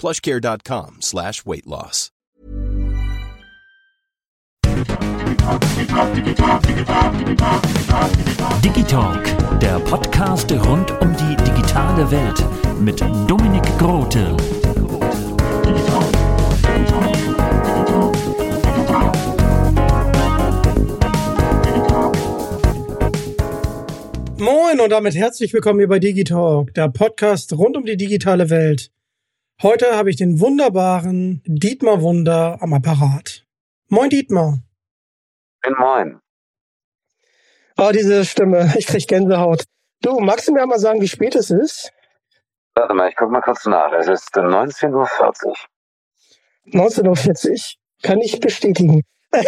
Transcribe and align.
plushcare.com 0.00 1.02
slash 1.02 1.44
weight 1.44 1.66
loss. 1.66 2.10
Digitalk, 8.64 9.24
der 9.60 9.78
Podcast 9.80 10.50
rund 10.52 10.90
um 11.02 11.14
die 11.14 11.36
digitale 11.44 12.10
Welt 12.10 12.42
mit 12.80 13.00
Dominik 13.28 13.62
Grote. 13.78 14.36
Moin 24.38 24.80
und 24.80 24.90
damit 24.90 25.14
herzlich 25.14 25.52
willkommen 25.52 25.80
hier 25.80 25.88
bei 25.88 25.98
Digitalk, 25.98 26.72
der 26.72 26.88
Podcast 26.88 27.52
rund 27.52 27.76
um 27.76 27.84
die 27.84 27.98
digitale 27.98 28.48
Welt. 28.48 28.90
Heute 29.62 29.94
habe 29.94 30.08
ich 30.08 30.16
den 30.16 30.40
wunderbaren 30.40 31.42
Dietmar 31.44 32.00
Wunder 32.00 32.56
am 32.62 32.72
Apparat. 32.72 33.44
Moin 33.88 34.08
Dietmar. 34.08 34.60
Moin, 35.62 35.74
moin. 35.78 36.20
Oh, 37.76 37.90
diese 37.92 38.24
Stimme, 38.24 38.72
ich 38.78 38.86
krieg 38.86 39.06
Gänsehaut. 39.06 39.64
Du, 40.00 40.18
magst 40.18 40.48
du 40.48 40.52
mir 40.52 40.66
mal 40.66 40.78
sagen, 40.78 41.02
wie 41.02 41.08
spät 41.08 41.34
es 41.34 41.50
ist? 41.50 41.92
Warte 42.74 42.94
mal, 42.94 43.10
ich 43.10 43.16
guck 43.16 43.30
mal 43.30 43.42
kurz 43.42 43.66
nach. 43.66 43.92
Es 43.92 44.08
ist 44.08 44.34
19.40 44.34 45.44
Uhr. 45.44 45.54
19.40 46.68 47.50
Uhr. 47.50 47.58
Kann 48.02 48.20
ich 48.22 48.40
bestätigen. 48.40 49.02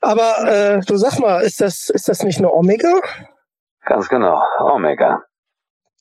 Aber 0.00 0.46
äh, 0.46 0.80
du 0.86 0.96
sag 0.98 1.18
mal, 1.18 1.42
ist 1.42 1.60
das, 1.60 1.88
ist 1.88 2.08
das 2.08 2.22
nicht 2.22 2.38
eine 2.38 2.52
Omega? 2.52 3.00
Ganz 3.84 4.08
genau, 4.08 4.40
Omega. 4.60 5.24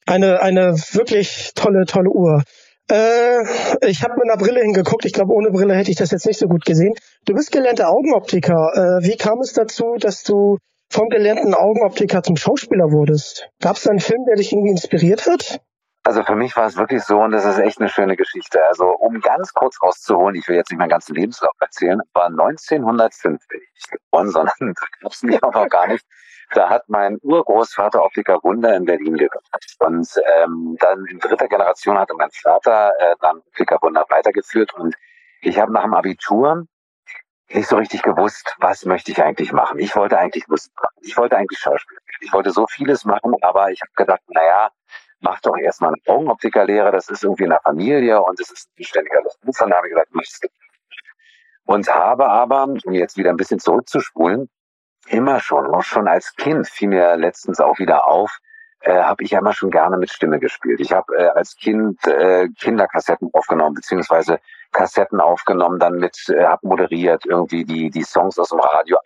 Eine, 0.05 0.41
eine 0.41 0.73
wirklich 0.91 1.53
tolle, 1.55 1.85
tolle 1.85 2.11
Uhr. 2.11 2.43
Äh, 2.89 3.43
ich 3.85 4.03
habe 4.03 4.13
mit 4.15 4.23
einer 4.23 4.37
Brille 4.37 4.61
hingeguckt. 4.61 5.05
Ich 5.05 5.13
glaube, 5.13 5.33
ohne 5.33 5.51
Brille 5.51 5.75
hätte 5.75 5.91
ich 5.91 5.97
das 5.97 6.11
jetzt 6.11 6.25
nicht 6.25 6.39
so 6.39 6.47
gut 6.47 6.65
gesehen. 6.65 6.93
Du 7.25 7.33
bist 7.33 7.51
gelernter 7.51 7.89
Augenoptiker. 7.89 8.71
Äh, 8.73 9.05
wie 9.05 9.17
kam 9.17 9.39
es 9.39 9.53
dazu, 9.53 9.95
dass 9.99 10.23
du 10.23 10.57
vom 10.89 11.09
gelernten 11.09 11.53
Augenoptiker 11.53 12.23
zum 12.23 12.37
Schauspieler 12.37 12.91
wurdest? 12.91 13.49
Gab 13.61 13.75
es 13.75 13.87
einen 13.87 13.99
Film, 13.99 14.23
der 14.25 14.35
dich 14.35 14.53
irgendwie 14.53 14.71
inspiriert 14.71 15.25
hat? 15.25 15.59
Also 16.07 16.23
für 16.23 16.35
mich 16.35 16.55
war 16.55 16.67
es 16.67 16.77
wirklich 16.77 17.03
so, 17.03 17.19
und 17.19 17.31
das 17.31 17.43
ist 17.43 17.59
echt 17.59 17.81
eine 17.81 17.89
schöne 17.89 18.15
Geschichte. 18.15 18.63
Also 18.69 18.85
um 18.85 19.19
ganz 19.19 19.51
kurz 19.53 19.75
rauszuholen, 19.83 20.35
ich 20.35 20.47
will 20.47 20.55
jetzt 20.55 20.71
nicht 20.71 20.79
meinen 20.79 20.87
ganzen 20.87 21.13
Lebenslauf 21.15 21.51
erzählen, 21.59 21.99
war 22.13 22.27
1905 22.27 23.45
bin 23.49 23.59
ich 23.75 23.89
geboren, 23.89 24.29
sondern 24.31 24.55
da 24.59 24.85
gab 25.01 25.11
es 25.11 25.23
mich 25.23 25.43
auch 25.43 25.53
noch 25.53 25.67
gar 25.67 25.87
nicht. 25.87 26.05
Da 26.51 26.69
hat 26.69 26.87
mein 26.87 27.17
Urgroßvater 27.21 28.01
Optiker 28.03 28.39
Wunder 28.43 28.75
in 28.75 28.85
Berlin 28.85 29.17
gegründet. 29.17 29.75
Und 29.79 30.07
ähm, 30.37 30.77
dann 30.79 31.05
in 31.05 31.19
dritter 31.19 31.47
Generation 31.47 31.97
hatte 31.97 32.13
mein 32.15 32.31
Vater 32.31 32.91
äh, 32.99 33.15
dann 33.21 33.39
Optiker 33.39 33.77
Wunder 33.81 34.05
weitergeführt. 34.09 34.73
Und 34.75 34.95
ich 35.41 35.59
habe 35.59 35.73
nach 35.73 35.83
dem 35.83 35.93
Abitur 35.93 36.65
nicht 37.49 37.67
so 37.67 37.77
richtig 37.77 38.01
gewusst, 38.01 38.55
was 38.59 38.85
möchte 38.85 39.11
ich 39.11 39.21
eigentlich 39.23 39.51
machen. 39.51 39.79
Ich 39.79 39.95
wollte 39.95 40.17
eigentlich 40.17 40.47
Musik 40.47 40.71
machen. 40.81 40.97
Ich 41.01 41.17
wollte 41.17 41.37
eigentlich 41.37 41.59
Schauspiel. 41.59 41.97
Ich 42.21 42.33
wollte 42.33 42.51
so 42.51 42.65
vieles 42.67 43.05
machen, 43.05 43.33
aber 43.41 43.71
ich 43.71 43.81
habe 43.81 43.91
gedacht, 43.95 44.21
naja, 44.27 44.69
mach 45.19 45.39
doch 45.41 45.57
erstmal 45.57 45.93
eine 45.93 46.15
Augenoptikerlehre. 46.15 46.91
Das 46.91 47.09
ist 47.09 47.23
irgendwie 47.23 47.43
in 47.43 47.51
der 47.51 47.61
Familie 47.61 48.21
und 48.21 48.39
es 48.39 48.51
ist 48.51 48.69
ein 48.77 48.83
ständiger 48.83 49.21
Beruf. 49.21 49.61
Und 49.61 49.69
da 49.69 49.77
habe 49.77 49.87
ich 49.87 49.93
gesagt, 49.93 50.13
machst 50.13 50.43
du. 50.43 50.47
Und 51.65 51.87
habe 51.93 52.27
aber, 52.27 52.63
um 52.63 52.93
jetzt 52.93 53.17
wieder 53.17 53.29
ein 53.29 53.37
bisschen 53.37 53.59
zurückzuspulen, 53.59 54.49
immer 55.07 55.39
schon, 55.39 55.67
auch 55.67 55.83
schon 55.83 56.07
als 56.07 56.35
Kind, 56.35 56.67
fiel 56.67 56.89
mir 56.89 57.15
letztens 57.17 57.59
auch 57.59 57.79
wieder 57.79 58.07
auf, 58.07 58.39
äh, 58.81 59.01
habe 59.01 59.23
ich 59.23 59.33
immer 59.33 59.53
schon 59.53 59.71
gerne 59.71 59.97
mit 59.97 60.11
Stimme 60.11 60.39
gespielt. 60.39 60.79
Ich 60.79 60.91
habe 60.91 61.15
äh, 61.17 61.27
als 61.29 61.55
Kind 61.55 62.05
äh, 62.05 62.47
Kinderkassetten 62.59 63.29
aufgenommen, 63.33 63.75
beziehungsweise 63.75 64.39
Kassetten 64.71 65.19
aufgenommen, 65.19 65.79
dann 65.79 65.95
mit, 65.95 66.17
äh, 66.29 66.45
habe 66.45 66.67
moderiert, 66.67 67.25
irgendwie 67.25 67.65
die, 67.65 67.89
die 67.89 68.03
Songs 68.03 68.37
aus 68.37 68.49
dem 68.49 68.59
Radio 68.59 68.97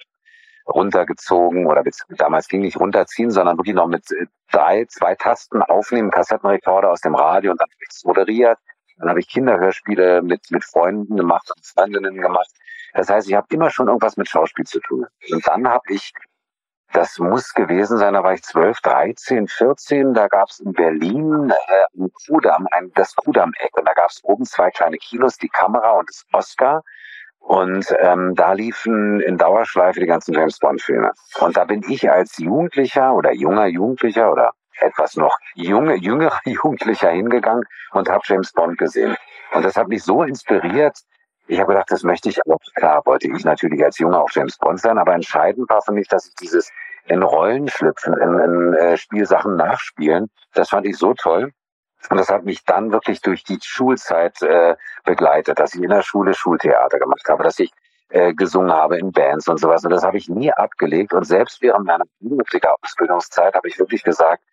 runtergezogen 0.68 1.66
oder 1.66 1.84
damals 2.10 2.48
ging 2.48 2.62
nicht 2.62 2.80
runterziehen, 2.80 3.32
sondern 3.32 3.58
wirklich 3.58 3.76
noch 3.76 3.88
mit 3.88 4.12
äh, 4.12 4.26
drei, 4.52 4.86
zwei 4.86 5.16
Tasten 5.16 5.62
aufnehmen, 5.62 6.12
Kassettenrekorder 6.12 6.92
aus 6.92 7.02
dem 7.02 7.16
Radio 7.16 7.52
und 7.52 7.62
dann 7.62 7.70
moderiert. 8.04 8.58
Dann 8.98 9.10
habe 9.10 9.20
ich 9.20 9.30
Kinderhörspiele 9.30 10.22
mit, 10.22 10.52
mit 10.52 10.64
Freunden 10.64 11.18
gemacht 11.18 11.50
und 11.56 11.66
Freundinnen 11.66 12.22
gemacht. 12.22 12.52
Das 12.94 13.10
heißt, 13.10 13.30
ich 13.30 13.36
habe 13.36 13.48
immer 13.52 13.70
schon 13.70 13.88
irgendwas 13.88 14.18
mit 14.18 14.30
Schauspiel 14.30 14.66
zu 14.66 14.80
tun. 14.80 15.06
Und 15.32 15.48
dann 15.48 15.68
habe 15.68 15.84
ich, 15.90 16.14
das 16.94 17.20
muss 17.20 17.54
gewesen 17.54 17.98
sein, 17.98 18.14
da 18.14 18.24
war 18.24 18.34
ich 18.34 18.44
12, 18.44 18.80
13, 18.82 19.48
14, 19.48 20.14
da 20.14 20.28
gab 20.28 20.50
es 20.50 20.60
in 20.60 20.74
Berlin 20.74 21.52
äh, 21.52 21.86
ein 21.98 22.12
Kudamm, 22.28 22.68
ein, 22.72 22.92
das 22.96 23.16
Kudamm-Eck. 23.16 23.78
Und 23.78 23.88
da 23.88 23.94
gab 23.94 24.10
es 24.10 24.20
oben 24.24 24.46
zwei 24.46 24.70
kleine 24.72 24.98
Kinos, 24.98 25.38
die 25.38 25.50
Kamera 25.50 25.92
und 25.92 26.10
das 26.10 26.26
Oscar. 26.34 26.84
Und 27.40 27.88
ähm, 28.00 28.36
da 28.36 28.54
liefen 28.54 29.20
in 29.22 29.38
Dauerschleife 29.38 30.00
die 30.00 30.06
ganzen 30.06 30.34
James 30.34 30.60
Bond-Filme. 30.60 31.12
Und 31.40 31.58
da 31.58 31.66
bin 31.66 31.84
ich 31.90 32.10
als 32.10 32.38
Jugendlicher 32.38 33.14
oder 33.14 33.34
junger 33.34 33.66
Jugendlicher 33.66 34.32
oder 34.32 34.52
etwas 34.80 35.16
noch 35.16 35.38
junge, 35.56 35.96
jüngerer 35.96 36.40
Jugendlicher 36.46 37.10
hingegangen 37.10 37.64
und 37.92 38.10
habe 38.10 38.24
James 38.26 38.52
Bond 38.54 38.78
gesehen. 38.78 39.16
Und 39.54 39.66
das 39.66 39.76
hat 39.76 39.88
mich 39.88 40.04
so 40.04 40.24
inspiriert, 40.24 40.98
ich 41.48 41.60
habe 41.60 41.74
gedacht, 41.74 41.92
das 41.92 42.04
möchte 42.04 42.30
ich 42.30 42.40
auch. 42.46 42.60
Klar, 42.76 43.02
wollte 43.06 43.28
ich 43.28 43.44
natürlich 43.44 43.84
als 43.84 43.98
Junge 43.98 44.20
auch 44.20 44.30
James 44.32 44.58
Bond 44.58 44.80
sein, 44.80 44.98
aber 44.98 45.14
entscheidend 45.14 45.70
war 45.70 45.82
für 45.82 45.92
mich, 45.92 46.08
dass 46.08 46.28
ich 46.28 46.36
dieses 46.36 46.72
in 47.06 47.24
Rollen 47.24 47.68
schlüpfen, 47.68 48.14
in, 48.14 48.40
in 48.40 48.74
äh, 48.74 48.98
Spielsachen 48.98 49.56
nachspielen, 49.56 50.30
das 50.54 50.70
fand 50.70 50.86
ich 50.86 50.98
so 50.98 51.14
toll. 51.14 51.52
Und 52.10 52.18
das 52.18 52.30
hat 52.30 52.46
mich 52.46 52.64
dann 52.66 52.92
wirklich 52.92 53.22
durch 53.22 53.44
die 53.44 53.60
Schulzeit 53.62 54.42
äh, 54.42 54.76
begleitet, 55.04 55.60
dass 55.60 55.76
ich 55.76 55.84
in 55.84 55.90
der 55.90 56.02
Schule 56.02 56.34
Schultheater 56.34 56.98
gemacht 56.98 57.28
habe, 57.30 57.44
dass 57.44 57.60
ich 57.60 57.72
äh, 58.10 58.34
gesungen 58.34 58.72
habe 58.72 58.98
in 58.98 59.12
Bands 59.12 59.48
und 59.48 59.60
sowas. 59.60 59.84
Und 59.84 59.92
das 59.92 60.04
habe 60.04 60.18
ich 60.18 60.28
nie 60.28 60.52
abgelegt. 60.52 61.14
Und 61.14 61.26
selbst 61.26 61.62
während 61.62 61.86
meiner 61.86 62.06
Ausbildungszeit 62.82 63.54
habe 63.54 63.68
ich 63.68 63.78
wirklich 63.78 64.04
gesagt, 64.04 64.44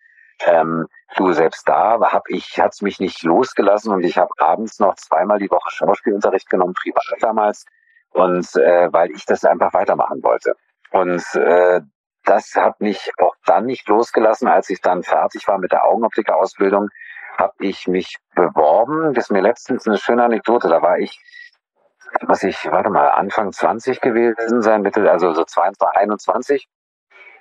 ähm, 0.45 0.87
du, 1.15 1.31
selbst 1.33 1.67
da 1.67 1.99
hab 1.99 2.29
ich, 2.29 2.59
hat's 2.59 2.81
mich 2.81 2.99
nicht 2.99 3.23
losgelassen 3.23 3.93
und 3.93 4.03
ich 4.03 4.17
habe 4.17 4.31
abends 4.37 4.79
noch 4.79 4.95
zweimal 4.95 5.39
die 5.39 5.49
Woche 5.49 5.69
Schauspielunterricht 5.71 6.49
genommen, 6.49 6.73
privat 6.73 7.03
damals, 7.21 7.65
und 8.11 8.55
äh, 8.55 8.91
weil 8.91 9.11
ich 9.11 9.25
das 9.25 9.45
einfach 9.45 9.73
weitermachen 9.73 10.23
wollte. 10.23 10.55
Und 10.91 11.23
äh, 11.35 11.81
das 12.23 12.55
hat 12.55 12.79
mich 12.81 13.11
auch 13.17 13.35
dann 13.45 13.65
nicht 13.65 13.87
losgelassen, 13.87 14.47
als 14.47 14.69
ich 14.69 14.81
dann 14.81 15.03
fertig 15.03 15.47
war 15.47 15.57
mit 15.57 15.71
der 15.71 15.85
Augenoptiker-Ausbildung, 15.85 16.89
habe 17.37 17.53
ich 17.59 17.87
mich 17.87 18.17
beworben. 18.35 19.13
Das 19.13 19.25
ist 19.25 19.31
mir 19.31 19.41
letztens 19.41 19.87
eine 19.87 19.97
schöne 19.97 20.23
Anekdote. 20.23 20.67
Da 20.67 20.81
war 20.81 20.99
ich, 20.99 21.19
was 22.21 22.43
ich, 22.43 22.65
warte 22.65 22.89
mal, 22.89 23.07
Anfang 23.09 23.51
20 23.51 24.01
gewesen 24.01 24.61
sein, 24.61 24.81
Mitte, 24.81 25.09
also 25.09 25.33
so 25.33 25.43
22, 25.43 25.97
21. 25.97 26.67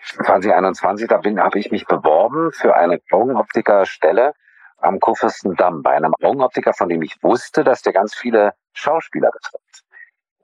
2021, 0.03 1.09
da 1.09 1.19
bin, 1.19 1.41
habe 1.41 1.59
ich 1.59 1.71
mich 1.71 1.87
beworben 1.87 2.53
für 2.53 2.77
eine 2.77 3.01
Augenoptikerstelle 3.11 4.33
am 4.79 5.01
Kurfürstendamm 5.01 5.83
bei 5.83 5.93
einem 5.93 6.15
Augenoptiker, 6.23 6.73
von 6.73 6.89
dem 6.89 7.03
ich 7.03 7.17
wusste, 7.23 7.65
dass 7.65 7.83
der 7.83 7.93
ganz 7.93 8.15
viele 8.15 8.55
Schauspieler 8.73 9.31
betrifft. 9.31 9.83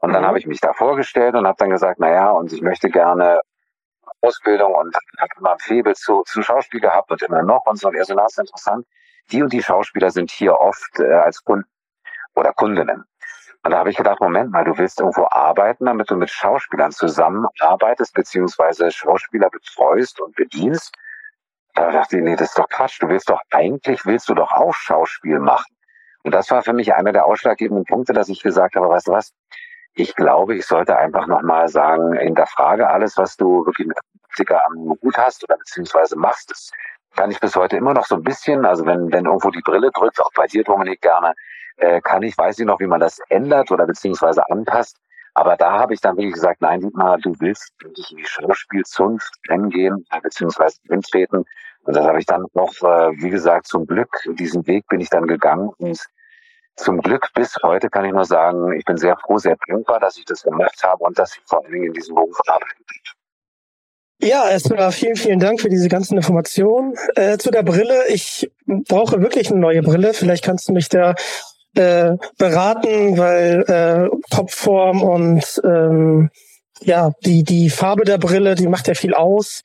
Und 0.01 0.13
dann 0.13 0.23
mhm. 0.23 0.27
habe 0.27 0.39
ich 0.39 0.47
mich 0.47 0.61
da 0.61 0.73
vorgestellt 0.73 1.35
und 1.35 1.47
habe 1.47 1.57
dann 1.59 1.71
gesagt, 1.71 1.99
na 2.01 2.11
ja, 2.11 2.31
und 2.31 2.53
ich 2.53 2.61
möchte 2.61 2.91
gerne 2.91 3.41
Ausbildung 4.21 4.75
und 4.75 4.95
habe 5.19 5.31
immer 5.39 5.53
ein 5.53 5.59
Febel 5.59 5.95
zu, 5.95 6.23
zu 6.27 6.43
Schauspiel 6.43 6.81
gehabt 6.81 7.11
und 7.11 7.23
immer 7.23 7.43
noch 7.43 7.65
und 7.67 7.79
so. 7.79 7.89
Und 7.89 7.95
er 7.95 8.05
so, 8.05 8.15
na, 8.15 8.27
ist 8.27 8.39
interessant. 8.39 8.87
Die 9.31 9.43
und 9.43 9.53
die 9.53 9.63
Schauspieler 9.63 10.11
sind 10.11 10.31
hier 10.31 10.59
oft 10.59 10.99
äh, 10.99 11.13
als 11.13 11.43
Kunden 11.45 11.69
oder 12.35 12.53
Kundinnen. 12.53 13.05
Und 13.65 13.71
da 13.71 13.79
habe 13.79 13.91
ich 13.91 13.97
gedacht, 13.97 14.21
Moment 14.21 14.53
mal, 14.53 14.65
du 14.65 14.77
willst 14.77 15.01
irgendwo 15.01 15.27
arbeiten, 15.31 15.87
damit 15.87 16.11
du 16.11 16.17
mit 16.17 16.29
Schauspielern 16.29 16.93
zusammenarbeitest, 16.93 18.13
beziehungsweise 18.13 18.91
Schauspieler 18.91 19.49
betreust 19.49 20.21
und 20.21 20.37
bedienst. 20.37 20.95
Da 21.73 21.91
dachte 21.91 22.19
ich, 22.19 22.23
nee, 22.23 22.37
das 22.37 22.51
ist 22.51 22.59
doch 22.59 22.69
Quatsch. 22.69 23.03
Du 23.03 23.09
willst 23.09 23.31
doch, 23.31 23.41
eigentlich 23.51 24.05
willst 24.05 24.29
du 24.29 24.35
doch 24.35 24.53
auch 24.53 24.75
Schauspiel 24.75 25.39
machen. 25.39 25.75
Und 26.25 26.35
das 26.35 26.51
war 26.51 26.63
für 26.63 26.75
mich 26.75 26.95
einer 26.95 27.13
der 27.13 27.25
ausschlaggebenden 27.25 27.87
Punkte, 27.87 28.13
dass 28.13 28.29
ich 28.29 28.43
gesagt 28.43 28.77
habe, 28.77 28.89
weißt 28.89 29.09
du 29.09 29.13
was, 29.13 29.33
ich 29.95 30.15
glaube, 30.15 30.57
ich 30.57 30.67
sollte 30.67 30.97
einfach 30.99 31.27
nochmal 31.27 31.69
sagen, 31.69 32.13
hinterfrage 32.15 32.89
alles, 32.89 33.17
was 33.17 33.37
du 33.37 33.65
wirklich 33.65 33.87
mit 33.87 33.97
Optiker 34.25 34.63
am 34.67 34.95
Hut 35.03 35.17
hast 35.17 35.43
oder 35.45 35.57
beziehungsweise 35.57 36.17
machst. 36.17 36.51
Das 36.51 36.71
kann 37.17 37.31
ich 37.31 37.41
bis 37.41 37.57
heute 37.57 37.79
immer 37.79 37.95
noch 37.95 38.05
so 38.05 38.17
ein 38.17 38.23
bisschen. 38.23 38.67
Also 38.67 38.85
wenn, 38.85 39.11
wenn 39.11 39.25
irgendwo 39.25 39.51
die 39.51 39.63
Brille 39.63 39.91
drückt, 39.91 40.21
auch 40.21 40.33
bei 40.35 40.47
dir, 40.47 40.65
Dominik, 40.65 41.01
gerne, 41.01 41.33
äh, 41.77 42.01
kann 42.01 42.23
ich, 42.23 42.37
weiß 42.37 42.59
ich 42.59 42.67
noch, 42.67 42.81
wie 42.81 42.87
man 42.87 43.01
das 43.01 43.21
ändert 43.29 43.71
oder 43.71 43.87
beziehungsweise 43.87 44.49
anpasst. 44.51 44.97
Aber 45.35 45.57
da 45.57 45.73
habe 45.73 45.95
ich 45.95 46.01
dann 46.01 46.17
wirklich 46.17 46.35
gesagt, 46.35 46.61
nein, 46.61 46.81
Dietmar, 46.81 47.19
du 47.19 47.35
willst 47.41 47.73
wirklich 47.83 48.11
in 48.13 48.19
die 48.19 48.25
Schauspielzunft 48.25 49.33
reingehen, 49.49 50.07
äh, 50.11 50.21
beziehungsweise 50.21 50.79
treten. 51.11 51.45
Und 51.83 51.97
das 51.97 52.07
habe 52.07 52.19
ich 52.19 52.27
dann 52.27 52.47
noch, 52.55 52.73
äh, 52.83 53.13
wie 53.21 53.31
gesagt, 53.31 53.67
zum 53.67 53.87
Glück, 53.87 54.11
diesen 54.39 54.67
Weg 54.67 54.87
bin 54.89 55.01
ich 55.01 55.11
dann 55.11 55.27
gegangen. 55.27 55.71
Und 55.79 55.99
zum 56.77 57.01
Glück 57.01 57.29
bis 57.35 57.57
heute 57.63 57.91
kann 57.91 58.05
ich 58.05 58.13
nur 58.13 58.25
sagen, 58.25 58.73
ich 58.73 58.85
bin 58.85 58.97
sehr 58.97 59.17
froh, 59.17 59.39
sehr 59.39 59.57
dankbar, 59.69 60.01
dass 60.01 60.17
ich 60.17 60.25
das 60.25 60.43
gemacht 60.43 60.83
habe 60.83 61.03
und 61.05 61.19
dass 61.19 61.37
ich 61.37 61.43
vor 61.47 61.63
allen 61.63 61.73
Dingen 61.73 61.87
in 61.87 61.93
diesem 61.93 62.15
Beruf 62.15 62.39
arbeite. 62.47 62.75
Ja, 64.21 64.49
erstmal 64.49 64.91
vielen, 64.93 65.17
vielen 65.17 65.41
Dank 65.41 65.61
für 65.61 65.69
diese 65.69 65.89
ganzen 65.89 66.17
Informationen. 66.17 66.95
Äh, 67.17 67.37
zu 67.39 67.51
der 67.51 67.63
Brille. 67.63 68.07
Ich 68.09 68.51
brauche 68.67 69.21
wirklich 69.21 69.51
eine 69.51 69.61
neue 69.61 69.83
Brille. 69.83 70.15
Vielleicht 70.15 70.45
kannst 70.45 70.69
du 70.69 70.73
mich 70.73 70.89
da 70.89 71.15
äh, 71.75 72.17
beraten, 72.39 73.19
weil 73.19 73.63
äh, 73.69 74.35
Kopfform 74.35 75.03
und 75.03 75.61
ähm, 75.65 76.31
ja, 76.81 77.13
die, 77.25 77.45
die 77.45 77.71
Farbe 77.71 78.05
der 78.05 78.19
Brille, 78.19 78.55
die 78.55 78.69
macht 78.69 78.89
ja 78.89 78.95
viel 78.95 79.15
aus. 79.15 79.63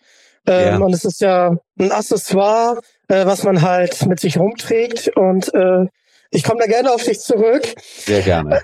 Ähm, 0.47 0.65
ja. 0.65 0.77
Und 0.77 0.93
es 0.93 1.05
ist 1.05 1.21
ja 1.21 1.55
ein 1.79 1.91
Accessoire, 1.91 2.79
äh, 3.07 3.25
was 3.25 3.43
man 3.43 3.61
halt 3.61 4.05
mit 4.05 4.19
sich 4.19 4.37
rumträgt. 4.37 5.09
Und 5.15 5.53
äh, 5.53 5.85
ich 6.31 6.43
komme 6.43 6.59
da 6.61 6.67
gerne 6.67 6.91
auf 6.91 7.03
dich 7.03 7.19
zurück. 7.19 7.63
Sehr 8.05 8.21
gerne. 8.21 8.63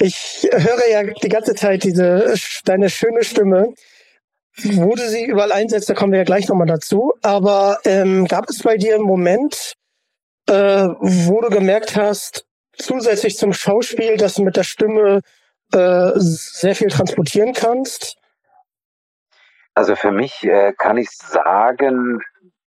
Ich 0.00 0.48
höre 0.50 0.88
ja 0.90 1.02
die 1.02 1.28
ganze 1.28 1.54
Zeit 1.54 1.84
diese 1.84 2.34
deine 2.64 2.88
schöne 2.88 3.22
Stimme. 3.22 3.74
Wo 4.62 4.94
du 4.94 5.08
sie 5.08 5.24
überall 5.24 5.52
einsetzt, 5.52 5.88
da 5.88 5.94
kommen 5.94 6.12
wir 6.12 6.18
ja 6.18 6.24
gleich 6.24 6.48
nochmal 6.48 6.66
dazu. 6.66 7.12
Aber 7.22 7.78
ähm, 7.84 8.26
gab 8.26 8.48
es 8.48 8.62
bei 8.62 8.76
dir 8.76 8.96
einen 8.96 9.04
Moment, 9.04 9.74
äh, 10.48 10.88
wo 11.00 11.40
du 11.40 11.48
gemerkt 11.50 11.96
hast, 11.96 12.46
zusätzlich 12.76 13.36
zum 13.36 13.52
Schauspiel, 13.52 14.16
dass 14.16 14.34
du 14.34 14.42
mit 14.42 14.56
der 14.56 14.64
Stimme 14.64 15.20
äh, 15.72 16.10
sehr 16.14 16.74
viel 16.74 16.88
transportieren 16.88 17.52
kannst? 17.52 18.16
Also 19.74 19.94
für 19.96 20.10
mich 20.10 20.42
äh, 20.44 20.72
kann 20.76 20.98
ich 20.98 21.10
sagen, 21.10 22.20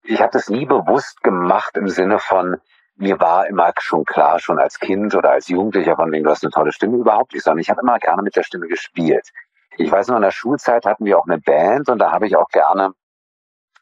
ich 0.03 0.21
habe 0.21 0.31
das 0.31 0.49
nie 0.49 0.65
bewusst 0.65 1.21
gemacht 1.21 1.77
im 1.77 1.89
Sinne 1.89 2.19
von, 2.19 2.57
mir 2.95 3.19
war 3.19 3.47
immer 3.47 3.71
schon 3.79 4.05
klar, 4.05 4.39
schon 4.39 4.57
als 4.57 4.79
Kind 4.79 5.13
oder 5.13 5.31
als 5.31 5.47
Jugendlicher, 5.47 5.95
von 5.95 6.11
wegen, 6.11 6.23
du 6.23 6.31
hast 6.31 6.43
eine 6.43 6.51
tolle 6.51 6.71
Stimme 6.71 6.97
überhaupt 6.97 7.33
nicht, 7.33 7.43
sondern 7.43 7.59
ich 7.59 7.69
habe 7.69 7.81
immer 7.81 7.99
gerne 7.99 8.23
mit 8.23 8.35
der 8.35 8.43
Stimme 8.43 8.67
gespielt. 8.67 9.29
Ich 9.77 9.91
weiß 9.91 10.07
noch, 10.07 10.15
in 10.15 10.23
der 10.23 10.31
Schulzeit 10.31 10.85
hatten 10.85 11.05
wir 11.05 11.19
auch 11.19 11.27
eine 11.27 11.39
Band 11.39 11.89
und 11.89 11.99
da 11.99 12.11
habe 12.11 12.25
ich 12.25 12.35
auch 12.35 12.49
gerne 12.49 12.93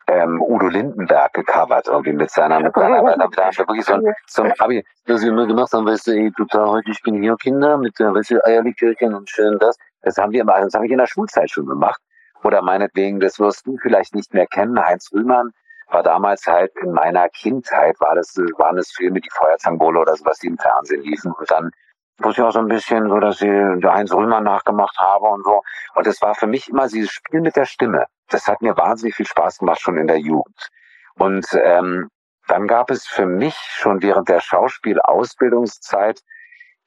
ähm, 0.08 0.42
Udo 0.42 0.68
Lindenberg 0.68 1.34
gecovert, 1.34 1.88
irgendwie 1.88 2.14
mit 2.14 2.30
seiner, 2.30 2.60
mit 2.60 2.74
seiner 2.74 2.98
Arbeit. 2.98 3.18
Da, 3.20 3.28
da 3.28 3.58
wirklich 3.58 3.86
so 3.86 3.94
ein, 3.94 4.14
so 4.28 4.44
ein 4.44 4.54
Abi, 4.60 4.84
das 5.06 5.22
wir 5.22 5.30
immer 5.30 5.48
gemacht 5.48 5.72
haben, 5.74 5.86
weißt 5.86 6.08
du, 6.08 6.12
ey, 6.12 6.32
total 6.32 6.70
heute, 6.70 6.92
ich 6.92 7.02
bin 7.02 7.22
hier, 7.22 7.36
Kinder, 7.38 7.78
mit, 7.78 7.98
der, 8.00 8.14
weißt 8.14 8.32
du, 8.32 8.46
Eierlikörchen 8.46 9.14
und 9.14 9.30
schön 9.30 9.58
das. 9.60 9.78
Das 10.02 10.18
haben 10.18 10.32
wir 10.32 10.42
immer, 10.42 10.60
das 10.60 10.74
habe 10.74 10.86
ich 10.86 10.92
in 10.92 11.00
der 11.00 11.08
Schulzeit 11.08 11.50
schon 11.50 11.66
gemacht. 11.66 12.00
Oder 12.44 12.62
meinetwegen, 12.62 13.20
das 13.20 13.40
wirst 13.40 13.66
du 13.66 13.78
vielleicht 13.82 14.14
nicht 14.14 14.34
mehr 14.34 14.46
kennen, 14.46 14.80
Heinz 14.80 15.10
Rühmann 15.12 15.52
war 15.88 16.04
damals 16.04 16.46
halt 16.48 16.72
in 16.82 16.92
meiner 16.92 17.30
Kindheit, 17.30 18.00
war 18.00 18.16
das, 18.16 18.36
waren 18.58 18.78
es 18.78 18.92
Filme, 18.92 19.22
die 19.22 19.30
Feuerzangenbowle 19.32 20.00
oder 20.00 20.16
sowas, 20.16 20.40
die 20.40 20.48
im 20.48 20.58
Fernsehen 20.58 21.02
liefen. 21.04 21.32
Und 21.32 21.50
dann 21.50 21.72
wusste 22.20 22.42
ich 22.42 22.48
auch 22.48 22.52
so 22.52 22.60
ein 22.60 22.68
bisschen 22.68 23.10
so, 23.10 23.20
dass 23.20 23.42
ich 23.42 23.50
der 23.50 23.94
Heinz 23.94 24.14
Rühmann 24.14 24.44
nachgemacht 24.44 24.98
habe 24.98 25.26
und 25.26 25.44
so. 25.44 25.62
Und 25.96 26.08
es 26.08 26.22
war 26.22 26.36
für 26.36 26.48
mich 26.48 26.70
immer 26.70 26.88
dieses 26.88 27.12
Spiel 27.12 27.42
mit 27.42 27.56
der 27.56 27.66
Stimme. 27.66 28.06
Das 28.30 28.48
hat 28.48 28.62
mir 28.62 28.78
wahnsinnig 28.78 29.16
viel 29.16 29.28
Spaß 29.28 29.60
gemacht, 29.60 29.82
schon 29.82 29.98
in 29.98 30.08
der 30.08 30.20
Jugend. 30.20 30.70
Und 31.16 31.46
ähm, 31.62 32.10
dann 32.48 32.68
gab 32.68 32.92
es 32.92 33.06
für 33.06 33.26
mich 33.26 33.56
schon 33.56 34.02
während 34.02 34.30
der 34.30 34.40
Schauspielausbildungszeit 34.40 36.22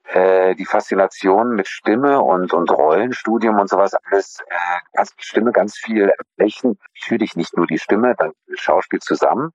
äh, 0.05 0.55
die 0.55 0.65
Faszination 0.65 1.55
mit 1.55 1.69
Stimme 1.69 2.21
und, 2.23 2.53
und 2.53 2.71
Rollenstudium 2.71 3.59
und 3.59 3.69
sowas 3.69 3.95
alles, 3.95 4.41
äh, 4.49 4.55
ganz 4.95 5.13
Stimme, 5.19 5.53
ganz 5.53 5.77
viel 5.77 6.11
Erbrechen. 6.11 6.79
Natürlich 6.95 7.37
nicht 7.37 7.57
nur 7.57 7.67
die 7.67 7.79
Stimme, 7.79 8.15
dann 8.17 8.33
Schauspiel 8.55 9.01
zusammen. 9.01 9.53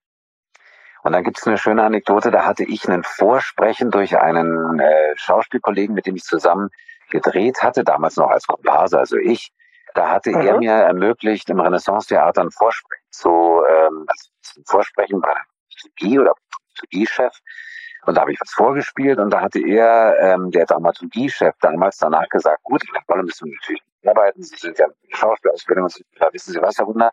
Und 1.04 1.12
dann 1.12 1.24
gibt 1.24 1.38
es 1.38 1.46
eine 1.46 1.58
schöne 1.58 1.84
Anekdote, 1.84 2.32
da 2.32 2.46
hatte 2.46 2.64
ich 2.64 2.88
einen 2.88 3.04
Vorsprechen 3.04 3.92
durch 3.92 4.18
einen 4.18 4.80
äh, 4.80 5.14
Schauspielkollegen, 5.16 5.94
mit 5.94 6.06
dem 6.06 6.16
ich 6.16 6.24
zusammen 6.24 6.70
gedreht 7.10 7.62
hatte, 7.62 7.84
damals 7.84 8.16
noch 8.16 8.30
als 8.30 8.48
Komparse, 8.48 8.98
also 8.98 9.18
ich. 9.18 9.52
Da 9.94 10.10
hatte 10.10 10.32
mhm. 10.32 10.42
er 10.42 10.58
mir 10.58 10.72
ermöglicht, 10.72 11.50
im 11.50 11.60
Renaissance-Theater 11.60 12.42
ein 12.42 12.52
Vorsprechen 12.52 13.06
zu, 13.12 13.30
ähm, 13.30 14.06
also 14.08 14.30
ein 14.58 14.64
Vorsprechen 14.66 15.22
bei 15.22 15.30
einem 15.30 15.46
Dramaturgie 15.70 16.20
oder 16.20 16.34
Dramaturgiechef. 16.34 17.40
Und 18.06 18.16
da 18.16 18.22
habe 18.22 18.34
ich 18.34 18.42
was 18.42 18.52
vorgespielt 18.52 19.20
und 19.20 19.30
da 19.30 19.42
hatte 19.42 19.60
er, 19.60 20.18
ähm, 20.20 20.52
der 20.52 20.66
Dramaturgiechef, 20.66 21.54
damals 21.62 21.98
danach 21.98 22.28
gesagt, 22.30 22.64
gut, 22.64 22.82
in 22.84 22.94
der 22.94 23.04
Rolle 23.08 23.24
müssen 23.24 23.50
wir 23.50 23.56
natürlich 23.56 23.82
arbeiten, 24.06 24.44
Sie 24.44 24.56
sind 24.58 24.78
ja 24.78 24.88
Schauspielausbildung, 25.10 25.88
da 26.20 26.34
wissen 26.34 26.54
Sie 26.54 26.62
was, 26.62 26.78
Herr 26.78 26.88
Wunder, 26.88 27.12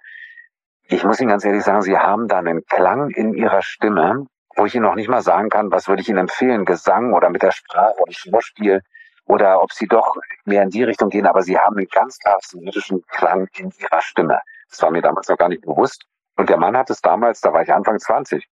ich 0.91 1.05
muss 1.05 1.21
Ihnen 1.21 1.31
ganz 1.31 1.45
ehrlich 1.45 1.63
sagen, 1.63 1.83
Sie 1.83 1.97
haben 1.97 2.27
da 2.27 2.39
einen 2.39 2.65
Klang 2.67 3.11
in 3.11 3.33
Ihrer 3.33 3.63
Stimme, 3.63 4.27
wo 4.57 4.67
ich 4.67 4.75
Ihnen 4.75 4.85
noch 4.85 4.97
nicht 4.97 5.09
mal 5.09 5.23
sagen 5.23 5.49
kann, 5.49 5.71
was 5.71 5.87
würde 5.87 6.03
ich 6.03 6.09
Ihnen 6.09 6.19
empfehlen, 6.19 6.65
Gesang 6.65 7.13
oder 7.13 7.31
mit 7.31 7.43
der 7.43 7.53
Sprache 7.53 7.95
oder 7.99 8.13
Schauspiel 8.13 8.83
oder 9.25 9.63
ob 9.63 9.73
Sie 9.73 9.87
doch 9.87 10.17
mehr 10.45 10.65
in 10.65 10.71
die 10.71 10.83
Richtung 10.83 11.09
gehen, 11.09 11.27
aber 11.27 11.43
Sie 11.43 11.57
haben 11.57 11.77
einen 11.77 11.87
ganz 11.87 12.19
klaren 12.19 12.41
symmetrischen 12.43 13.03
Klang 13.07 13.47
in 13.57 13.71
Ihrer 13.79 14.03
Stimme. 14.03 14.41
Das 14.69 14.83
war 14.83 14.91
mir 14.91 15.01
damals 15.01 15.29
noch 15.29 15.39
gar 15.39 15.49
nicht 15.49 15.63
bewusst. 15.63 16.05
Und 16.37 16.49
der 16.49 16.57
Mann 16.57 16.77
hat 16.77 16.91
es 16.91 17.01
damals, 17.01 17.41
da 17.41 17.53
war 17.53 17.63
ich 17.63 17.73
Anfang 17.73 17.99
20, 17.99 18.45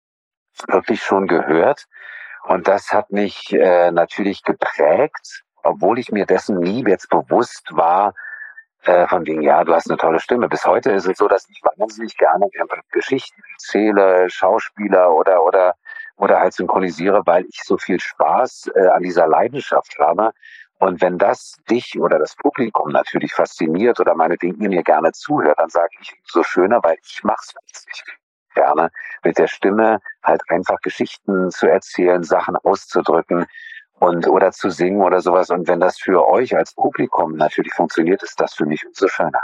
wirklich 0.67 1.03
schon 1.03 1.27
gehört. 1.27 1.85
Und 2.43 2.69
das 2.69 2.93
hat 2.93 3.11
mich 3.11 3.51
äh, 3.51 3.91
natürlich 3.91 4.43
geprägt, 4.43 5.43
obwohl 5.63 5.99
ich 5.99 6.11
mir 6.11 6.25
dessen 6.25 6.59
nie 6.59 6.85
jetzt 6.87 7.09
bewusst 7.09 7.67
war, 7.71 8.13
äh, 8.83 9.07
von 9.07 9.25
wegen, 9.25 9.41
ja, 9.41 9.63
du 9.63 9.73
hast 9.73 9.89
eine 9.89 9.97
tolle 9.97 10.19
Stimme. 10.19 10.47
Bis 10.47 10.65
heute 10.65 10.91
ist 10.91 11.07
es 11.07 11.17
so, 11.17 11.27
dass 11.27 11.47
ich 11.49 11.61
wahnsinnig 11.77 12.17
gerne 12.17 12.45
Geschichten 12.91 13.41
erzähle, 13.53 14.29
Schauspieler 14.29 15.13
oder, 15.13 15.43
oder, 15.43 15.75
oder 16.17 16.39
halt 16.39 16.53
synchronisiere, 16.53 17.21
weil 17.25 17.45
ich 17.45 17.61
so 17.63 17.77
viel 17.77 17.99
Spaß 17.99 18.71
äh, 18.75 18.87
an 18.87 19.03
dieser 19.03 19.27
Leidenschaft 19.27 19.97
habe. 19.99 20.31
Und 20.79 21.01
wenn 21.01 21.17
das 21.17 21.57
dich 21.69 21.99
oder 21.99 22.19
das 22.19 22.35
Publikum 22.37 22.89
natürlich 22.91 23.33
fasziniert 23.33 23.99
oder 23.99 24.15
meinetwegen 24.15 24.61
ihr 24.61 24.69
mir 24.69 24.83
gerne 24.83 25.11
zuhört, 25.11 25.59
dann 25.59 25.69
sage 25.69 25.89
ich 26.01 26.13
so 26.23 26.41
schöner, 26.41 26.79
weil 26.81 26.95
ich 27.03 27.19
mach's 27.23 27.53
wirklich 27.53 28.03
gerne, 28.55 28.89
mit 29.23 29.37
der 29.37 29.47
Stimme 29.47 29.99
halt 30.23 30.41
einfach 30.49 30.77
Geschichten 30.81 31.51
zu 31.51 31.67
erzählen, 31.67 32.23
Sachen 32.23 32.55
auszudrücken, 32.55 33.45
und 33.99 34.27
oder 34.27 34.51
zu 34.51 34.69
singen 34.69 35.01
oder 35.01 35.21
sowas. 35.21 35.49
Und 35.49 35.67
wenn 35.67 35.79
das 35.79 35.99
für 35.99 36.27
euch 36.27 36.55
als 36.55 36.73
Publikum 36.73 37.35
natürlich 37.35 37.73
funktioniert, 37.73 38.23
ist 38.23 38.39
das 38.39 38.53
für 38.53 38.65
mich 38.65 38.85
umso 38.85 39.07
schöner. 39.07 39.41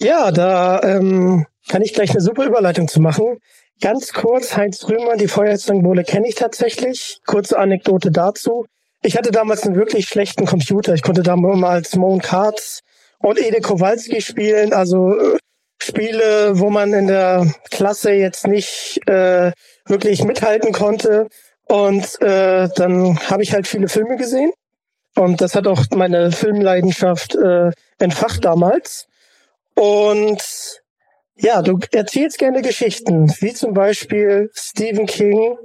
Ja, 0.00 0.30
da 0.30 0.82
ähm, 0.82 1.46
kann 1.68 1.82
ich 1.82 1.94
gleich 1.94 2.10
eine 2.10 2.20
super 2.20 2.44
Überleitung 2.44 2.88
zu 2.88 3.00
machen. 3.00 3.38
Ganz 3.80 4.12
kurz, 4.12 4.56
Heinz 4.56 4.88
Rühmann, 4.88 5.18
die 5.18 5.28
Feuersymbole 5.28 6.04
kenne 6.04 6.28
ich 6.28 6.34
tatsächlich. 6.34 7.20
Kurze 7.26 7.58
Anekdote 7.58 8.10
dazu. 8.10 8.66
Ich 9.02 9.16
hatte 9.16 9.32
damals 9.32 9.64
einen 9.64 9.76
wirklich 9.76 10.06
schlechten 10.06 10.46
Computer. 10.46 10.94
Ich 10.94 11.02
konnte 11.02 11.22
damals 11.22 11.96
Moan 11.96 12.20
Cards 12.20 12.80
und 13.18 13.40
Ede 13.40 13.60
Kowalski 13.60 14.20
spielen, 14.20 14.72
also 14.72 15.12
äh, 15.12 15.38
Spiele, 15.82 16.52
wo 16.60 16.70
man 16.70 16.92
in 16.92 17.08
der 17.08 17.52
Klasse 17.70 18.12
jetzt 18.12 18.46
nicht 18.46 19.00
äh, 19.08 19.50
wirklich 19.86 20.22
mithalten 20.22 20.72
konnte. 20.72 21.26
Und 21.68 22.20
äh, 22.20 22.68
dann 22.74 23.18
habe 23.30 23.42
ich 23.42 23.52
halt 23.52 23.66
viele 23.66 23.88
Filme 23.88 24.16
gesehen. 24.16 24.52
Und 25.14 25.40
das 25.40 25.54
hat 25.54 25.66
auch 25.66 25.84
meine 25.94 26.32
Filmleidenschaft 26.32 27.34
äh, 27.34 27.70
entfacht 27.98 28.44
damals. 28.44 29.06
Und 29.74 30.42
ja, 31.36 31.62
du 31.62 31.78
erzählst 31.92 32.38
gerne 32.38 32.62
Geschichten, 32.62 33.28
wie 33.40 33.52
zum 33.52 33.74
Beispiel 33.74 34.50
Stephen 34.54 35.06
King. 35.06 35.56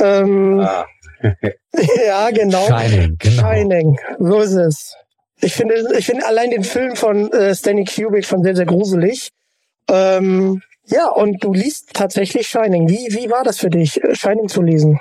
Ähm, 0.00 0.60
ah. 0.60 0.86
ja, 2.06 2.30
genau. 2.30 2.66
Shining, 2.66 3.16
genau. 3.18 3.42
Shining, 3.42 3.98
so 4.18 4.40
ist 4.40 4.54
es. 4.54 4.94
Ich 5.40 5.54
finde, 5.54 5.96
ich 5.96 6.06
finde 6.06 6.26
allein 6.26 6.50
den 6.50 6.64
Film 6.64 6.96
von 6.96 7.32
äh, 7.32 7.54
Stanley 7.54 7.84
Kubrick 7.84 8.24
schon 8.24 8.42
sehr, 8.42 8.56
sehr 8.56 8.66
gruselig. 8.66 9.30
Ähm, 9.88 10.62
ja, 10.88 11.08
und 11.08 11.42
du 11.42 11.52
liest 11.52 11.94
tatsächlich 11.94 12.48
Shining. 12.48 12.88
Wie, 12.88 13.14
wie 13.14 13.30
war 13.30 13.44
das 13.44 13.58
für 13.58 13.70
dich, 13.70 14.02
äh, 14.02 14.14
Shining 14.14 14.48
zu 14.48 14.62
lesen? 14.62 15.00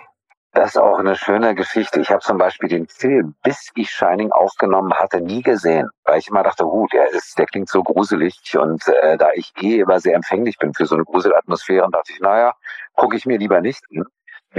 Das 0.53 0.69
ist 0.69 0.77
auch 0.77 0.97
eine 0.97 1.15
schöne 1.15 1.53
Geschichte. 1.53 2.01
Ich 2.01 2.09
habe 2.09 2.21
zum 2.21 2.37
Beispiel 2.39 2.67
den 2.67 2.87
Film, 2.87 3.35
bis 3.43 3.69
ich 3.75 3.91
Shining 3.91 4.31
aufgenommen 4.31 4.91
hatte, 4.93 5.21
nie 5.21 5.43
gesehen, 5.43 5.87
weil 6.03 6.17
ich 6.17 6.29
immer 6.29 6.41
dachte, 6.41 6.65
huh, 6.65 6.87
der 6.91 7.11
ist, 7.11 7.37
der 7.37 7.45
klingt 7.45 7.69
so 7.69 7.83
gruselig 7.83 8.39
und 8.57 8.87
äh, 8.87 9.17
da 9.17 9.29
ich 9.35 9.53
eh 9.61 9.81
immer 9.81 9.99
sehr 9.99 10.15
empfänglich 10.15 10.57
bin 10.57 10.73
für 10.73 10.87
so 10.87 10.95
eine 10.95 11.03
Gruselatmosphäre, 11.03 11.87
dachte 11.91 12.11
ich, 12.11 12.19
naja, 12.21 12.53
gucke 12.95 13.15
ich 13.15 13.25
mir 13.27 13.37
lieber 13.37 13.61
nicht. 13.61 13.83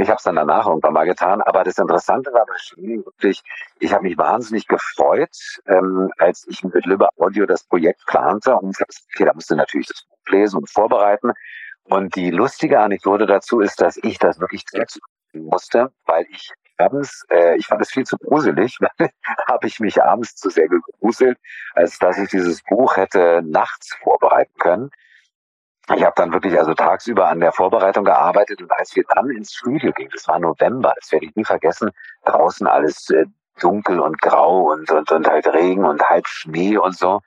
Ich 0.00 0.08
habe 0.08 0.18
es 0.18 0.22
dann 0.22 0.36
danach 0.36 0.66
irgendwann 0.66 0.92
mal 0.92 1.06
getan. 1.06 1.42
Aber 1.42 1.64
das 1.64 1.78
Interessante 1.78 2.32
war 2.32 2.46
wirklich, 2.76 3.42
ich 3.80 3.92
habe 3.92 4.04
mich 4.04 4.16
wahnsinnig 4.16 4.66
gefreut, 4.68 5.36
ähm, 5.66 6.10
als 6.18 6.46
ich 6.48 6.62
mit 6.62 6.86
Lübbe 6.86 7.08
Audio 7.16 7.46
das 7.46 7.64
Projekt 7.64 8.04
plante 8.06 8.54
und 8.54 8.76
okay, 8.80 9.24
da 9.24 9.34
musste 9.34 9.56
natürlich 9.56 9.88
das 9.88 10.04
Buch 10.04 10.32
lesen 10.32 10.58
und 10.58 10.70
vorbereiten. 10.70 11.32
Und 11.84 12.14
die 12.14 12.30
lustige 12.30 12.80
Anekdote 12.80 13.26
dazu 13.26 13.60
ist, 13.60 13.80
dass 13.80 13.98
ich 14.02 14.18
das 14.18 14.38
wirklich 14.38 14.62
selbst 14.70 15.00
musste, 15.32 15.90
weil 16.06 16.26
ich 16.30 16.52
abends, 16.76 17.24
äh, 17.30 17.56
ich 17.56 17.66
fand 17.66 17.82
es 17.82 17.90
viel 17.90 18.04
zu 18.04 18.16
gruselig, 18.18 18.78
habe 19.48 19.66
ich 19.66 19.80
mich 19.80 20.00
abends 20.02 20.36
zu 20.36 20.48
sehr 20.50 20.68
gegruselt, 20.68 21.38
als 21.74 21.98
dass 21.98 22.18
ich 22.18 22.28
dieses 22.28 22.62
Buch 22.62 22.96
hätte 22.96 23.42
nachts 23.44 23.94
vorbereiten 24.02 24.54
können. 24.58 24.90
Ich 25.94 26.04
habe 26.04 26.12
dann 26.16 26.32
wirklich 26.32 26.58
also 26.58 26.74
tagsüber 26.74 27.28
an 27.28 27.40
der 27.40 27.52
Vorbereitung 27.52 28.04
gearbeitet 28.04 28.60
und 28.60 28.70
als 28.72 28.94
wir 28.94 29.04
dann 29.14 29.30
ins 29.30 29.54
Studio 29.54 29.90
gingen, 29.92 30.10
das 30.12 30.28
war 30.28 30.38
November, 30.38 30.92
das 31.00 31.10
werde 31.12 31.26
ich 31.26 31.34
nie 31.34 31.44
vergessen, 31.44 31.90
draußen 32.24 32.66
alles 32.66 33.08
äh, 33.10 33.24
dunkel 33.58 33.98
und 33.98 34.20
grau 34.20 34.70
und, 34.70 34.90
und, 34.90 35.10
und 35.10 35.26
halt 35.26 35.46
Regen 35.48 35.84
und 35.84 36.02
halb 36.02 36.26
Schnee 36.26 36.76
und 36.76 36.96
so. 36.96 37.20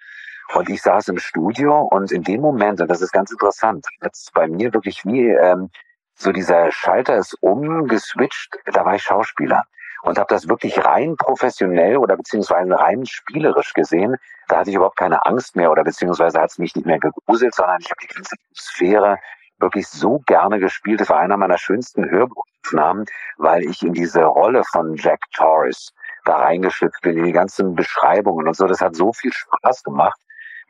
Und 0.53 0.69
ich 0.69 0.81
saß 0.81 1.07
im 1.07 1.17
Studio 1.17 1.81
und 1.91 2.11
in 2.11 2.23
dem 2.23 2.41
Moment, 2.41 2.81
und 2.81 2.89
das 2.89 3.01
ist 3.01 3.11
ganz 3.11 3.31
interessant, 3.31 3.85
jetzt 4.03 4.33
bei 4.33 4.47
mir 4.47 4.73
wirklich 4.73 5.03
wie 5.05 5.29
ähm, 5.29 5.69
so 6.13 6.31
dieser 6.31 6.71
Schalter 6.71 7.17
ist 7.17 7.35
umgeswitcht, 7.41 8.57
da 8.65 8.85
war 8.85 8.95
ich 8.95 9.01
Schauspieler 9.01 9.63
und 10.03 10.17
habe 10.17 10.33
das 10.33 10.47
wirklich 10.47 10.83
rein 10.83 11.15
professionell 11.17 11.97
oder 11.97 12.17
beziehungsweise 12.17 12.77
rein 12.79 13.05
spielerisch 13.05 13.73
gesehen. 13.73 14.15
Da 14.47 14.59
hatte 14.59 14.69
ich 14.69 14.75
überhaupt 14.75 14.97
keine 14.97 15.25
Angst 15.25 15.55
mehr 15.55 15.71
oder 15.71 15.83
beziehungsweise 15.83 16.39
hat 16.39 16.51
es 16.51 16.57
mich 16.57 16.75
nicht 16.75 16.85
mehr 16.85 16.99
gegruselt, 16.99 17.53
sondern 17.55 17.77
ich 17.79 17.89
habe 17.89 18.01
die 18.01 18.13
ganze 18.13 18.35
Atmosphäre 18.35 19.17
wirklich 19.59 19.87
so 19.87 20.19
gerne 20.25 20.59
gespielt. 20.59 21.01
Das 21.01 21.09
war 21.09 21.19
einer 21.19 21.37
meiner 21.37 21.57
schönsten 21.57 22.09
Hörbuchaufnahmen, 22.09 23.05
weil 23.37 23.63
ich 23.63 23.83
in 23.83 23.93
diese 23.93 24.23
Rolle 24.23 24.63
von 24.71 24.95
Jack 24.95 25.19
Torres 25.35 25.93
da 26.25 26.37
reingeschlüpft 26.37 27.01
bin, 27.01 27.17
in 27.17 27.25
die 27.25 27.31
ganzen 27.31 27.75
Beschreibungen 27.75 28.47
und 28.47 28.55
so. 28.55 28.67
Das 28.67 28.81
hat 28.81 28.95
so 28.95 29.13
viel 29.13 29.31
Spaß 29.31 29.83
gemacht 29.83 30.19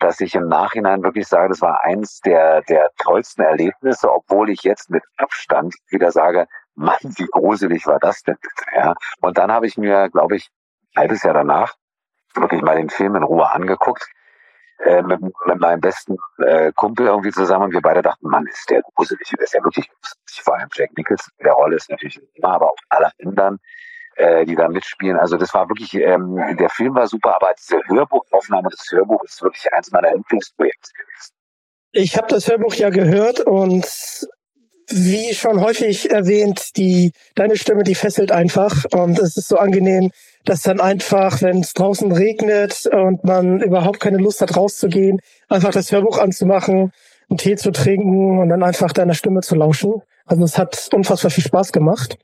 dass 0.02 0.20
ich 0.20 0.34
im 0.34 0.48
Nachhinein 0.48 1.04
wirklich 1.04 1.28
sage, 1.28 1.50
das 1.50 1.62
war 1.62 1.84
eins 1.84 2.22
der, 2.22 2.62
der 2.64 2.90
tollsten 2.98 3.44
Erlebnisse, 3.44 4.12
obwohl 4.12 4.50
ich 4.50 4.64
jetzt 4.64 4.90
mit 4.90 5.04
Abstand 5.18 5.76
wieder 5.90 6.12
sage, 6.12 6.48
Mann, 6.76 7.00
wie 7.02 7.28
gruselig 7.28 7.86
war 7.86 8.00
das 8.00 8.24
denn 8.24 8.38
ja. 8.76 8.94
Und 9.22 9.38
dann 9.38 9.52
habe 9.52 9.68
ich 9.68 9.78
mir, 9.78 10.10
glaube 10.10 10.38
ich, 10.38 10.50
ein 10.96 11.02
halbes 11.02 11.24
Jahr 11.24 11.34
danach 11.34 11.76
wirklich 12.36 12.62
mal 12.62 12.78
den 12.78 12.90
Film 12.90 13.16
in 13.16 13.24
Ruhe 13.24 13.50
angeguckt, 13.50 14.10
äh, 14.80 15.02
mit, 15.02 15.22
mit 15.22 15.60
meinem 15.60 15.82
besten 15.82 16.18
äh, 16.40 16.72
Kumpel 16.74 17.08
irgendwie 17.08 17.32
zusammen 17.32 17.66
und 17.66 17.74
wir 17.74 17.82
beide 17.82 18.02
dachten, 18.02 18.28
Mann, 18.28 18.48
ist 18.48 18.70
der 18.70 18.82
gruselig, 18.96 19.30
der 19.38 19.44
ist 19.44 19.54
ja 19.54 19.64
wirklich 19.64 19.90
gruselig. 19.90 20.42
Vor 20.44 20.58
allem 20.58 20.70
Jack 20.74 20.98
Nicholson, 20.98 21.34
der 21.44 21.54
Rolle 21.54 21.76
ist 21.76 21.90
natürlich 21.90 22.22
immer, 22.36 22.54
aber 22.54 22.72
auch 22.72 22.78
alle 22.90 23.12
anderen 23.24 23.60
äh, 24.16 24.46
die 24.46 24.56
da 24.56 24.68
mitspielen. 24.68 25.18
Also 25.18 25.38
das 25.38 25.54
war 25.54 25.68
wirklich, 25.70 25.94
ähm, 25.96 26.38
der 26.58 26.70
Film 26.70 26.96
war 26.96 27.08
super, 27.08 27.36
aber 27.36 27.54
diese 27.58 27.80
Hörbuchaufnahme 27.88 28.70
des 28.70 28.86
Hörbuchs 28.92 29.34
ist 29.34 29.42
wirklich 29.42 29.72
eins 29.74 29.92
meiner 29.92 30.14
Lieblingsprojekte 30.14 30.92
gewesen. 30.94 31.34
Ich 31.94 32.18
habe 32.18 32.28
das 32.28 32.48
Hörbuch 32.48 32.74
ja 32.76 32.90
gehört 32.90 33.42
und 33.42 33.86
wie 34.94 35.34
schon 35.34 35.62
häufig 35.62 36.12
erwähnt, 36.12 36.78
die 36.78 37.12
deine 37.36 37.58
Stimme, 37.58 37.84
die 37.84 37.96
fesselt 37.96 38.32
einfach 38.32 38.86
und 38.92 39.20
es 39.20 39.38
ist 39.38 39.48
so 39.48 39.58
angenehm, 39.58 40.12
dass 40.46 40.62
dann 40.62 40.80
einfach, 40.80 41.42
wenn 41.42 41.60
es 41.60 41.74
draußen 41.74 42.12
regnet 42.12 42.88
und 42.88 43.24
man 43.24 43.62
überhaupt 43.62 44.00
keine 44.00 44.18
Lust 44.18 44.42
hat 44.42 44.56
rauszugehen, 44.56 45.20
einfach 45.50 45.72
das 45.72 45.92
Hörbuch 45.92 46.18
anzumachen, 46.18 46.92
einen 47.30 47.38
Tee 47.38 47.56
zu 47.56 47.72
trinken 47.72 48.40
und 48.40 48.50
dann 48.50 48.64
einfach 48.64 48.92
deiner 48.92 49.14
Stimme 49.14 49.42
zu 49.42 49.56
lauschen. 49.56 50.02
Also 50.26 50.44
es 50.44 50.58
hat 50.58 50.90
unfassbar 50.94 51.32
viel 51.32 51.44
Spaß 51.44 51.72
gemacht. 51.72 52.18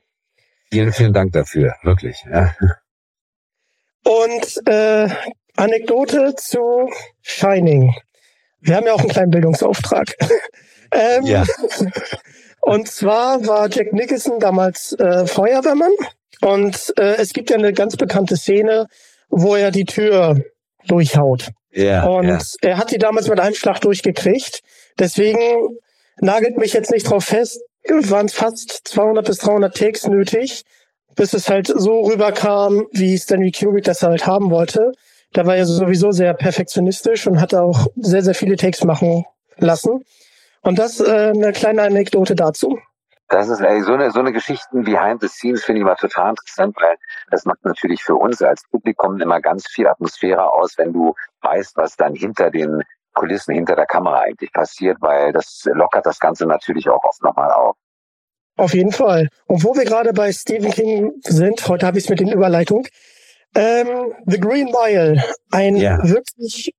Vielen, 0.71 0.91
vielen 0.91 1.13
Dank 1.13 1.31
dafür, 1.33 1.75
wirklich. 1.83 2.23
Ja. 2.31 2.53
Und 4.03 4.67
äh, 4.67 5.09
Anekdote 5.55 6.35
zu 6.35 6.89
Shining. 7.21 7.93
Wir 8.59 8.75
haben 8.75 8.85
ja 8.85 8.93
auch 8.93 8.99
einen 8.99 9.09
kleinen 9.09 9.31
Bildungsauftrag. 9.31 10.13
ähm, 10.91 11.25
ja. 11.25 11.43
Und 12.61 12.87
zwar 12.87 13.45
war 13.47 13.69
Jack 13.69 13.93
Nicholson 13.93 14.39
damals 14.39 14.93
äh, 14.93 15.25
Feuerwehrmann 15.25 15.91
und 16.41 16.93
äh, 16.97 17.15
es 17.15 17.33
gibt 17.33 17.49
ja 17.49 17.57
eine 17.57 17.73
ganz 17.73 17.95
bekannte 17.95 18.35
Szene, 18.35 18.87
wo 19.29 19.55
er 19.55 19.71
die 19.71 19.85
Tür 19.85 20.41
durchhaut. 20.87 21.49
Ja, 21.71 22.05
und 22.05 22.27
ja. 22.27 22.39
er 22.61 22.77
hat 22.77 22.91
die 22.91 22.97
damals 22.97 23.27
mit 23.27 23.39
einem 23.39 23.55
Schlag 23.55 23.81
durchgekriegt. 23.81 24.61
Deswegen 24.99 25.77
nagelt 26.19 26.57
mich 26.57 26.73
jetzt 26.73 26.91
nicht 26.91 27.09
drauf 27.09 27.25
fest, 27.25 27.61
waren 27.87 28.29
fast 28.29 28.81
200 28.85 29.25
bis 29.25 29.37
300 29.39 29.75
Takes 29.75 30.07
nötig, 30.07 30.63
bis 31.15 31.33
es 31.33 31.49
halt 31.49 31.67
so 31.67 32.01
rüberkam, 32.01 32.87
wie 32.91 33.17
Stanley 33.17 33.51
Kubrick 33.51 33.83
das 33.83 34.01
halt 34.03 34.25
haben 34.25 34.49
wollte. 34.49 34.91
Da 35.33 35.45
war 35.45 35.55
er 35.55 35.65
sowieso 35.65 36.11
sehr 36.11 36.33
perfektionistisch 36.33 37.27
und 37.27 37.41
hat 37.41 37.53
auch 37.53 37.87
sehr, 37.97 38.23
sehr 38.23 38.35
viele 38.35 38.55
Takes 38.55 38.83
machen 38.83 39.25
lassen. 39.57 40.03
Und 40.61 40.79
das 40.79 40.99
äh, 40.99 41.31
eine 41.33 41.51
kleine 41.53 41.83
Anekdote 41.83 42.35
dazu. 42.35 42.79
Das 43.29 43.49
ist 43.49 43.59
ey, 43.59 43.81
so 43.81 43.93
eine 43.93 44.11
so 44.11 44.19
eine 44.19 44.31
Geschichten 44.31 44.83
behind 44.83 45.21
the 45.21 45.27
scenes 45.27 45.63
finde 45.63 45.79
ich 45.79 45.85
mal 45.85 45.95
total 45.95 46.29
interessant, 46.29 46.75
weil 46.79 46.95
das 47.29 47.43
macht 47.45 47.63
natürlich 47.65 48.01
für 48.01 48.15
uns 48.15 48.41
als 48.41 48.63
Publikum 48.71 49.19
immer 49.19 49.41
ganz 49.41 49.67
viel 49.67 49.87
Atmosphäre 49.87 50.49
aus, 50.49 50.77
wenn 50.77 50.93
du 50.93 51.13
weißt, 51.41 51.75
was 51.75 51.97
dann 51.97 52.15
hinter 52.15 52.51
den 52.51 52.83
Kulissen 53.13 53.55
hinter 53.55 53.75
der 53.75 53.85
Kamera 53.85 54.19
eigentlich 54.19 54.53
passiert, 54.53 54.97
weil 55.01 55.33
das 55.33 55.63
lockert 55.65 56.05
das 56.05 56.19
Ganze 56.19 56.45
natürlich 56.45 56.87
auch 56.87 57.03
oft 57.03 57.21
nochmal 57.21 57.51
auf. 57.51 57.75
Auf 58.57 58.73
jeden 58.73 58.91
Fall. 58.91 59.27
Und 59.45 59.63
wo 59.63 59.75
wir 59.75 59.85
gerade 59.85 60.13
bei 60.13 60.31
Stephen 60.31 60.71
King 60.71 61.13
sind, 61.23 61.67
heute 61.67 61.85
habe 61.85 61.97
ich 61.97 62.05
es 62.05 62.09
mit 62.09 62.19
den 62.19 62.31
Überleitung. 62.31 62.87
Ähm, 63.55 64.13
The 64.25 64.39
Green 64.39 64.71
Mile, 64.71 65.23
ein 65.51 65.75
ja. 65.75 65.99
wirklich 66.03 66.73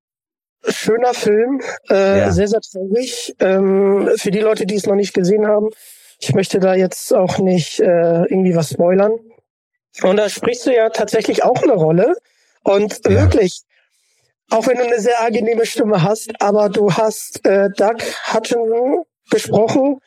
schöner 0.66 1.14
Film, 1.14 1.60
äh, 1.90 2.18
ja. 2.18 2.32
sehr, 2.32 2.48
sehr 2.48 2.60
traurig. 2.60 3.34
Ähm, 3.40 4.10
für 4.16 4.30
die 4.30 4.40
Leute, 4.40 4.66
die 4.66 4.76
es 4.76 4.86
noch 4.86 4.94
nicht 4.94 5.14
gesehen 5.14 5.46
haben, 5.46 5.68
ich 6.20 6.34
möchte 6.34 6.58
da 6.58 6.74
jetzt 6.74 7.14
auch 7.14 7.38
nicht 7.38 7.80
äh, 7.80 8.22
irgendwie 8.24 8.56
was 8.56 8.70
spoilern. 8.70 9.12
Und 10.02 10.16
da 10.16 10.28
sprichst 10.28 10.66
du 10.66 10.74
ja 10.74 10.90
tatsächlich 10.90 11.44
auch 11.44 11.62
eine 11.62 11.74
Rolle. 11.74 12.14
Und 12.62 13.00
ja. 13.04 13.10
wirklich, 13.10 13.62
auch 14.50 14.66
wenn 14.66 14.78
du 14.78 14.84
eine 14.84 15.00
sehr 15.00 15.20
angenehme 15.20 15.66
Stimme 15.66 16.02
hast, 16.02 16.30
aber 16.40 16.68
du 16.68 16.92
hast 16.92 17.44
äh, 17.46 17.68
Doug 17.76 17.98
Hutchinson 18.32 19.04
gesprochen 19.30 20.00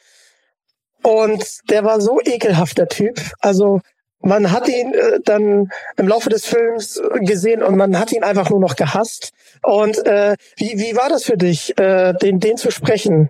und 1.04 1.70
der 1.70 1.84
war 1.84 2.02
so 2.02 2.20
ekelhaft, 2.24 2.78
der 2.78 2.88
Typ. 2.88 3.20
Also 3.40 3.82
man 4.22 4.52
hat 4.52 4.68
ihn 4.68 4.94
äh, 4.94 5.20
dann 5.24 5.72
im 5.98 6.08
Laufe 6.08 6.30
des 6.30 6.46
Films 6.46 7.02
gesehen 7.22 7.64
und 7.64 7.76
man 7.78 7.98
hat 8.00 8.12
ihn 8.12 8.24
einfach 8.24 8.50
nur 8.50 8.60
noch 8.60 8.76
gehasst. 8.76 9.34
Und 9.64 10.06
äh, 10.06 10.36
wie, 10.58 10.78
wie 10.80 10.96
war 10.96 11.10
das 11.10 11.24
für 11.24 11.38
dich, 11.38 11.78
äh, 11.78 12.14
den, 12.14 12.40
den 12.40 12.58
zu 12.58 12.72
sprechen? 12.72 13.30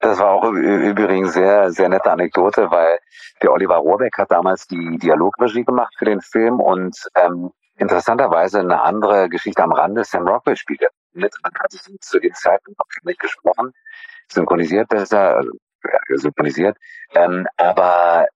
Das 0.00 0.18
war 0.20 0.30
auch 0.30 0.52
übrigens 0.52 1.32
sehr, 1.32 1.72
sehr 1.72 1.88
nette 1.88 2.10
Anekdote, 2.10 2.70
weil 2.70 2.98
der 3.42 3.52
Oliver 3.52 3.76
Rohrbeck 3.76 4.16
hat 4.16 4.30
damals 4.30 4.66
die 4.68 4.96
Dialogregie 4.98 5.64
gemacht 5.64 5.92
für 5.98 6.04
den 6.04 6.20
Film 6.20 6.60
und 6.60 6.96
ähm, 7.16 7.50
interessanterweise 7.76 8.60
eine 8.60 8.80
andere 8.80 9.28
Geschichte 9.28 9.62
am 9.62 9.72
Rande. 9.72 10.04
Sam 10.04 10.28
Rockwell 10.28 10.56
spielt 10.56 10.82
ja 10.82 10.88
mit. 11.14 11.34
Man 11.42 11.52
hat 11.58 11.72
sich 11.72 11.82
zu 12.00 12.20
dem 12.20 12.32
Zeitpunkt 12.34 12.78
noch 12.78 13.04
nicht 13.04 13.18
gesprochen, 13.18 13.72
synchronisiert 14.30 14.88
besser, 14.88 15.40
äh, 15.40 16.16
synchronisiert. 16.16 16.76
Ähm, 17.14 17.46
aber 17.56 18.28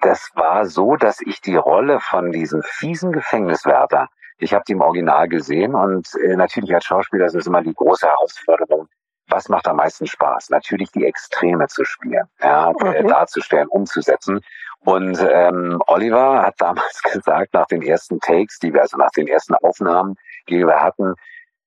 das 0.00 0.30
war 0.34 0.66
so, 0.66 0.96
dass 0.96 1.20
ich 1.20 1.40
die 1.40 1.56
Rolle 1.56 2.00
von 2.00 2.32
diesem 2.32 2.62
fiesen 2.62 3.12
Gefängniswärter, 3.12 4.08
ich 4.38 4.52
habe 4.52 4.64
die 4.68 4.72
im 4.72 4.82
Original 4.82 5.28
gesehen 5.28 5.74
und 5.74 6.08
äh, 6.22 6.36
natürlich 6.36 6.74
als 6.74 6.84
Schauspieler 6.84 7.26
ist 7.26 7.34
es 7.34 7.46
immer 7.46 7.62
die 7.62 7.72
große 7.72 8.06
Herausforderung, 8.06 8.88
was 9.28 9.48
macht 9.48 9.66
am 9.66 9.76
meisten 9.76 10.06
Spaß? 10.06 10.50
Natürlich 10.50 10.90
die 10.92 11.04
Extreme 11.04 11.66
zu 11.68 11.84
spielen, 11.84 12.28
ja, 12.40 12.72
äh, 12.84 13.02
mhm. 13.02 13.08
darzustellen, 13.08 13.68
umzusetzen. 13.68 14.40
Und 14.80 15.18
ähm, 15.28 15.80
Oliver 15.86 16.42
hat 16.42 16.54
damals 16.58 17.02
gesagt, 17.02 17.54
nach 17.54 17.66
den 17.66 17.82
ersten 17.82 18.20
Takes, 18.20 18.58
die 18.58 18.72
wir, 18.72 18.82
also 18.82 18.96
nach 18.96 19.10
den 19.10 19.26
ersten 19.26 19.54
Aufnahmen, 19.54 20.16
die 20.48 20.64
wir 20.64 20.80
hatten, 20.80 21.14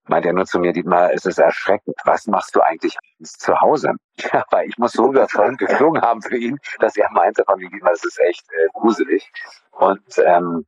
meint 0.10 0.26
er 0.26 0.34
nur 0.34 0.46
zu 0.46 0.60
mir, 0.60 0.74
Dietmar, 0.74 1.14
es 1.14 1.26
ist 1.26 1.40
erschreckend. 1.40 1.96
Was 2.04 2.28
machst 2.28 2.56
du 2.56 2.62
eigentlich 2.62 2.96
zu 3.24 3.60
Hause? 3.60 3.94
Ja, 4.34 4.44
weil 4.52 4.68
ich 4.68 4.78
muss 4.78 4.92
so 4.92 5.08
überzeugend 5.12 5.60
geflogen 5.60 6.02
haben 6.02 6.22
für 6.22 6.36
ihn, 6.36 6.60
dass 6.80 6.98
er 6.98 7.10
meinte 7.12 7.46
von 7.46 7.58
mir, 7.58 7.70
Dietmar, 7.70 7.92
das 7.92 8.04
ist 8.04 8.20
echt 8.20 8.46
äh, 8.52 8.68
gruselig. 8.74 9.32
Und 9.72 10.02
ähm, 10.26 10.66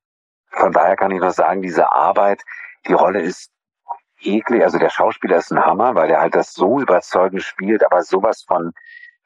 von 0.52 0.72
daher 0.72 0.96
kann 0.96 1.12
ich 1.12 1.20
nur 1.20 1.32
sagen, 1.32 1.62
diese 1.62 1.92
Arbeit, 1.92 2.42
die 2.88 2.94
Rolle 2.94 3.22
ist 3.22 3.52
eklig. 4.22 4.64
Also 4.64 4.78
der 4.78 4.90
Schauspieler 4.90 5.38
ist 5.38 5.52
ein 5.52 5.66
Hammer, 5.66 5.96
weil 5.96 6.10
er 6.10 6.22
halt 6.22 6.36
das 6.36 6.54
so 6.54 6.80
überzeugend 6.80 7.44
spielt, 7.44 7.86
aber 7.86 8.04
sowas 8.04 8.44
von 8.48 8.72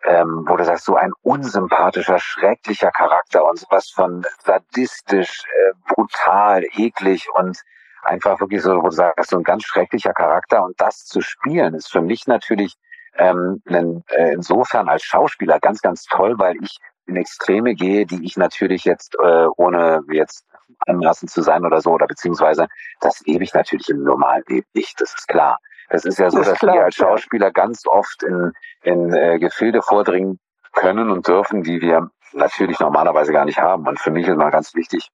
ähm, 0.06 0.46
wo 0.48 0.56
du 0.56 0.64
sagst, 0.64 0.86
so 0.86 0.96
ein 0.96 1.12
unsympathischer, 1.24 2.20
schrecklicher 2.20 2.92
Charakter 2.92 3.46
und 3.46 3.60
sowas 3.60 3.90
von 3.90 4.24
sadistisch, 4.44 5.44
äh, 5.46 5.74
brutal, 5.94 6.64
eklig 6.76 7.28
und 7.34 7.60
einfach 8.06 8.40
wirklich 8.40 8.62
so, 8.62 8.76
wo 8.78 8.90
du 8.90 8.92
sagst, 8.92 9.30
so 9.30 9.38
ein 9.38 9.44
ganz 9.44 9.64
schrecklicher 9.64 10.14
Charakter 10.14 10.64
und 10.64 10.80
das 10.80 11.06
zu 11.06 11.22
spielen 11.22 11.74
ist 11.74 11.92
für 11.92 12.02
mich 12.02 12.28
natürlich 12.28 12.76
ähm, 13.18 13.62
äh, 13.66 14.34
insofern 14.34 14.90
als 14.90 15.04
Schauspieler 15.04 15.60
ganz, 15.60 15.82
ganz 15.82 16.04
toll, 16.04 16.36
weil 16.38 16.56
ich 16.62 16.78
in 17.08 17.16
Extreme 17.16 17.76
gehe, 17.76 18.06
die 18.06 18.26
ich 18.26 18.36
natürlich 18.36 18.84
jetzt, 18.84 19.16
äh, 19.24 19.46
ohne 19.58 20.02
jetzt 20.12 20.46
anmaßen 20.88 21.28
zu 21.28 21.42
sein 21.42 21.66
oder 21.66 21.82
so, 21.82 21.92
oder 21.92 22.08
beziehungsweise 22.08 22.68
das 23.00 23.22
lebe 23.26 23.44
ich 23.44 23.54
natürlich 23.54 23.90
im 23.90 24.04
normalen 24.04 24.44
Leben 24.48 24.68
nicht, 24.74 25.00
das 25.00 25.14
ist 25.14 25.28
klar. 25.28 25.60
Es 25.90 26.04
ist 26.04 26.18
ja 26.18 26.32
so, 26.32 26.42
dass 26.42 26.58
klar, 26.58 26.76
wir 26.76 26.84
als 26.86 26.96
Schauspieler 26.96 27.48
ja. 27.48 27.52
ganz 27.52 27.86
oft 27.86 28.24
in, 28.24 28.52
in 28.82 29.14
äh, 29.14 29.38
Gefilde 29.38 29.82
vordringen 29.82 30.40
können 30.74 31.10
und 31.12 31.28
dürfen, 31.28 31.64
die 31.64 31.80
wir 31.80 32.10
natürlich 32.34 32.80
normalerweise 32.80 33.32
gar 33.32 33.46
nicht 33.46 33.60
haben. 33.60 33.88
Und 33.88 34.00
für 34.00 34.12
mich 34.12 34.28
ist 34.28 34.36
mal 34.36 34.50
ganz 34.50 34.74
wichtig, 34.76 35.10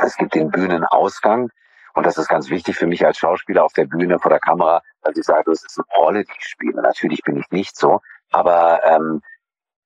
es 0.00 0.16
gibt 0.16 0.34
den 0.34 0.50
Bühnenausgang. 0.50 1.50
Und 1.96 2.04
das 2.04 2.18
ist 2.18 2.28
ganz 2.28 2.50
wichtig 2.50 2.76
für 2.76 2.86
mich 2.86 3.04
als 3.06 3.16
Schauspieler 3.16 3.64
auf 3.64 3.72
der 3.72 3.86
Bühne 3.86 4.18
vor 4.18 4.30
der 4.30 4.38
Kamera, 4.38 4.82
dass 5.02 5.16
ich 5.16 5.24
sage, 5.24 5.44
das 5.46 5.64
ist 5.64 5.78
eine 5.78 6.04
Rolle, 6.04 6.24
die 6.24 6.32
ich 6.38 6.46
spiele. 6.46 6.82
Natürlich 6.82 7.22
bin 7.22 7.38
ich 7.38 7.50
nicht 7.50 7.74
so, 7.74 8.00
aber 8.30 8.84
ähm, 8.84 9.22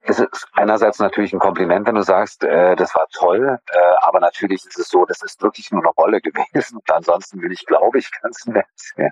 es 0.00 0.18
ist 0.18 0.48
einerseits 0.54 0.98
natürlich 0.98 1.32
ein 1.32 1.38
Kompliment, 1.38 1.86
wenn 1.86 1.94
du 1.94 2.02
sagst, 2.02 2.42
äh, 2.42 2.74
das 2.74 2.96
war 2.96 3.06
toll, 3.12 3.58
äh, 3.70 3.78
aber 4.00 4.18
natürlich 4.18 4.64
ist 4.66 4.76
es 4.76 4.88
so, 4.88 5.04
das 5.04 5.22
ist 5.22 5.40
wirklich 5.40 5.70
nur 5.70 5.82
eine 5.82 5.90
Rolle 5.90 6.20
gewesen. 6.54 6.78
Und 6.78 6.90
ansonsten 6.90 7.40
will 7.42 7.52
ich, 7.52 7.64
glaube 7.64 7.98
ich, 7.98 8.10
ganz 8.22 8.44
nett. 8.46 8.66
Ja. 8.96 9.08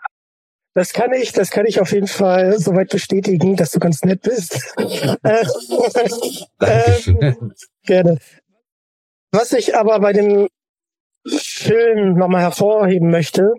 Das 0.75 0.93
kann 0.93 1.13
ich, 1.13 1.33
das 1.33 1.51
kann 1.51 1.67
ich 1.67 1.81
auf 1.81 1.93
jeden 1.93 2.09
Fall 2.09 2.59
soweit 2.59 2.91
bestätigen, 2.91 3.55
dass 3.55 3.71
du 3.71 3.79
ganz 3.79 4.03
nett 4.03 4.23
bist. 4.23 4.75
äh, 5.23 5.45
äh, 6.61 7.35
gerne. 7.85 8.19
Was 9.31 9.53
ich 9.53 9.77
aber 9.77 10.01
bei 10.01 10.13
dem 10.13 10.49
Film 11.29 12.15
nochmal 12.15 12.43
hervorheben 12.43 13.11
möchte 13.11 13.53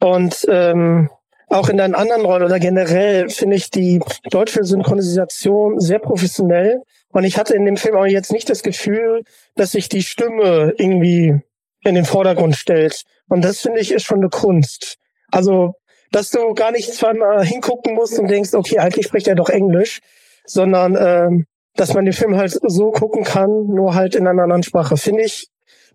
und 0.00 0.46
ähm, 0.48 1.10
auch 1.48 1.68
in 1.68 1.78
deinen 1.78 1.94
anderen 1.94 2.24
Rollen 2.24 2.42
oder 2.42 2.58
generell 2.58 3.30
finde 3.30 3.56
ich 3.56 3.70
die 3.70 4.00
deutsche 4.30 4.64
Synchronisation 4.64 5.80
sehr 5.80 5.98
professionell. 5.98 6.82
Und 7.10 7.24
ich 7.24 7.38
hatte 7.38 7.54
in 7.54 7.64
dem 7.64 7.78
Film 7.78 7.96
auch 7.96 8.04
jetzt 8.04 8.32
nicht 8.32 8.50
das 8.50 8.62
Gefühl, 8.62 9.22
dass 9.56 9.72
sich 9.72 9.88
die 9.88 10.02
Stimme 10.02 10.74
irgendwie 10.76 11.40
in 11.84 11.94
den 11.94 12.04
Vordergrund 12.04 12.54
stellt. 12.54 13.02
Und 13.28 13.42
das 13.44 13.60
finde 13.60 13.80
ich 13.80 13.92
ist 13.92 14.04
schon 14.04 14.18
eine 14.18 14.28
Kunst. 14.28 14.98
Also 15.30 15.74
dass 16.10 16.30
du 16.30 16.54
gar 16.54 16.72
nicht 16.72 16.92
zweimal 16.94 17.44
hingucken 17.44 17.94
musst 17.94 18.18
und 18.18 18.28
denkst, 18.28 18.54
okay, 18.54 18.78
eigentlich 18.78 19.06
spricht 19.06 19.28
er 19.28 19.34
doch 19.34 19.50
Englisch, 19.50 20.00
sondern 20.46 20.96
ähm, 20.98 21.46
dass 21.74 21.94
man 21.94 22.04
den 22.04 22.14
Film 22.14 22.36
halt 22.36 22.58
so 22.62 22.90
gucken 22.90 23.24
kann, 23.24 23.66
nur 23.66 23.94
halt 23.94 24.14
in 24.14 24.26
einer 24.26 24.42
anderen 24.42 24.62
Sprache. 24.62 24.96
Finde 24.96 25.22
ich 25.22 25.48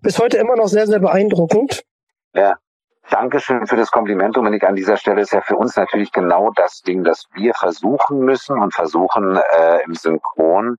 bis 0.04 0.20
heute 0.20 0.38
immer 0.38 0.56
noch 0.56 0.68
sehr, 0.68 0.86
sehr 0.86 1.00
beeindruckend. 1.00 1.84
Ja. 2.34 2.58
Dankeschön 3.10 3.68
für 3.68 3.76
das 3.76 3.92
Kompliment, 3.92 4.38
Dominik. 4.38 4.64
An 4.64 4.76
dieser 4.76 4.96
Stelle 4.96 5.22
ist 5.22 5.34
ja 5.34 5.42
für 5.42 5.58
uns 5.58 5.76
natürlich 5.76 6.12
genau 6.12 6.52
das 6.56 6.82
Ding, 6.82 7.04
dass 7.04 7.26
wir 7.34 7.54
versuchen 7.54 8.20
müssen 8.20 8.58
und 8.58 8.74
versuchen 8.74 9.38
äh, 9.58 9.84
im 9.84 9.94
Synchron 9.94 10.78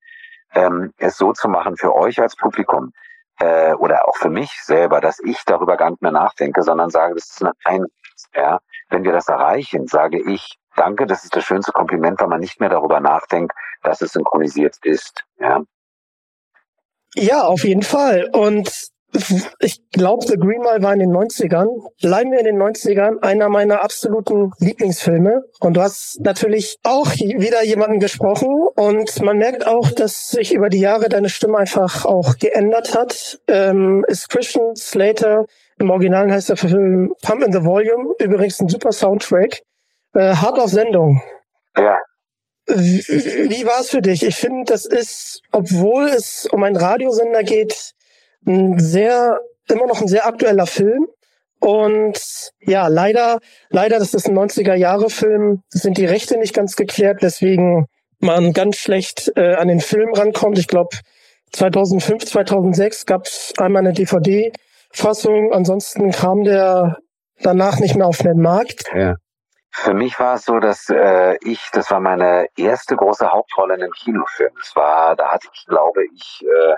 ähm, 0.54 0.92
es 0.96 1.18
so 1.18 1.32
zu 1.32 1.48
machen 1.48 1.76
für 1.76 1.94
euch 1.94 2.20
als 2.20 2.34
Publikum 2.34 2.92
äh, 3.40 3.74
oder 3.74 4.08
auch 4.08 4.16
für 4.16 4.30
mich 4.30 4.50
selber, 4.62 5.00
dass 5.00 5.20
ich 5.20 5.44
darüber 5.44 5.76
gar 5.76 5.90
nicht 5.90 6.00
mehr 6.00 6.12
nachdenke, 6.12 6.62
sondern 6.62 6.88
sage, 6.88 7.14
das 7.14 7.28
ist 7.28 7.44
ein 7.64 7.86
ja, 8.34 8.58
wenn 8.88 9.04
wir 9.04 9.12
das 9.12 9.28
erreichen, 9.28 9.86
sage 9.86 10.20
ich, 10.20 10.56
danke, 10.76 11.06
das 11.06 11.24
ist 11.24 11.36
das 11.36 11.44
schönste 11.44 11.72
Kompliment, 11.72 12.20
weil 12.20 12.28
man 12.28 12.40
nicht 12.40 12.60
mehr 12.60 12.70
darüber 12.70 13.00
nachdenkt, 13.00 13.54
dass 13.82 14.00
es 14.00 14.12
synchronisiert 14.12 14.76
ist. 14.82 15.24
Ja, 15.38 15.62
ja 17.14 17.42
auf 17.42 17.64
jeden 17.64 17.82
Fall. 17.82 18.30
Und 18.32 18.93
ich 19.60 19.80
glaube, 19.90 20.26
The 20.26 20.36
Green 20.36 20.60
Mile 20.60 20.82
war 20.82 20.92
in 20.92 20.98
den 20.98 21.12
90ern, 21.12 21.66
bleiben 22.00 22.32
wir 22.32 22.40
in 22.40 22.46
den 22.46 22.60
90ern, 22.60 23.20
einer 23.22 23.48
meiner 23.48 23.82
absoluten 23.82 24.52
Lieblingsfilme. 24.58 25.42
Und 25.60 25.76
du 25.76 25.82
hast 25.82 26.20
natürlich 26.20 26.78
auch 26.82 27.10
wieder 27.12 27.64
jemanden 27.64 28.00
gesprochen 28.00 28.66
und 28.74 29.22
man 29.22 29.38
merkt 29.38 29.66
auch, 29.66 29.90
dass 29.90 30.28
sich 30.28 30.52
über 30.52 30.68
die 30.68 30.80
Jahre 30.80 31.08
deine 31.08 31.28
Stimme 31.28 31.58
einfach 31.58 32.04
auch 32.04 32.36
geändert 32.38 32.94
hat. 32.94 33.40
Ähm, 33.48 34.04
ist 34.08 34.28
Christian 34.28 34.74
Slater 34.76 35.46
im 35.78 35.90
Original 35.90 36.30
heißt 36.30 36.50
der 36.50 36.56
Film 36.56 37.14
Pump 37.22 37.42
in 37.42 37.52
the 37.52 37.64
Volume. 37.64 38.14
Übrigens 38.20 38.60
ein 38.60 38.68
super 38.68 38.92
Soundtrack. 38.92 39.60
Äh, 40.14 40.34
hart 40.36 40.58
auf 40.58 40.70
Sendung. 40.70 41.22
Ja. 41.76 41.98
Wie, 42.66 43.04
wie 43.50 43.66
war 43.66 43.80
es 43.80 43.90
für 43.90 44.00
dich? 44.00 44.22
Ich 44.22 44.36
finde, 44.36 44.64
das 44.64 44.86
ist, 44.86 45.42
obwohl 45.52 46.04
es 46.04 46.48
um 46.50 46.62
einen 46.62 46.76
Radiosender 46.76 47.42
geht, 47.42 47.92
ein 48.46 48.78
sehr, 48.78 49.40
immer 49.68 49.86
noch 49.86 50.00
ein 50.00 50.08
sehr 50.08 50.26
aktueller 50.26 50.66
Film. 50.66 51.06
Und 51.60 52.20
ja, 52.60 52.88
leider, 52.88 53.38
leider, 53.70 53.98
das 53.98 54.12
ist 54.12 54.28
ein 54.28 54.38
90er-Jahre-Film, 54.38 55.62
sind 55.70 55.96
die 55.96 56.04
Rechte 56.04 56.36
nicht 56.36 56.54
ganz 56.54 56.76
geklärt, 56.76 57.22
weswegen 57.22 57.86
man 58.18 58.52
ganz 58.52 58.76
schlecht 58.76 59.32
äh, 59.36 59.54
an 59.54 59.68
den 59.68 59.80
Film 59.80 60.12
rankommt. 60.12 60.58
Ich 60.58 60.68
glaube, 60.68 60.96
2005, 61.52 62.26
2006 62.26 63.06
gab 63.06 63.26
es 63.26 63.52
einmal 63.58 63.80
eine 63.80 63.92
DVD, 63.92 64.52
Fassung. 64.92 65.52
Ansonsten 65.52 66.10
kam 66.10 66.44
der 66.44 66.98
danach 67.40 67.78
nicht 67.78 67.96
mehr 67.96 68.06
auf 68.06 68.18
den 68.18 68.40
Markt. 68.40 68.84
Ja. 68.94 69.16
Für 69.70 69.92
mich 69.92 70.18
war 70.20 70.36
es 70.36 70.44
so, 70.44 70.60
dass 70.60 70.88
äh, 70.88 71.36
ich, 71.42 71.60
das 71.72 71.90
war 71.90 71.98
meine 71.98 72.46
erste 72.56 72.94
große 72.94 73.30
Hauptrolle 73.30 73.74
in 73.74 73.82
einem 73.82 73.92
Kinofilm. 73.92 74.52
Das 74.56 74.76
war, 74.76 75.16
da 75.16 75.32
hatte 75.32 75.48
ich, 75.52 75.66
glaube 75.66 76.04
ich, 76.14 76.42
äh, 76.42 76.74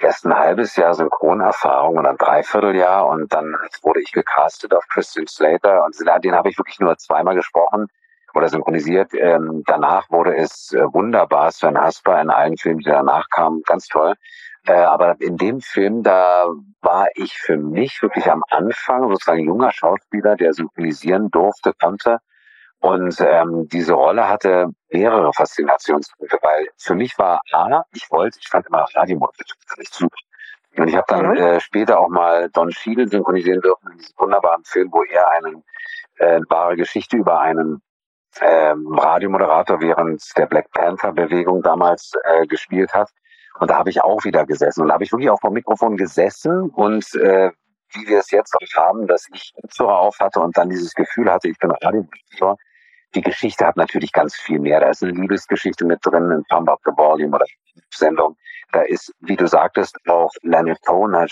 erst 0.00 0.24
ein 0.26 0.36
halbes 0.36 0.76
Jahr 0.76 0.94
Synchronerfahrung 0.94 1.96
und 1.96 2.06
ein 2.06 2.16
Dreivierteljahr 2.16 3.06
und 3.06 3.32
dann 3.32 3.54
wurde 3.82 4.00
ich 4.00 4.12
gecastet 4.12 4.74
auf 4.74 4.86
Christian 4.88 5.26
Slater 5.26 5.84
und 5.84 5.96
den 6.24 6.34
habe 6.34 6.50
ich 6.50 6.58
wirklich 6.58 6.80
nur 6.80 6.96
zweimal 6.98 7.34
gesprochen 7.34 7.88
oder 8.34 8.48
synchronisiert. 8.48 9.12
Ähm, 9.14 9.62
danach 9.66 10.10
wurde 10.10 10.36
es 10.36 10.72
äh, 10.72 10.82
wunderbar, 10.92 11.52
Sven 11.52 11.80
Hasper 11.80 12.20
in 12.20 12.30
allen 12.30 12.56
Filmen, 12.56 12.80
die 12.80 12.90
danach 12.90 13.28
kamen, 13.30 13.62
ganz 13.64 13.86
toll. 13.86 14.14
Äh, 14.66 14.72
aber 14.72 15.16
in 15.20 15.36
dem 15.36 15.60
Film, 15.60 16.02
da 16.02 16.46
war 16.80 17.08
ich 17.14 17.34
für 17.34 17.56
mich 17.56 18.02
wirklich 18.02 18.30
am 18.30 18.42
Anfang 18.50 19.08
sozusagen 19.08 19.44
junger 19.44 19.70
Schauspieler, 19.72 20.36
der 20.36 20.52
synchronisieren 20.52 21.30
durfte, 21.30 21.72
konnte. 21.80 22.18
Und 22.84 23.18
ähm, 23.20 23.66
diese 23.72 23.94
Rolle 23.94 24.28
hatte 24.28 24.66
mehrere 24.90 25.32
Faszinationspunkte, 25.32 26.36
weil 26.42 26.68
für 26.76 26.94
mich 26.94 27.18
war 27.18 27.40
A, 27.52 27.82
ich 27.94 28.06
wollte, 28.10 28.38
ich 28.38 28.46
fand 28.46 28.66
immer 28.66 28.84
Radiomoderation 28.94 29.56
richtig 29.78 29.96
super. 29.96 30.16
Und 30.76 30.88
ich 30.88 30.94
habe 30.94 31.06
dann 31.08 31.30
mhm. 31.30 31.36
äh, 31.36 31.60
später 31.60 31.98
auch 31.98 32.10
mal 32.10 32.50
Don 32.50 32.68
Cheadle 32.68 33.08
synchronisieren 33.08 33.62
dürfen 33.62 33.90
in 33.90 33.96
diesem 33.96 34.14
wunderbaren 34.18 34.62
Film, 34.64 34.92
wo 34.92 35.02
er 35.04 35.30
einen 35.30 35.64
äh, 36.16 36.40
wahre 36.50 36.76
Geschichte 36.76 37.16
über 37.16 37.40
einen 37.40 37.80
ähm, 38.42 38.86
Radiomoderator 38.98 39.80
während 39.80 40.22
der 40.36 40.44
Black 40.44 40.70
Panther 40.72 41.12
Bewegung 41.12 41.62
damals 41.62 42.12
äh, 42.24 42.46
gespielt 42.46 42.92
hat. 42.92 43.08
Und 43.60 43.70
da 43.70 43.78
habe 43.78 43.88
ich 43.88 44.02
auch 44.02 44.22
wieder 44.24 44.44
gesessen. 44.44 44.82
Und 44.82 44.88
da 44.88 44.94
habe 44.94 45.04
ich 45.04 45.12
wirklich 45.12 45.30
auf 45.30 45.40
dem 45.40 45.54
Mikrofon 45.54 45.96
gesessen 45.96 46.68
und 46.68 47.14
äh, 47.14 47.50
wie 47.94 48.08
wir 48.08 48.18
es 48.18 48.30
jetzt 48.30 48.54
haben, 48.76 49.06
dass 49.06 49.26
ich 49.32 49.54
Kopfhörer 49.58 50.00
auf 50.00 50.18
hatte 50.20 50.40
und 50.40 50.54
dann 50.58 50.68
dieses 50.68 50.92
Gefühl 50.92 51.32
hatte, 51.32 51.48
ich 51.48 51.58
bin 51.58 51.70
Radiomoderator. 51.70 52.58
Die 53.14 53.20
Geschichte 53.20 53.66
hat 53.66 53.76
natürlich 53.76 54.12
ganz 54.12 54.34
viel 54.34 54.58
mehr. 54.58 54.80
Da 54.80 54.88
ist 54.88 55.02
eine 55.02 55.12
Liebesgeschichte 55.12 55.84
mit 55.84 56.00
drin, 56.02 56.30
in 56.30 56.44
Pump 56.48 56.68
Up 56.68 56.80
the 56.84 56.90
Volume 56.96 57.36
oder 57.36 57.46
Sendung. 57.90 58.36
Da 58.72 58.82
ist, 58.82 59.12
wie 59.20 59.36
du 59.36 59.46
sagtest, 59.46 59.96
auch 60.08 60.30
Leonard 60.42 60.80
Cohen 60.84 61.14
hat, 61.14 61.30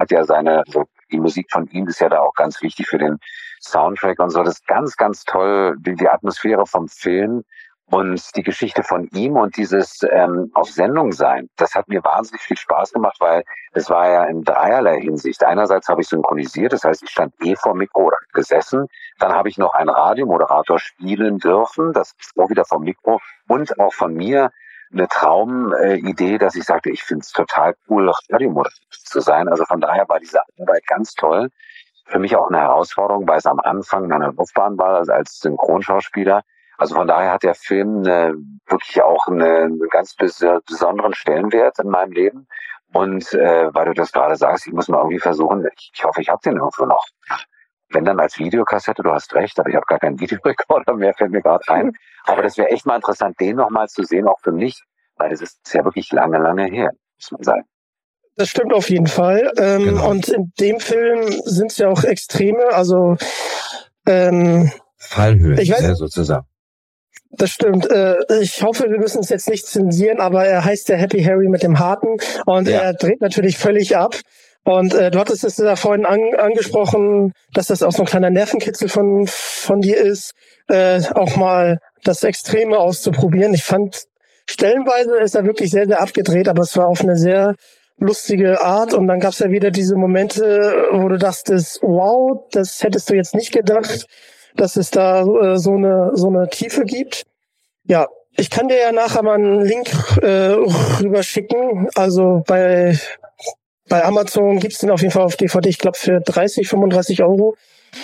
hat 0.00 0.10
ja 0.10 0.24
seine, 0.24 0.64
also 0.66 0.84
die 1.12 1.20
Musik 1.20 1.46
von 1.50 1.68
ihm 1.68 1.86
ist 1.86 2.00
ja 2.00 2.08
da 2.08 2.20
auch 2.20 2.34
ganz 2.34 2.60
wichtig 2.60 2.88
für 2.88 2.98
den 2.98 3.18
Soundtrack 3.60 4.18
und 4.18 4.30
so. 4.30 4.42
Das 4.42 4.54
ist 4.54 4.66
ganz, 4.66 4.96
ganz 4.96 5.24
toll, 5.24 5.76
die, 5.78 5.94
die 5.94 6.08
Atmosphäre 6.08 6.66
vom 6.66 6.88
Film 6.88 7.44
und 7.92 8.34
die 8.36 8.42
Geschichte 8.42 8.82
von 8.82 9.06
ihm 9.12 9.36
und 9.36 9.54
dieses 9.58 10.00
ähm, 10.10 10.50
auf 10.54 10.70
Sendung 10.70 11.12
sein, 11.12 11.50
das 11.56 11.74
hat 11.74 11.88
mir 11.88 12.02
wahnsinnig 12.02 12.40
viel 12.40 12.56
Spaß 12.56 12.94
gemacht, 12.94 13.18
weil 13.20 13.44
es 13.74 13.90
war 13.90 14.08
ja 14.08 14.24
in 14.24 14.42
dreierlei 14.44 14.98
Hinsicht. 14.98 15.44
Einerseits 15.44 15.88
habe 15.88 16.00
ich 16.00 16.08
synchronisiert, 16.08 16.72
das 16.72 16.84
heißt, 16.84 17.02
ich 17.02 17.10
stand 17.10 17.34
eh 17.44 17.54
vor 17.54 17.74
Mikro 17.74 18.04
oder 18.04 18.16
gesessen. 18.32 18.86
Dann 19.18 19.34
habe 19.34 19.50
ich 19.50 19.58
noch 19.58 19.74
einen 19.74 19.90
Radiomoderator 19.90 20.78
spielen 20.78 21.36
dürfen, 21.36 21.92
das 21.92 22.14
ist 22.18 22.32
auch 22.38 22.48
wieder 22.48 22.64
vom 22.64 22.82
Mikro 22.82 23.20
und 23.46 23.78
auch 23.78 23.92
von 23.92 24.14
mir 24.14 24.50
eine 24.90 25.06
Traumidee, 25.08 26.38
dass 26.38 26.54
ich 26.54 26.64
sagte, 26.64 26.90
ich 26.90 27.02
finde 27.02 27.24
es 27.24 27.32
total 27.32 27.74
cool, 27.90 28.10
Radiomoderator 28.30 28.86
zu 28.90 29.20
sein. 29.20 29.48
Also 29.48 29.66
von 29.66 29.82
daher 29.82 30.08
war 30.08 30.18
diese 30.18 30.40
Arbeit 30.58 30.86
ganz 30.86 31.12
toll. 31.12 31.50
Für 32.06 32.18
mich 32.18 32.36
auch 32.36 32.48
eine 32.48 32.60
Herausforderung, 32.60 33.28
weil 33.28 33.36
es 33.36 33.46
am 33.46 33.60
Anfang 33.60 34.08
meiner 34.08 34.32
Laufbahn 34.32 34.78
war, 34.78 34.96
also 34.96 35.12
als 35.12 35.40
Synchronschauspieler 35.40 36.42
also 36.82 36.96
von 36.96 37.06
daher 37.06 37.30
hat 37.30 37.44
der 37.44 37.54
Film 37.54 37.98
eine, 37.98 38.34
wirklich 38.66 39.00
auch 39.00 39.28
eine, 39.28 39.58
einen 39.60 39.88
ganz 39.88 40.16
besonderen 40.16 41.14
Stellenwert 41.14 41.78
in 41.78 41.88
meinem 41.88 42.10
Leben. 42.10 42.48
Und 42.92 43.32
äh, 43.34 43.72
weil 43.72 43.84
du 43.84 43.94
das 43.94 44.10
gerade 44.10 44.34
sagst, 44.34 44.66
ich 44.66 44.72
muss 44.72 44.88
mal 44.88 44.98
irgendwie 44.98 45.20
versuchen, 45.20 45.64
ich, 45.76 45.92
ich 45.94 46.02
hoffe, 46.02 46.20
ich 46.20 46.28
habe 46.28 46.40
den 46.44 46.56
irgendwo 46.56 46.84
noch. 46.84 47.06
wenn 47.90 48.04
dann 48.04 48.18
als 48.18 48.36
Videokassette, 48.36 49.00
du 49.00 49.12
hast 49.12 49.32
recht, 49.32 49.60
aber 49.60 49.68
ich 49.68 49.76
habe 49.76 49.86
gar 49.86 50.00
keinen 50.00 50.18
Videorekorder 50.20 50.94
mehr, 50.94 51.14
fällt 51.14 51.30
mir 51.30 51.40
gerade 51.40 51.62
ein. 51.68 51.92
Aber 52.24 52.42
das 52.42 52.58
wäre 52.58 52.70
echt 52.70 52.84
mal 52.84 52.96
interessant, 52.96 53.38
den 53.38 53.56
nochmal 53.56 53.86
zu 53.86 54.02
sehen, 54.02 54.26
auch 54.26 54.40
für 54.42 54.50
mich, 54.52 54.82
weil 55.18 55.30
das 55.30 55.40
ist 55.40 55.72
ja 55.72 55.84
wirklich 55.84 56.10
lange, 56.10 56.38
lange 56.38 56.64
her, 56.64 56.90
muss 57.16 57.30
man 57.30 57.42
sagen. 57.44 57.64
Das 58.34 58.48
stimmt 58.48 58.74
auf 58.74 58.90
jeden 58.90 59.06
Fall. 59.06 59.52
Ähm, 59.56 59.84
genau. 59.84 60.10
Und 60.10 60.28
in 60.28 60.52
dem 60.58 60.80
Film 60.80 61.30
sind 61.44 61.70
es 61.70 61.78
ja 61.78 61.88
auch 61.88 62.02
Extreme, 62.02 62.72
also 62.72 63.16
ähm, 64.04 64.72
Fallhöhe, 64.96 65.60
ich 65.60 65.70
weiß, 65.70 65.82
ja, 65.82 65.94
sozusagen. 65.94 66.46
Das 67.32 67.50
stimmt. 67.50 67.90
Äh, 67.90 68.16
ich 68.40 68.62
hoffe, 68.62 68.90
wir 68.90 68.98
müssen 68.98 69.20
es 69.20 69.30
jetzt 69.30 69.48
nicht 69.48 69.66
zensieren, 69.66 70.20
aber 70.20 70.44
er 70.44 70.64
heißt 70.64 70.88
der 70.88 70.98
Happy 70.98 71.22
Harry 71.22 71.48
mit 71.48 71.62
dem 71.62 71.78
Harten 71.78 72.18
und 72.46 72.68
ja. 72.68 72.80
er 72.80 72.94
dreht 72.94 73.20
natürlich 73.20 73.58
völlig 73.58 73.96
ab. 73.96 74.16
Und 74.64 74.94
äh, 74.94 75.10
du 75.10 75.18
hattest 75.18 75.42
es 75.42 75.56
ja 75.56 75.74
vorhin 75.74 76.06
an, 76.06 76.20
angesprochen, 76.38 77.32
dass 77.52 77.66
das 77.66 77.82
auch 77.82 77.90
so 77.90 78.02
ein 78.02 78.06
kleiner 78.06 78.30
Nervenkitzel 78.30 78.88
von, 78.88 79.26
von 79.26 79.80
dir 79.80 79.96
ist, 79.96 80.34
äh, 80.68 81.02
auch 81.14 81.36
mal 81.36 81.78
das 82.04 82.22
Extreme 82.22 82.78
auszuprobieren. 82.78 83.54
Ich 83.54 83.64
fand, 83.64 84.04
stellenweise 84.48 85.18
ist 85.18 85.34
er 85.34 85.44
wirklich 85.44 85.70
sehr, 85.70 85.86
sehr 85.86 86.00
abgedreht, 86.00 86.48
aber 86.48 86.62
es 86.62 86.76
war 86.76 86.86
auf 86.86 87.00
eine 87.00 87.16
sehr 87.16 87.56
lustige 87.98 88.60
Art. 88.60 88.94
Und 88.94 89.08
dann 89.08 89.18
gab 89.18 89.32
es 89.32 89.40
ja 89.40 89.50
wieder 89.50 89.72
diese 89.72 89.96
Momente, 89.96 90.86
wo 90.92 91.08
du 91.08 91.18
dachtest, 91.18 91.80
wow, 91.82 92.46
das 92.52 92.82
hättest 92.82 93.10
du 93.10 93.14
jetzt 93.14 93.34
nicht 93.34 93.52
gedacht, 93.52 94.06
dass 94.56 94.76
es 94.76 94.90
da 94.90 95.22
äh, 95.22 95.58
so 95.58 95.74
eine 95.74 96.10
so 96.14 96.28
eine 96.28 96.48
Tiefe 96.48 96.84
gibt. 96.84 97.24
Ja, 97.84 98.06
ich 98.36 98.50
kann 98.50 98.68
dir 98.68 98.78
ja 98.78 98.92
nachher 98.92 99.22
mal 99.22 99.34
einen 99.34 99.60
Link 99.60 99.88
äh, 100.22 100.54
rüberschicken. 101.00 101.88
Also 101.94 102.42
bei 102.46 102.98
bei 103.88 104.04
Amazon 104.04 104.58
gibt's 104.58 104.78
den 104.78 104.90
auf 104.90 105.02
jeden 105.02 105.12
Fall 105.12 105.24
auf 105.24 105.36
DVD, 105.36 105.68
ich 105.68 105.78
glaube 105.78 105.98
für 105.98 106.20
30, 106.20 106.68
35 106.68 107.22
Euro. 107.22 107.56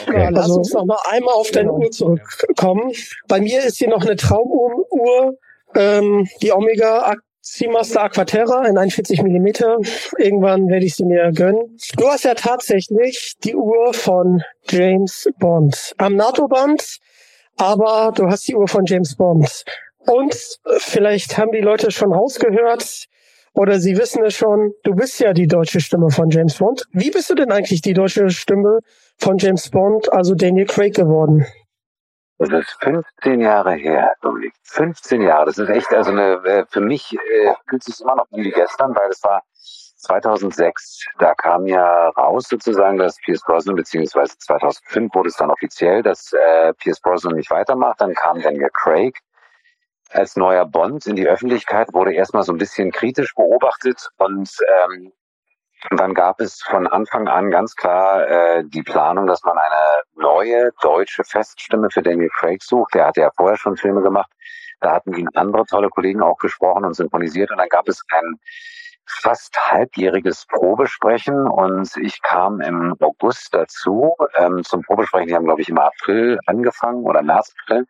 Okay. 0.07 0.21
Ja, 0.21 0.29
lass 0.29 0.45
also, 0.45 0.57
uns 0.57 0.73
noch 0.75 0.85
mal 0.85 0.99
einmal 1.09 1.35
auf 1.35 1.51
deine 1.51 1.69
genau. 1.69 1.81
Uhr 1.81 1.91
zurückkommen. 1.91 2.93
Bei 3.27 3.41
mir 3.41 3.65
ist 3.65 3.79
hier 3.79 3.89
noch 3.89 4.03
eine 4.03 4.17
Traumuhr, 4.17 5.35
ähm, 5.75 6.29
die 6.43 6.53
Omega 6.53 7.17
Seamaster 7.51 8.03
Aquaterra 8.03 8.67
in 8.67 8.77
41 8.77 9.23
Millimeter. 9.23 9.79
Irgendwann 10.19 10.69
werde 10.69 10.85
ich 10.85 10.95
sie 10.95 11.05
mir 11.05 11.33
gönnen. 11.33 11.79
Du 11.97 12.07
hast 12.07 12.25
ja 12.25 12.35
tatsächlich 12.35 13.35
die 13.43 13.57
Uhr 13.57 13.95
von 13.95 14.43
James 14.69 15.29
Bond 15.39 15.95
am 15.97 16.15
NATO-Band, 16.17 16.99
aber 17.57 18.13
du 18.15 18.27
hast 18.27 18.47
die 18.49 18.55
Uhr 18.55 18.69
von 18.69 18.85
James 18.85 19.17
Bond. 19.17 19.65
Und 20.01 20.59
vielleicht 20.79 21.39
haben 21.39 21.53
die 21.53 21.61
Leute 21.61 21.91
schon 21.91 22.13
rausgehört, 22.13 23.07
oder 23.55 23.81
Sie 23.81 23.97
wissen 23.97 24.23
es 24.25 24.35
schon, 24.35 24.73
du 24.85 24.95
bist 24.95 25.19
ja 25.19 25.33
die 25.33 25.47
deutsche 25.47 25.81
Stimme 25.81 26.11
von 26.11 26.29
James 26.29 26.59
Bond. 26.59 26.85
Wie 26.93 27.11
bist 27.11 27.31
du 27.31 27.35
denn 27.35 27.51
eigentlich 27.51 27.81
die 27.81 27.95
deutsche 27.95 28.29
Stimme 28.29 28.81
von 29.17 29.39
James 29.39 29.71
Bond, 29.71 30.13
also 30.13 30.35
Daniel 30.35 30.67
Craig, 30.67 30.95
geworden? 30.95 31.47
Das 32.39 32.51
ist 32.51 32.77
15 32.83 33.41
Jahre 33.41 33.75
her, 33.75 34.13
Dominik. 34.23 34.55
15 34.63 35.23
Jahre. 35.23 35.47
Das 35.47 35.59
ist 35.59 35.69
echt, 35.69 35.93
also 35.93 36.13
eine, 36.13 36.35
äh, 36.45 36.65
für 36.69 36.81
mich 36.81 37.13
äh, 37.13 37.53
fühlt 37.69 37.83
sich 37.83 38.01
immer 38.01 38.15
noch 38.15 38.27
wie 38.31 38.51
gestern, 38.51 38.95
weil 38.95 39.11
es 39.11 39.23
war 39.25 39.43
2006. 39.97 41.07
Da 41.19 41.35
kam 41.35 41.67
ja 41.67 42.09
raus 42.11 42.47
sozusagen, 42.49 42.97
dass 42.99 43.17
Pierce 43.25 43.43
Brosnan, 43.43 43.75
beziehungsweise 43.75 44.39
2005 44.39 45.13
wurde 45.15 45.29
es 45.31 45.37
dann 45.37 45.51
offiziell, 45.51 46.03
dass 46.03 46.33
äh, 46.33 46.73
Pierce 46.75 47.01
Brosnan 47.01 47.35
nicht 47.35 47.51
weitermacht. 47.51 48.01
Dann 48.01 48.15
kam 48.15 48.41
Daniel 48.41 48.71
Craig 48.73 49.19
als 50.11 50.37
neuer 50.37 50.65
Bond 50.65 51.07
in 51.07 51.17
die 51.17 51.29
Öffentlichkeit, 51.29 51.93
wurde 51.93 52.15
erstmal 52.15 52.45
so 52.45 52.53
ein 52.53 52.59
bisschen 52.59 52.93
kritisch 52.93 53.35
beobachtet 53.35 54.09
und 54.17 54.49
ähm, 54.69 55.13
dann 55.91 56.15
gab 56.15 56.41
es 56.41 56.63
von 56.63 56.87
Anfang 56.87 57.29
an 57.29 57.51
ganz 57.51 57.75
klar 57.75 58.27
äh, 58.29 58.65
die 58.65 58.83
Planung, 58.83 59.27
dass 59.27 59.43
man 59.45 59.57
eine 59.57 60.03
neue 60.17 60.71
deutsche 60.83 61.23
Feststimme 61.25 61.89
für 61.91 62.03
Daniel 62.03 62.31
Craig 62.31 62.63
sucht. 62.63 62.95
Der 62.95 63.07
hatte 63.07 63.21
ja 63.21 63.31
vorher 63.37 63.57
schon 63.57 63.77
Filme 63.77 64.03
gemacht. 64.03 64.31
Da 64.81 64.93
hatten 64.93 65.15
ihn 65.15 65.29
andere 65.35 65.65
tolle 65.67 65.89
Kollegen 65.89 66.23
auch 66.23 66.39
gesprochen 66.39 66.85
und 66.85 66.95
synchronisiert. 66.95 67.51
Und 67.51 67.59
dann 67.59 67.69
gab 67.69 67.89
es 67.89 68.03
ein 68.13 68.35
fast 69.07 69.57
halbjähriges 69.57 70.47
Probesprechen 70.47 71.47
und 71.47 71.97
ich 71.97 72.21
kam 72.23 72.61
im 72.61 72.95
August 73.01 73.49
dazu 73.53 74.15
ähm, 74.37 74.63
zum 74.65 74.83
Probesprechen. 74.83 75.29
Die 75.29 75.35
haben, 75.35 75.47
glaube 75.47 75.63
ich, 75.63 75.69
im 75.69 75.79
April 75.79 76.39
angefangen 76.47 77.05
oder 77.05 77.23
März, 77.23 77.55
April. 77.63 77.87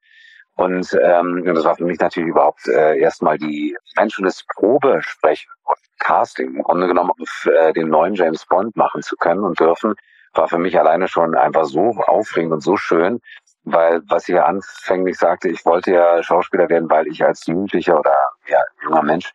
Und 0.54 0.96
ähm, 1.02 1.44
das 1.44 1.64
war 1.64 1.76
für 1.76 1.84
mich 1.84 2.00
natürlich 2.00 2.30
überhaupt 2.30 2.66
äh, 2.68 2.98
erstmal 2.98 3.38
die 3.38 3.76
ein 3.96 4.10
schönes 4.10 4.44
Probesprechen 4.54 5.50
und 5.64 5.78
Casting 5.98 6.54
im 6.54 6.62
Grunde 6.62 6.88
genommen 6.88 7.10
auf 7.10 7.46
äh, 7.46 7.72
den 7.72 7.88
neuen 7.88 8.14
James 8.14 8.46
Bond 8.46 8.76
machen 8.76 9.02
zu 9.02 9.16
können 9.16 9.44
und 9.44 9.58
dürfen, 9.58 9.94
war 10.34 10.48
für 10.48 10.58
mich 10.58 10.78
alleine 10.78 11.08
schon 11.08 11.34
einfach 11.34 11.64
so 11.64 11.90
aufregend 12.06 12.52
und 12.52 12.60
so 12.60 12.76
schön, 12.76 13.20
weil 13.64 14.02
was 14.08 14.28
ich 14.28 14.34
ja 14.34 14.44
anfänglich 14.44 15.18
sagte, 15.18 15.48
ich 15.48 15.64
wollte 15.64 15.92
ja 15.92 16.22
Schauspieler 16.22 16.68
werden, 16.68 16.90
weil 16.90 17.06
ich 17.08 17.24
als 17.24 17.46
Jugendlicher 17.46 17.98
oder 17.98 18.14
ja, 18.46 18.60
junger 18.82 19.02
Mensch 19.02 19.32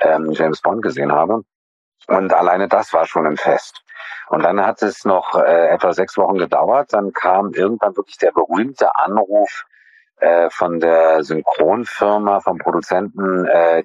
ähm, 0.00 0.32
James 0.32 0.60
Bond 0.60 0.82
gesehen 0.82 1.12
habe. 1.12 1.42
Und 2.08 2.32
alleine 2.32 2.68
das 2.68 2.92
war 2.92 3.06
schon 3.06 3.26
ein 3.26 3.36
Fest. 3.36 3.82
Und 4.28 4.42
dann 4.44 4.64
hat 4.64 4.82
es 4.82 5.04
noch 5.04 5.34
äh, 5.34 5.68
etwa 5.68 5.92
sechs 5.92 6.16
Wochen 6.16 6.38
gedauert. 6.38 6.92
Dann 6.92 7.12
kam 7.12 7.52
irgendwann 7.52 7.96
wirklich 7.96 8.18
der 8.18 8.32
berühmte 8.32 8.94
Anruf 8.96 9.64
äh, 10.18 10.48
von 10.50 10.80
der 10.80 11.22
Synchronfirma, 11.22 12.40
vom 12.40 12.58
Produzenten, 12.58 13.46
äh, 13.46 13.82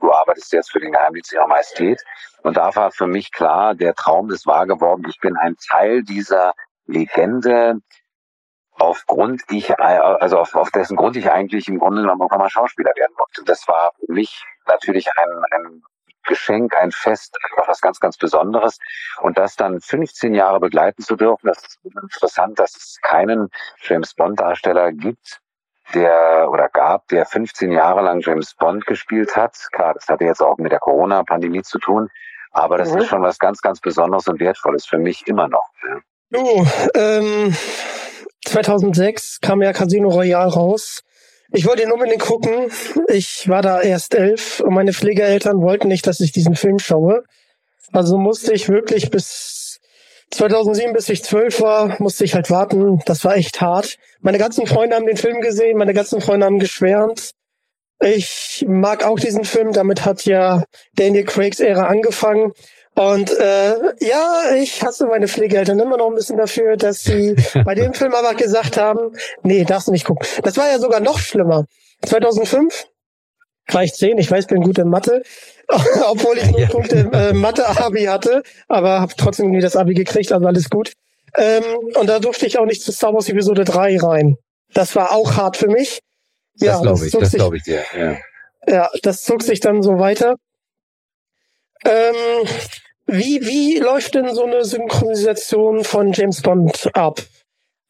du 0.00 0.12
arbeitest 0.12 0.52
jetzt 0.52 0.70
für 0.70 0.80
den 0.80 0.92
Geheimdienst 0.92 1.32
ihrer 1.32 1.48
Majestät. 1.48 2.02
Und 2.42 2.56
da 2.56 2.74
war 2.76 2.90
für 2.90 3.06
mich 3.06 3.32
klar, 3.32 3.74
der 3.74 3.94
Traum 3.94 4.30
ist 4.30 4.46
wahr 4.46 4.66
geworden. 4.66 5.04
Ich 5.08 5.18
bin 5.20 5.36
ein 5.36 5.56
Teil 5.68 6.02
dieser 6.02 6.54
Legende, 6.86 7.80
aufgrund 8.72 9.42
ich, 9.50 9.78
also 9.78 10.38
auf, 10.38 10.54
auf 10.54 10.70
dessen 10.70 10.96
Grund 10.96 11.16
ich 11.16 11.30
eigentlich 11.30 11.68
im 11.68 11.78
Grunde 11.78 12.02
genommen 12.02 12.22
auch 12.22 12.36
mal 12.36 12.50
Schauspieler 12.50 12.92
werden 12.96 13.14
wollte. 13.16 13.44
Das 13.44 13.66
war 13.68 13.92
für 13.98 14.12
mich 14.12 14.44
natürlich 14.66 15.08
ein, 15.16 15.42
ein 15.50 15.82
Geschenk, 16.24 16.74
ein 16.76 16.90
Fest, 16.90 17.36
einfach 17.44 17.68
was 17.68 17.80
ganz, 17.80 18.00
ganz 18.00 18.16
Besonderes. 18.16 18.78
Und 19.20 19.38
das 19.38 19.56
dann 19.56 19.80
15 19.80 20.34
Jahre 20.34 20.60
begleiten 20.60 21.02
zu 21.02 21.16
dürfen, 21.16 21.46
das 21.46 21.58
ist 21.58 21.78
interessant, 21.84 22.58
dass 22.58 22.74
es 22.76 22.98
keinen 23.02 23.50
James 23.82 24.14
Bond 24.14 24.40
Darsteller 24.40 24.92
gibt, 24.92 25.40
der 25.92 26.48
oder 26.50 26.68
gab, 26.68 27.08
der 27.08 27.26
15 27.26 27.72
Jahre 27.72 28.02
lang 28.02 28.20
James 28.20 28.54
Bond 28.54 28.86
gespielt 28.86 29.36
hat. 29.36 29.56
Klar, 29.72 29.94
das 29.94 30.08
hatte 30.08 30.24
jetzt 30.24 30.42
auch 30.42 30.56
mit 30.58 30.72
der 30.72 30.78
Corona-Pandemie 30.78 31.62
zu 31.62 31.78
tun, 31.78 32.08
aber 32.52 32.78
das 32.78 32.92
mhm. 32.92 32.98
ist 32.98 33.08
schon 33.08 33.22
was 33.22 33.38
ganz, 33.38 33.60
ganz 33.60 33.80
Besonderes 33.80 34.26
und 34.28 34.40
Wertvolles 34.40 34.86
für 34.86 34.98
mich 34.98 35.26
immer 35.26 35.48
noch. 35.48 35.68
Du, 36.30 36.66
ähm, 36.94 37.54
2006 38.46 39.40
kam 39.40 39.62
ja 39.62 39.72
Casino 39.72 40.08
Royale 40.08 40.52
raus. 40.52 41.02
Ich 41.52 41.66
wollte 41.66 41.82
ihn 41.82 41.92
unbedingt 41.92 42.22
gucken. 42.22 42.70
Ich 43.08 43.48
war 43.48 43.62
da 43.62 43.80
erst 43.80 44.14
elf 44.14 44.60
und 44.60 44.74
meine 44.74 44.92
Pflegeeltern 44.92 45.60
wollten 45.60 45.88
nicht, 45.88 46.06
dass 46.06 46.20
ich 46.20 46.32
diesen 46.32 46.56
Film 46.56 46.78
schaue. 46.78 47.22
Also 47.92 48.18
musste 48.18 48.52
ich 48.52 48.68
wirklich 48.68 49.10
bis 49.10 49.80
2007 50.34 50.92
bis 50.92 51.08
ich 51.08 51.22
zwölf 51.24 51.60
war, 51.60 51.96
musste 52.00 52.24
ich 52.24 52.34
halt 52.34 52.50
warten. 52.50 53.00
Das 53.06 53.24
war 53.24 53.36
echt 53.36 53.60
hart. 53.60 53.96
Meine 54.20 54.38
ganzen 54.38 54.66
Freunde 54.66 54.96
haben 54.96 55.06
den 55.06 55.16
Film 55.16 55.40
gesehen, 55.40 55.78
meine 55.78 55.94
ganzen 55.94 56.20
Freunde 56.20 56.46
haben 56.46 56.58
geschwärmt. 56.58 57.32
Ich 58.00 58.64
mag 58.68 59.04
auch 59.04 59.18
diesen 59.18 59.44
Film. 59.44 59.72
Damit 59.72 60.04
hat 60.04 60.24
ja 60.24 60.64
Daniel 60.94 61.24
Craigs 61.24 61.60
Ära 61.60 61.86
angefangen. 61.86 62.52
Und 62.94 63.30
äh, 63.38 63.74
ja, 64.00 64.54
ich 64.56 64.82
hasse 64.82 65.06
meine 65.06 65.26
Pflegeeltern 65.26 65.80
immer 65.80 65.96
noch 65.96 66.08
ein 66.08 66.14
bisschen 66.14 66.36
dafür, 66.36 66.76
dass 66.76 67.02
sie 67.02 67.34
bei 67.64 67.74
dem 67.74 67.92
Film 67.92 68.14
aber 68.14 68.34
gesagt 68.34 68.76
haben, 68.76 69.16
nee, 69.42 69.64
darfst 69.64 69.88
du 69.88 69.92
nicht 69.92 70.04
gucken. 70.04 70.26
Das 70.42 70.56
war 70.56 70.70
ja 70.70 70.78
sogar 70.78 71.00
noch 71.00 71.18
schlimmer. 71.18 71.64
2005 72.06 72.86
gleich 73.66 73.94
zehn. 73.94 74.18
Ich 74.18 74.30
weiß, 74.30 74.46
bin 74.46 74.62
gut 74.62 74.78
in 74.78 74.88
Mathe. 74.88 75.22
obwohl 76.06 76.38
ich 76.38 76.50
nur 76.50 76.60
ja. 76.60 76.68
Punkte 76.68 76.96
im 76.96 77.12
äh, 77.12 77.32
Mathe-Abi 77.32 78.04
hatte, 78.04 78.42
aber 78.68 79.00
habe 79.00 79.14
trotzdem 79.16 79.50
nie 79.50 79.60
das 79.60 79.76
Abi 79.76 79.94
gekriegt, 79.94 80.32
also 80.32 80.46
alles 80.46 80.68
gut. 80.68 80.92
Ähm, 81.36 81.64
und 81.94 82.06
da 82.06 82.20
durfte 82.20 82.46
ich 82.46 82.58
auch 82.58 82.66
nicht 82.66 82.82
zu 82.82 82.92
Star 82.92 83.12
Wars 83.12 83.28
Episode 83.28 83.64
3 83.64 83.98
rein. 83.98 84.36
Das 84.72 84.94
war 84.94 85.12
auch 85.12 85.36
hart 85.36 85.56
für 85.56 85.68
mich. 85.68 86.00
Ja, 86.56 86.72
das 86.72 86.82
glaube 86.82 87.06
ich, 87.06 87.12
das 87.12 87.32
glaube 87.32 87.56
ich 87.56 87.62
dir. 87.64 87.82
Ja. 87.96 88.16
ja, 88.66 88.90
das 89.02 89.22
zog 89.22 89.42
sich 89.42 89.60
dann 89.60 89.82
so 89.82 89.98
weiter. 89.98 90.36
Ähm, 91.84 92.46
wie, 93.06 93.46
wie 93.46 93.78
läuft 93.78 94.14
denn 94.14 94.34
so 94.34 94.44
eine 94.44 94.64
Synchronisation 94.64 95.84
von 95.84 96.12
James 96.12 96.40
Bond 96.40 96.90
ab? 96.94 97.20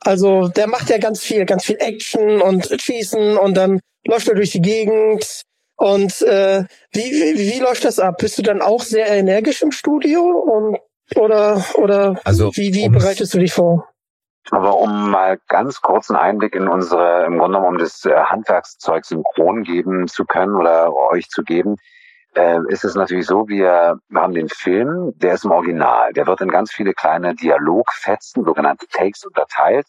Also 0.00 0.48
der 0.48 0.66
macht 0.66 0.90
ja 0.90 0.98
ganz 0.98 1.22
viel, 1.22 1.44
ganz 1.44 1.64
viel 1.64 1.76
Action 1.78 2.40
und 2.40 2.68
Schießen 2.80 3.36
und 3.36 3.54
dann 3.54 3.80
läuft 4.06 4.28
er 4.28 4.34
durch 4.34 4.50
die 4.50 4.60
Gegend 4.60 5.42
und 5.76 6.22
äh, 6.22 6.64
wie, 6.92 7.10
wie, 7.10 7.38
wie 7.38 7.58
läuft 7.60 7.84
das 7.84 7.98
ab? 7.98 8.16
Bist 8.18 8.38
du 8.38 8.42
dann 8.42 8.62
auch 8.62 8.82
sehr 8.82 9.08
energisch 9.08 9.62
im 9.62 9.72
Studio 9.72 10.22
und 10.22 10.78
oder 11.16 11.62
oder 11.74 12.20
also, 12.24 12.50
wie, 12.54 12.72
wie 12.74 12.88
bereitest 12.88 13.34
du 13.34 13.38
dich 13.38 13.52
vor? 13.52 13.88
Aber 14.50 14.78
um 14.78 15.10
mal 15.10 15.38
ganz 15.48 15.80
kurzen 15.80 16.16
Einblick 16.16 16.54
in 16.54 16.68
unsere, 16.68 17.24
im 17.24 17.38
Grunde 17.38 17.58
genommen 17.58 17.76
um 17.76 17.78
das 17.78 18.04
äh, 18.04 18.14
Handwerkszeug 18.14 19.04
synchron 19.04 19.62
geben 19.62 20.06
zu 20.06 20.24
können 20.24 20.54
oder 20.54 20.94
euch 20.94 21.28
zu 21.28 21.42
geben, 21.42 21.76
äh, 22.36 22.58
ist 22.68 22.84
es 22.84 22.94
natürlich 22.94 23.26
so, 23.26 23.48
wir 23.48 23.98
haben 24.14 24.34
den 24.34 24.48
Film, 24.48 25.12
der 25.16 25.34
ist 25.34 25.44
im 25.44 25.50
Original. 25.50 26.12
Der 26.12 26.26
wird 26.26 26.42
in 26.42 26.50
ganz 26.50 26.72
viele 26.72 26.92
kleine 26.92 27.34
Dialogfetzen, 27.34 28.44
sogenannte 28.44 28.86
Takes 28.88 29.24
unterteilt, 29.24 29.86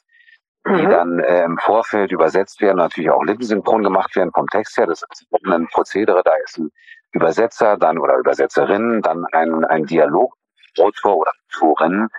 die 0.67 0.85
mhm. 0.85 0.89
dann 0.89 1.19
äh, 1.19 1.43
im 1.43 1.57
Vorfeld 1.57 2.11
übersetzt 2.11 2.59
werden, 2.61 2.77
natürlich 2.77 3.11
auch 3.11 3.23
lippensynchron 3.23 3.83
gemacht 3.83 4.15
werden 4.15 4.31
vom 4.33 4.47
Text 4.47 4.77
her. 4.77 4.87
Das 4.87 5.03
ist 5.03 5.25
ein 5.45 5.67
Prozedere, 5.67 6.21
da 6.23 6.33
ist 6.43 6.57
ein 6.57 6.71
Übersetzer 7.11 7.77
dann 7.77 7.97
oder 7.99 8.17
Übersetzerin, 8.17 9.01
dann 9.01 9.25
ein, 9.31 9.63
ein 9.65 9.85
Dialog 9.85 10.33
Autor 10.79 11.17
oder 11.17 11.31
Autorin, 11.53 12.09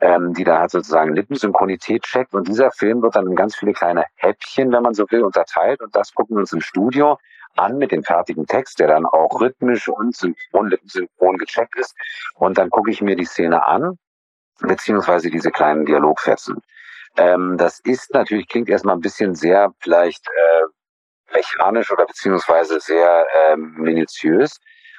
ähm, 0.00 0.32
die 0.34 0.44
da 0.44 0.58
halt 0.58 0.70
sozusagen 0.70 1.14
Lippensynchronität 1.14 2.02
checkt. 2.02 2.34
Und 2.34 2.48
dieser 2.48 2.70
Film 2.70 3.02
wird 3.02 3.16
dann 3.16 3.26
in 3.26 3.36
ganz 3.36 3.56
viele 3.56 3.72
kleine 3.72 4.04
Häppchen, 4.16 4.72
wenn 4.72 4.82
man 4.82 4.94
so 4.94 5.04
will, 5.10 5.22
unterteilt. 5.22 5.80
Und 5.82 5.94
das 5.94 6.14
gucken 6.14 6.36
wir 6.36 6.40
uns 6.40 6.52
im 6.52 6.60
Studio 6.60 7.18
an 7.56 7.78
mit 7.78 7.92
dem 7.92 8.04
fertigen 8.04 8.46
Text, 8.46 8.78
der 8.78 8.88
dann 8.88 9.06
auch 9.06 9.40
rhythmisch 9.40 9.88
und 9.88 10.14
synchron, 10.14 10.68
lippensynchron 10.68 11.38
gecheckt 11.38 11.76
ist. 11.76 11.94
Und 12.34 12.58
dann 12.58 12.70
gucke 12.70 12.90
ich 12.90 13.00
mir 13.00 13.16
die 13.16 13.24
Szene 13.24 13.66
an, 13.66 13.98
beziehungsweise 14.60 15.30
diese 15.30 15.50
kleinen 15.50 15.86
Dialogfetzen. 15.86 16.60
Ähm, 17.16 17.56
das 17.56 17.80
ist 17.80 18.12
natürlich, 18.12 18.48
klingt 18.48 18.68
erstmal 18.68 18.96
ein 18.96 19.00
bisschen 19.00 19.34
sehr 19.34 19.72
vielleicht 19.80 20.26
äh, 20.28 21.34
mechanisch 21.34 21.90
oder 21.90 22.06
beziehungsweise 22.06 22.80
sehr 22.80 23.26
äh, 23.34 23.56
minutiös. 23.56 24.58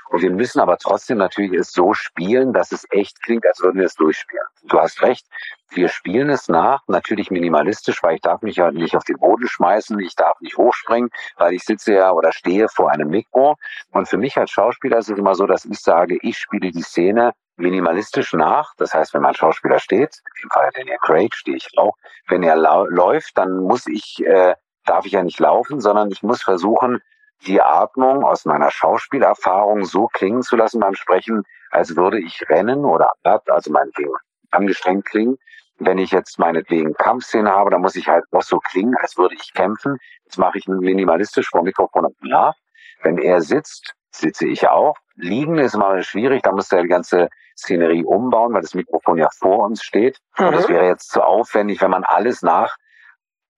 Und 0.10 0.22
wir 0.22 0.32
müssen 0.32 0.60
aber 0.62 0.78
trotzdem 0.78 1.18
natürlich 1.18 1.52
es 1.54 1.72
so 1.72 1.94
spielen, 1.94 2.54
dass 2.54 2.72
es 2.72 2.86
echt 2.92 3.22
klingt, 3.24 3.46
als 3.46 3.62
würden 3.62 3.80
wir 3.80 3.86
es 3.86 3.96
durchspielen. 3.96 4.46
Du 4.64 4.80
hast 4.80 5.02
recht. 5.02 5.26
Wir 5.70 5.90
spielen 5.90 6.30
es 6.30 6.48
nach, 6.48 6.82
natürlich 6.88 7.30
minimalistisch, 7.30 8.02
weil 8.02 8.16
ich 8.16 8.22
darf 8.22 8.42
mich 8.42 8.56
ja 8.56 8.72
nicht 8.72 8.96
auf 8.96 9.04
den 9.04 9.18
Boden 9.18 9.48
schmeißen, 9.48 10.00
ich 10.00 10.16
darf 10.16 10.40
nicht 10.40 10.58
hochspringen, 10.58 11.10
weil 11.36 11.54
ich 11.54 11.64
sitze 11.64 11.94
ja 11.94 12.12
oder 12.12 12.32
stehe 12.32 12.70
vor 12.70 12.90
einem 12.90 13.10
Mikro. 13.10 13.58
Und 13.92 14.08
für 14.08 14.18
mich 14.18 14.38
als 14.38 14.52
Schauspieler 14.52 15.00
ist 15.00 15.10
es 15.10 15.18
immer 15.18 15.36
so, 15.36 15.46
dass 15.46 15.66
ich 15.66 15.80
sage, 15.80 16.18
ich 16.22 16.38
spiele 16.38 16.72
die 16.72 16.84
Szene 16.84 17.34
minimalistisch 17.58 18.34
nach. 18.34 18.74
Das 18.78 18.94
heißt, 18.94 19.14
wenn 19.14 19.22
mein 19.22 19.34
Schauspieler 19.34 19.80
steht, 19.80 20.22
im 20.44 20.50
Fall 20.50 20.70
Daniel 20.74 20.98
Craig 21.02 21.36
stehe 21.36 21.58
ich 21.58 21.70
auch, 21.78 21.96
wenn 22.28 22.44
er 22.44 22.56
läuft, 22.56 23.38
dann 23.38 23.58
muss 23.58 23.88
ich, 23.88 24.24
äh, 24.26 24.56
darf 24.86 25.06
ich 25.06 25.14
ja 25.14 25.24
nicht 25.24 25.40
laufen, 25.40 25.82
sondern 25.82 26.12
ich 26.12 26.24
muss 26.24 26.44
versuchen, 26.44 27.02
die 27.46 27.62
Atmung 27.62 28.24
aus 28.24 28.46
meiner 28.46 28.72
Schauspielerfahrung 28.72 29.86
so 29.86 30.08
klingen 30.08 30.42
zu 30.42 30.56
lassen 30.56 30.80
beim 30.80 30.96
Sprechen, 30.96 31.44
als 31.72 31.96
würde 31.96 32.20
ich 32.20 32.44
rennen 32.50 32.86
oder 32.86 33.14
also 33.24 33.72
meinetwegen 33.72 34.14
angestrengt 34.52 35.06
klingen. 35.06 35.38
Wenn 35.80 36.00
ich 36.00 36.12
jetzt 36.12 36.40
meinetwegen 36.40 36.96
Kampfszene 36.96 37.52
habe, 37.52 37.70
dann 37.70 37.82
muss 37.82 37.96
ich 37.96 38.08
halt 38.08 38.26
auch 38.32 38.42
so 38.42 38.58
klingen, 38.58 38.96
als 39.00 39.18
würde 39.18 39.36
ich 39.36 39.54
kämpfen. 39.54 39.98
Jetzt 40.26 40.40
mache 40.40 40.58
ich 40.58 40.68
minimalistisch 40.68 41.50
vor 41.50 41.62
Mikrofon 41.62 42.16
nach. 42.22 42.56
Wenn 43.04 43.20
er 43.20 43.42
sitzt, 43.42 43.94
sitze 44.18 44.48
ich 44.48 44.68
auch. 44.68 44.96
Liegen 45.16 45.58
ist 45.58 45.76
immer 45.76 46.02
schwierig, 46.02 46.44
da 46.44 46.52
muss 46.52 46.72
er 46.72 46.84
die 46.84 46.88
ganze 46.88 47.30
Szenerie 47.58 48.04
umbauen, 48.04 48.54
weil 48.54 48.62
das 48.62 48.76
Mikrofon 48.76 49.18
ja 49.18 49.30
vor 49.38 49.66
uns 49.66 49.84
steht. 49.84 50.20
Mhm. 50.38 50.52
Das 50.52 50.70
wäre 50.70 50.86
jetzt 50.86 51.10
zu 51.10 51.24
aufwendig, 51.24 51.82
wenn 51.82 51.92
man 51.92 52.04
alles 52.04 52.42
nach 52.42 52.76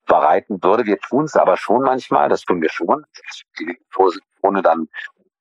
bereiten 0.05 0.61
würde. 0.63 0.85
Wir 0.85 0.99
tun 0.99 1.25
es 1.25 1.35
aber 1.35 1.57
schon 1.57 1.81
manchmal, 1.81 2.29
das 2.29 2.41
tun 2.41 2.61
wir 2.61 2.69
schon. 2.69 3.05
Die 3.59 3.77
Positionen 3.91 4.63
dann 4.63 4.87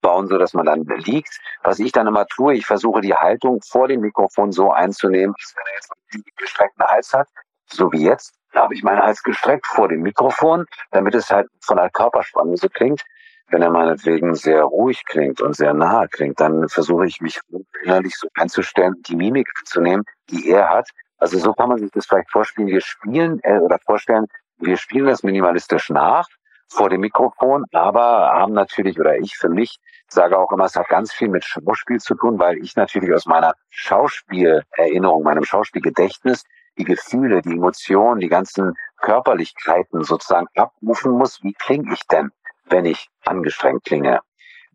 bauen, 0.01 0.29
so 0.29 0.39
dass 0.39 0.55
man 0.55 0.67
dann 0.67 0.85
liegt. 0.85 1.41
Was 1.63 1.79
ich 1.79 1.93
dann 1.93 2.07
immer 2.07 2.27
tue, 2.27 2.55
ich 2.55 2.67
versuche 2.67 3.01
die 3.01 3.15
Haltung 3.15 3.61
vor 3.63 3.89
dem 3.89 4.01
Mikrofon 4.01 4.53
so 4.53 4.71
einzunehmen, 4.71 5.35
dass 5.39 5.55
wenn 5.57 5.67
er 5.67 5.75
jetzt 5.75 5.93
einen 6.13 6.25
gestreckten 6.37 6.85
Hals 6.85 7.13
hat, 7.13 7.29
so 7.67 7.93
wie 7.93 8.05
jetzt, 8.05 8.35
da 8.53 8.63
habe 8.63 8.75
ich 8.75 8.83
meinen 8.83 9.01
Hals 9.01 9.23
gestreckt 9.23 9.67
vor 9.67 9.89
dem 9.89 10.03
Mikrofon, 10.03 10.65
damit 10.91 11.15
es 11.15 11.31
halt 11.31 11.49
von 11.61 11.77
der 11.77 11.91
Körperspannung 11.91 12.57
so 12.57 12.69
klingt. 12.69 13.03
Wenn 13.51 13.63
er 13.63 13.71
meinetwegen 13.71 14.35
sehr 14.35 14.63
ruhig 14.63 15.05
klingt 15.07 15.41
und 15.41 15.57
sehr 15.57 15.73
nahe 15.73 16.09
klingt, 16.09 16.39
dann 16.39 16.69
versuche 16.69 17.07
ich 17.07 17.21
mich 17.21 17.41
innerlich 17.83 18.15
so 18.17 18.29
einzustellen, 18.35 18.95
die 19.07 19.17
Mimik 19.17 19.49
zu 19.65 19.81
nehmen, 19.81 20.05
die 20.31 20.51
er 20.51 20.69
hat. 20.69 20.91
Also 21.17 21.39
so 21.39 21.53
kann 21.53 21.71
man 21.71 21.79
sich 21.79 21.91
das 21.91 22.07
vielleicht 22.07 22.31
vorstellen. 22.31 22.69
Wir 22.69 22.81
spielen 22.81 23.41
äh, 23.43 23.59
oder 23.59 23.79
vorstellen, 23.79 24.27
wir 24.59 24.77
spielen 24.77 25.07
das 25.07 25.23
minimalistisch 25.23 25.91
nach 25.91 26.29
vor 26.71 26.91
dem 26.91 27.01
Mikrofon, 27.01 27.65
aber 27.73 28.31
haben 28.35 28.53
natürlich, 28.53 28.99
oder 29.01 29.17
ich 29.17 29.37
für 29.37 29.49
mich 29.49 29.79
sage 30.09 30.39
auch 30.39 30.53
immer, 30.53 30.65
es 30.65 30.77
hat 30.77 30.89
ganz 30.89 31.13
viel 31.13 31.29
mit 31.29 31.45
Schauspiel 31.45 31.99
zu 31.99 32.15
tun, 32.15 32.39
weil 32.39 32.59
ich 32.59 32.77
natürlich 32.77 33.13
aus 33.13 33.27
meiner 33.27 33.55
Schauspielerinnerung, 33.71 35.23
meinem 35.23 35.45
Schauspielgedächtnis 35.45 36.45
die 36.79 36.85
Gefühle, 36.85 37.43
die 37.43 37.53
Emotionen, 37.53 38.21
die 38.21 38.29
ganzen 38.29 38.75
Körperlichkeiten 38.99 40.05
sozusagen 40.05 40.47
abrufen 40.55 41.13
muss. 41.13 41.43
Wie 41.43 41.53
klinge 41.53 41.93
ich 41.93 42.07
denn, 42.07 42.31
wenn 42.71 42.85
ich 42.85 43.09
angestrengt 43.25 43.85
klinge? 43.85 44.21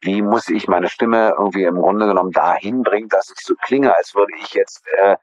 Wie 0.02 0.22
muss 0.22 0.50
ich 0.50 0.68
meine 0.68 0.90
Stimme 0.90 1.34
irgendwie 1.38 1.64
im 1.64 1.76
Grunde 1.76 2.08
genommen 2.08 2.32
dahin 2.32 2.84
bringen, 2.84 3.08
dass 3.08 3.32
ich 3.32 3.46
so 3.46 3.56
klinge, 3.56 3.96
als 3.96 4.14
würde 4.16 4.34
ich 4.42 4.54
jetzt 4.54 4.84
äh, 4.98 5.16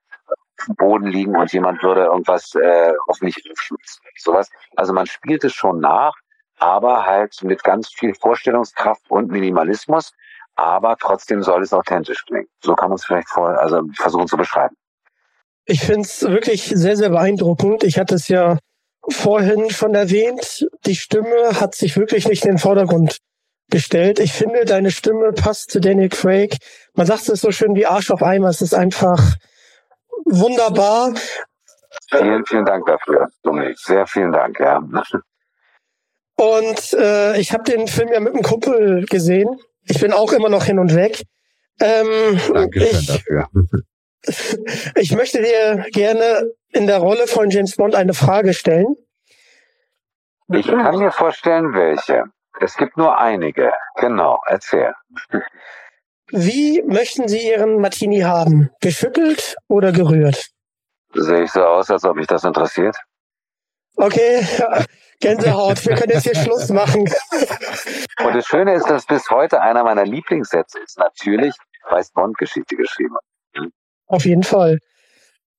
Boden 0.77 1.07
liegen 1.07 1.37
und 1.37 1.53
jemand 1.53 1.83
würde 1.83 2.05
irgendwas 2.05 2.55
äh, 2.55 2.93
auf 3.07 3.21
mich 3.21 3.37
aufschmeißen. 3.51 4.03
Sowas. 4.17 4.49
Also 4.77 4.93
man 4.93 5.07
spielt 5.07 5.45
es 5.45 5.53
schon 5.53 5.81
nach, 5.81 6.15
aber 6.59 7.07
halt 7.07 7.43
mit 7.43 7.65
ganz 7.65 7.89
viel 7.89 8.15
Vorstellungskraft 8.15 9.03
und 9.11 9.31
Minimalismus, 9.31 10.13
aber 10.57 10.97
trotzdem 10.99 11.43
soll 11.43 11.63
es 11.63 11.73
authentisch 11.73 12.25
klingen. 12.27 12.49
So 12.63 12.75
kann 12.75 12.91
man 12.91 12.97
es 12.97 13.05
vielleicht 13.05 13.29
vor, 13.29 13.49
also 13.59 13.83
versuchen 13.95 14.29
zu 14.29 14.37
beschreiben. 14.37 14.77
Ich 15.65 15.81
finde 15.81 16.03
es 16.03 16.23
wirklich 16.23 16.65
sehr, 16.67 16.97
sehr 16.97 17.11
beeindruckend. 17.11 17.85
Ich 17.85 17.99
hatte 17.99 18.17
es 18.17 18.29
ja 18.29 18.59
vorhin 19.09 19.71
schon 19.71 19.95
erwähnt. 19.95 20.67
Die 20.87 20.97
Stimme 20.97 21.61
hat 21.61 21.75
sich 21.75 21.97
wirklich 21.97 22.29
nicht 22.29 22.45
in 22.45 22.53
den 22.53 22.59
Vordergrund 22.59 23.19
gestellt. 23.71 24.19
Ich 24.19 24.33
finde, 24.33 24.65
deine 24.65 24.91
Stimme 24.91 25.33
passt 25.33 25.71
zu 25.71 25.81
Daniel 25.81 26.09
Craig. 26.09 26.57
Man 26.95 27.07
sagt 27.07 27.29
es 27.29 27.41
so 27.41 27.51
schön 27.53 27.75
wie 27.75 27.87
Arsch 27.87 28.11
auf 28.11 28.23
Eimer. 28.23 28.49
Es 28.49 28.61
ist 28.61 28.75
einfach 28.75 29.37
wunderbar. 30.25 31.15
Vielen, 32.11 32.45
vielen 32.45 32.65
Dank 32.65 32.87
dafür, 32.87 33.29
Dominik. 33.43 33.79
Sehr 33.79 34.07
vielen 34.07 34.33
Dank, 34.33 34.59
ja. 34.59 34.83
Und 36.37 36.93
äh, 36.95 37.39
ich 37.39 37.53
habe 37.53 37.65
den 37.65 37.87
Film 37.87 38.11
ja 38.13 38.21
mit 38.21 38.35
einem 38.35 38.43
Kumpel 38.43 39.05
gesehen. 39.07 39.61
Ich 39.85 40.01
bin 40.01 40.13
auch 40.13 40.33
immer 40.33 40.49
noch 40.49 40.65
hin 40.65 40.79
und 40.79 40.95
weg. 40.95 41.23
Ähm, 41.81 42.41
Dankeschön 42.53 43.01
ich, 43.01 43.07
dafür. 43.07 43.49
Ich 44.97 45.13
möchte 45.13 45.43
dir 45.43 45.87
gerne 45.93 46.51
in 46.73 46.87
der 46.87 46.99
Rolle 46.99 47.27
von 47.27 47.51
James 47.51 47.77
Bond 47.77 47.95
eine 47.95 48.15
Frage 48.15 48.55
stellen. 48.55 48.97
Ich 50.53 50.67
kann 50.67 50.99
mir 50.99 51.13
vorstellen, 51.13 51.75
welche. 51.75 52.25
Es 52.61 52.77
gibt 52.77 52.97
nur 52.97 53.19
einige. 53.19 53.73
Genau, 53.97 54.41
erzähl. 54.47 54.93
Wie 56.29 56.83
möchten 56.83 57.29
Sie 57.29 57.49
Ihren 57.49 57.81
Martini 57.81 58.21
haben? 58.21 58.71
Geschüttelt 58.81 59.57
oder 59.69 59.93
gerührt? 59.93 60.51
Sehe 61.15 61.43
ich 61.43 61.51
so 61.51 61.65
aus, 61.65 61.91
als 61.91 62.05
ob 62.05 62.17
mich 62.17 62.27
das 62.27 62.45
interessiert? 62.45 62.97
Okay, 63.97 64.47
Gänsehaut, 65.21 65.85
wir 65.87 65.97
können 65.97 66.13
jetzt 66.13 66.25
hier 66.25 66.35
Schluss 66.43 66.69
machen. 66.71 67.03
Und 68.25 68.35
das 68.35 68.47
Schöne 68.47 68.75
ist, 68.75 68.89
dass 68.89 69.07
bis 69.07 69.29
heute 69.31 69.61
einer 69.61 69.83
meiner 69.85 70.05
Lieblingssätze 70.05 70.79
ist. 70.81 70.99
Natürlich, 70.99 71.55
weil 71.89 72.01
es 72.01 72.11
Bond-Geschichte 72.13 72.77
geschrieben 72.77 73.15
hat. 73.17 73.71
Auf 74.11 74.27
jeden 74.27 74.43
Fall. 74.43 74.79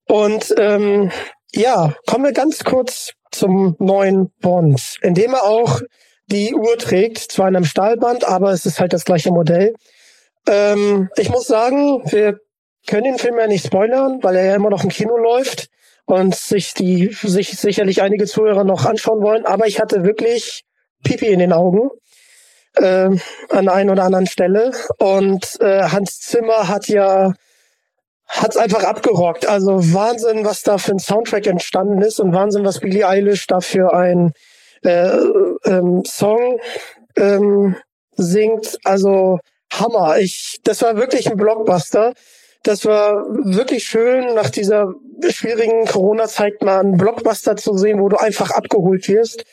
Und 0.07 0.53
ähm, 0.57 1.09
ja, 1.53 1.95
kommen 2.05 2.25
wir 2.25 2.33
ganz 2.33 2.65
kurz 2.65 3.13
zum 3.31 3.77
neuen 3.79 4.29
Bond, 4.41 4.97
in 5.01 5.13
dem 5.13 5.33
er 5.33 5.43
auch 5.43 5.79
die 6.27 6.53
Uhr 6.53 6.77
trägt, 6.77 7.17
zwar 7.17 7.47
in 7.47 7.55
einem 7.55 7.65
Stahlband, 7.65 8.25
aber 8.25 8.51
es 8.51 8.65
ist 8.65 8.81
halt 8.81 8.91
das 8.91 9.05
gleiche 9.05 9.31
Modell. 9.31 9.73
Ähm, 10.47 11.09
ich 11.15 11.29
muss 11.29 11.47
sagen, 11.47 12.03
wir 12.11 12.39
können 12.87 13.05
den 13.05 13.19
Film 13.19 13.37
ja 13.37 13.47
nicht 13.47 13.65
spoilern, 13.65 14.19
weil 14.21 14.35
er 14.35 14.45
ja 14.45 14.55
immer 14.55 14.69
noch 14.69 14.83
im 14.83 14.89
Kino 14.89 15.15
läuft 15.15 15.67
und 16.05 16.35
sich 16.35 16.73
die 16.73 17.15
sich 17.21 17.57
sicherlich 17.57 18.01
einige 18.01 18.25
Zuhörer 18.25 18.65
noch 18.65 18.85
anschauen 18.85 19.21
wollen. 19.23 19.45
Aber 19.45 19.65
ich 19.65 19.79
hatte 19.79 20.03
wirklich 20.03 20.63
Pipi 21.05 21.27
in 21.27 21.39
den 21.39 21.53
Augen 21.53 21.89
äh, 22.75 23.09
an 23.49 23.65
der 23.65 23.73
einen 23.73 23.91
oder 23.91 24.03
anderen 24.03 24.27
Stelle. 24.27 24.71
Und 24.97 25.57
äh, 25.61 25.83
Hans 25.83 26.19
Zimmer 26.19 26.67
hat 26.67 26.89
ja 26.89 27.33
hat's 28.31 28.57
einfach 28.57 28.83
abgerockt. 28.83 29.47
Also 29.47 29.93
Wahnsinn, 29.93 30.45
was 30.45 30.61
da 30.61 30.77
für 30.77 30.93
ein 30.93 30.99
Soundtrack 30.99 31.47
entstanden 31.47 32.01
ist 32.01 32.19
und 32.19 32.33
Wahnsinn, 32.33 32.65
was 32.65 32.79
Billie 32.79 33.07
Eilish 33.07 33.45
da 33.47 33.59
für 33.59 33.93
ein 33.93 34.31
äh, 34.83 35.17
ähm, 35.65 36.03
Song 36.05 36.59
ähm, 37.17 37.75
singt. 38.15 38.77
Also 38.83 39.39
Hammer. 39.73 40.17
Ich, 40.19 40.59
das 40.63 40.81
war 40.81 40.95
wirklich 40.95 41.29
ein 41.29 41.37
Blockbuster. 41.37 42.13
Das 42.63 42.85
war 42.85 43.25
wirklich 43.29 43.85
schön, 43.85 44.35
nach 44.35 44.49
dieser 44.49 44.93
schwierigen 45.29 45.85
Corona-Zeit 45.85 46.61
mal 46.61 46.79
einen 46.79 46.97
Blockbuster 46.97 47.55
zu 47.55 47.75
sehen, 47.77 47.99
wo 47.99 48.07
du 48.07 48.17
einfach 48.17 48.51
abgeholt 48.51 49.07
wirst. 49.07 49.43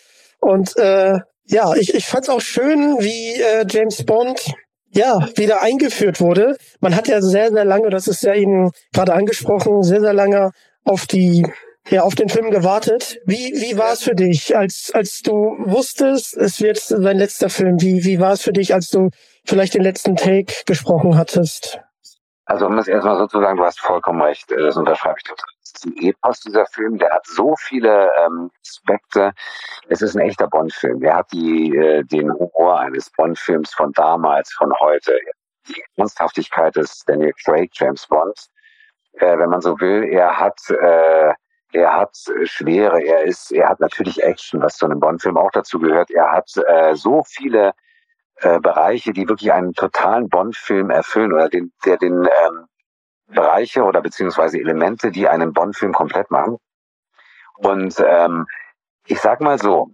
Und 0.41 0.77
äh, 0.77 1.19
ja, 1.45 1.75
ich, 1.75 1.95
ich 1.95 2.07
fand 2.07 2.25
es 2.25 2.31
auch 2.31 2.41
schön, 2.41 2.99
wie 3.01 3.41
äh, 3.41 3.65
James 3.69 4.05
Bond 4.05 4.53
ja 4.91 5.29
wieder 5.37 5.63
eingeführt 5.63 6.21
wurde. 6.21 6.57
Man 6.81 6.95
hat 6.95 7.09
ja 7.09 7.21
sehr, 7.21 7.51
sehr 7.51 7.65
lange, 7.65 7.91
das 7.91 8.09
ist 8.09 8.23
ja 8.23 8.35
Ihnen 8.35 8.71
gerade 8.93 9.15
angesprochen, 9.15 9.83
sehr, 9.83 10.01
sehr 10.01 10.15
lange 10.15 10.53
auf 10.85 11.07
die 11.07 11.47
ja, 11.91 12.03
auf 12.03 12.15
den 12.15 12.29
Film 12.29 12.51
gewartet. 12.51 13.19
Wie, 13.25 13.51
wie 13.55 13.79
war 13.79 13.95
es 13.95 14.03
für 14.03 14.15
dich, 14.15 14.55
als, 14.55 14.91
als 14.93 15.23
du 15.23 15.33
wusstest, 15.33 16.37
es 16.37 16.61
wird 16.61 16.79
sein 16.79 17.17
letzter 17.17 17.49
Film? 17.49 17.81
Wie, 17.81 18.05
wie 18.05 18.21
war 18.21 18.33
es 18.33 18.43
für 18.43 18.53
dich, 18.53 18.75
als 18.75 18.91
du 18.91 19.09
vielleicht 19.49 19.75
den 19.75 19.83
letzten 19.83 20.15
Take 20.17 20.53
gesprochen 20.67 21.17
hattest. 21.17 21.81
Also 22.45 22.67
um 22.67 22.77
das 22.77 22.89
erstmal 22.89 23.19
so 23.19 23.27
zu 23.27 23.41
sagen, 23.41 23.57
du 23.57 23.65
hast 23.65 23.81
vollkommen 23.81 24.23
recht, 24.23 24.51
das 24.51 24.77
unterschreibe 24.77 25.17
ich 25.19 25.25
total. 25.25 25.49
Ist 25.85 26.03
Epos, 26.03 26.41
dieser 26.41 26.67
Film, 26.67 26.99
der 26.99 27.11
hat 27.11 27.27
so 27.27 27.55
viele 27.57 28.11
ähm, 28.25 28.51
Aspekte. 28.61 29.33
Es 29.89 30.03
ist 30.03 30.17
ein 30.17 30.27
echter 30.27 30.49
Bond-Film. 30.49 31.01
Der 31.01 31.17
hat 31.17 31.31
die, 31.33 31.77
äh, 31.77 32.03
den 32.05 32.33
Humor 32.33 32.81
eines 32.81 33.11
Bond-Films 33.11 33.73
von 33.75 33.93
damals, 33.93 34.53
von 34.53 34.73
heute. 34.81 35.19
Die 35.69 35.83
Ernsthaftigkeit 35.97 36.75
des 36.77 37.05
Daniel 37.07 37.33
Craig, 37.45 37.71
James 37.75 38.07
Bond. 38.07 38.49
Äh, 39.15 39.39
wenn 39.39 39.51
man 39.51 39.61
so 39.61 39.79
will, 39.81 40.05
er 40.11 40.39
hat, 40.39 40.59
äh, 40.71 41.33
er 41.73 41.97
hat 41.97 42.17
Schwere, 42.45 43.03
er 43.03 43.25
ist, 43.25 43.53
er 43.53 43.69
hat 43.69 43.81
natürlich 43.81 44.23
Action, 44.23 44.63
was 44.63 44.77
zu 44.77 44.87
einem 44.87 45.01
Bond-Film 45.01 45.37
auch 45.37 45.51
dazu 45.53 45.79
gehört. 45.79 46.11
Er 46.11 46.33
hat 46.33 46.51
äh, 46.67 46.95
so 46.95 47.23
viele 47.25 47.73
äh, 48.37 48.59
Bereiche, 48.61 49.13
die 49.13 49.29
wirklich 49.29 49.53
einen 49.53 49.75
totalen 49.75 50.29
Bond-Film 50.29 50.91
erfüllen 50.91 51.33
oder 51.33 51.49
den, 51.49 51.73
der 51.85 51.99
den 51.99 52.25
ähm, 52.25 52.68
Bereiche 53.29 53.83
oder 53.85 54.01
beziehungsweise 54.01 54.59
Elemente, 54.59 55.11
die 55.11 55.29
einen 55.29 55.53
Bond-Film 55.53 55.93
komplett 55.93 56.31
machen. 56.31 56.59
Und 57.57 58.03
ähm, 58.07 58.47
ich 59.07 59.21
sag 59.21 59.41
mal 59.41 59.59
so, 59.59 59.91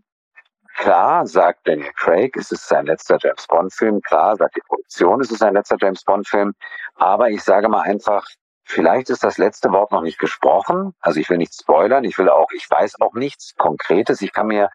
klar 0.77 1.27
sagt 1.27 1.67
Daniel 1.67 1.93
Craig, 1.97 2.37
es 2.37 2.51
ist 2.53 2.69
sein 2.69 2.87
letzter 2.87 3.19
James 3.21 3.47
Bond-Film, 3.47 4.01
klar 4.03 4.37
sagt 4.37 4.57
die 4.57 4.63
Produktion, 4.67 5.21
es 5.21 5.31
ist 5.31 5.39
sein 5.39 5.55
letzter 5.55 5.77
James 5.81 6.05
Bond-Film, 6.05 6.53
aber 6.97 7.31
ich 7.31 7.43
sage 7.43 7.69
mal 7.69 7.83
einfach, 7.83 8.25
vielleicht 8.65 9.11
ist 9.11 9.25
das 9.25 9.39
letzte 9.39 9.71
Wort 9.73 9.93
noch 9.93 10.03
nicht 10.03 10.19
gesprochen. 10.19 10.95
Also 11.01 11.21
ich 11.21 11.29
will 11.31 11.39
nicht 11.39 11.55
spoilern, 11.55 12.05
ich 12.05 12.19
will 12.19 12.29
auch, 12.29 12.51
ich 12.55 12.69
weiß 12.69 13.01
auch 13.01 13.15
nichts 13.15 13.55
Konkretes. 13.57 14.21
Ich 14.23 14.33
kann 14.33 14.49
mir 14.49 14.71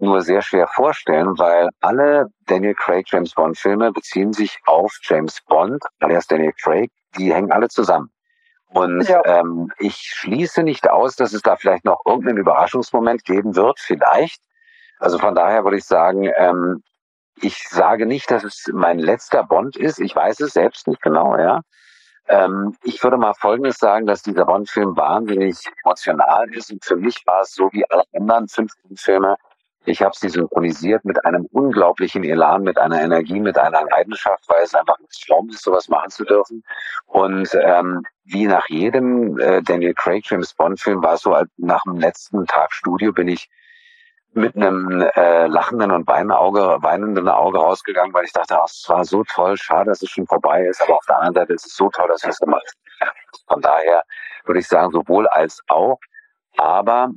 nur 0.00 0.20
sehr 0.22 0.42
schwer 0.42 0.66
vorstellen, 0.68 1.38
weil 1.38 1.68
alle 1.80 2.26
Daniel 2.46 2.74
Craig 2.74 3.06
James 3.08 3.34
Bond 3.34 3.58
Filme 3.58 3.92
beziehen 3.92 4.32
sich 4.32 4.58
auf 4.66 4.92
James 5.02 5.40
Bond, 5.46 5.82
alias 6.00 6.26
Daniel 6.26 6.52
Craig, 6.62 6.90
die 7.16 7.32
hängen 7.32 7.52
alle 7.52 7.68
zusammen. 7.68 8.10
Und 8.72 9.08
ja. 9.08 9.22
ähm, 9.24 9.72
ich 9.78 9.96
schließe 9.96 10.62
nicht 10.62 10.88
aus, 10.88 11.16
dass 11.16 11.32
es 11.32 11.42
da 11.42 11.56
vielleicht 11.56 11.84
noch 11.84 12.00
irgendeinen 12.06 12.38
Überraschungsmoment 12.38 13.24
geben 13.24 13.56
wird, 13.56 13.80
vielleicht. 13.80 14.40
Also 15.00 15.18
von 15.18 15.34
daher 15.34 15.64
würde 15.64 15.78
ich 15.78 15.84
sagen, 15.84 16.30
ähm, 16.36 16.82
ich 17.42 17.68
sage 17.68 18.06
nicht, 18.06 18.30
dass 18.30 18.44
es 18.44 18.70
mein 18.72 18.98
letzter 18.98 19.42
Bond 19.44 19.76
ist. 19.76 19.98
Ich 19.98 20.14
weiß 20.14 20.40
es 20.40 20.52
selbst 20.52 20.86
nicht 20.86 21.02
genau, 21.02 21.36
ja. 21.36 21.62
Ähm, 22.28 22.76
ich 22.84 23.02
würde 23.02 23.16
mal 23.16 23.34
Folgendes 23.34 23.78
sagen, 23.78 24.06
dass 24.06 24.22
dieser 24.22 24.44
Bond-Film 24.44 24.96
wahnsinnig 24.96 25.56
emotional 25.84 26.48
ist. 26.54 26.70
Und 26.70 26.84
für 26.84 26.96
mich 26.96 27.26
war 27.26 27.40
es 27.42 27.54
so 27.54 27.70
wie 27.72 27.84
alle 27.90 28.04
anderen 28.14 28.46
15 28.46 28.96
Filme, 28.96 29.36
ich 29.86 30.02
habe 30.02 30.12
sie 30.14 30.28
synchronisiert 30.28 31.04
mit 31.04 31.24
einem 31.24 31.46
unglaublichen 31.52 32.22
Elan, 32.22 32.62
mit 32.62 32.78
einer 32.78 33.00
Energie, 33.00 33.40
mit 33.40 33.56
einer 33.58 33.82
Leidenschaft, 33.90 34.44
weil 34.48 34.62
es 34.62 34.74
einfach 34.74 34.98
ein 34.98 35.06
Traum 35.26 35.48
ist, 35.48 35.62
sowas 35.62 35.88
machen 35.88 36.10
zu 36.10 36.24
dürfen. 36.24 36.62
Und 37.06 37.48
ähm, 37.62 38.04
wie 38.24 38.46
nach 38.46 38.68
jedem 38.68 39.38
äh, 39.38 39.62
Daniel 39.62 39.94
Craig 39.94 40.24
James 40.28 40.54
Bond 40.54 40.80
Film 40.80 41.02
war 41.02 41.14
es 41.14 41.22
so, 41.22 41.36
nach 41.56 41.82
dem 41.84 41.96
letzten 41.96 42.46
Tag 42.46 42.72
Studio 42.72 43.12
bin 43.12 43.28
ich 43.28 43.48
mit 44.32 44.54
einem 44.54 45.02
äh, 45.16 45.46
lachenden 45.46 45.90
und 45.90 46.06
weinenden 46.06 46.36
Auge, 46.36 46.78
weinenden 46.80 47.28
Auge 47.28 47.58
rausgegangen, 47.58 48.14
weil 48.14 48.24
ich 48.24 48.32
dachte, 48.32 48.60
ach, 48.60 48.66
es 48.66 48.84
war 48.88 49.04
so 49.04 49.24
toll, 49.24 49.56
schade, 49.56 49.90
dass 49.90 50.02
es 50.02 50.10
schon 50.10 50.26
vorbei 50.26 50.66
ist, 50.66 50.80
aber 50.82 50.96
auf 50.96 51.06
der 51.06 51.16
anderen 51.16 51.34
Seite 51.34 51.52
ist 51.54 51.66
es 51.66 51.74
so 51.74 51.88
toll, 51.88 52.06
dass 52.08 52.22
wir 52.22 52.30
es 52.30 52.38
gemacht 52.38 52.62
haben. 53.00 53.10
Von 53.48 53.60
daher 53.60 54.04
würde 54.44 54.60
ich 54.60 54.68
sagen, 54.68 54.92
sowohl 54.92 55.26
als 55.28 55.60
auch. 55.68 55.98
Aber 56.56 57.10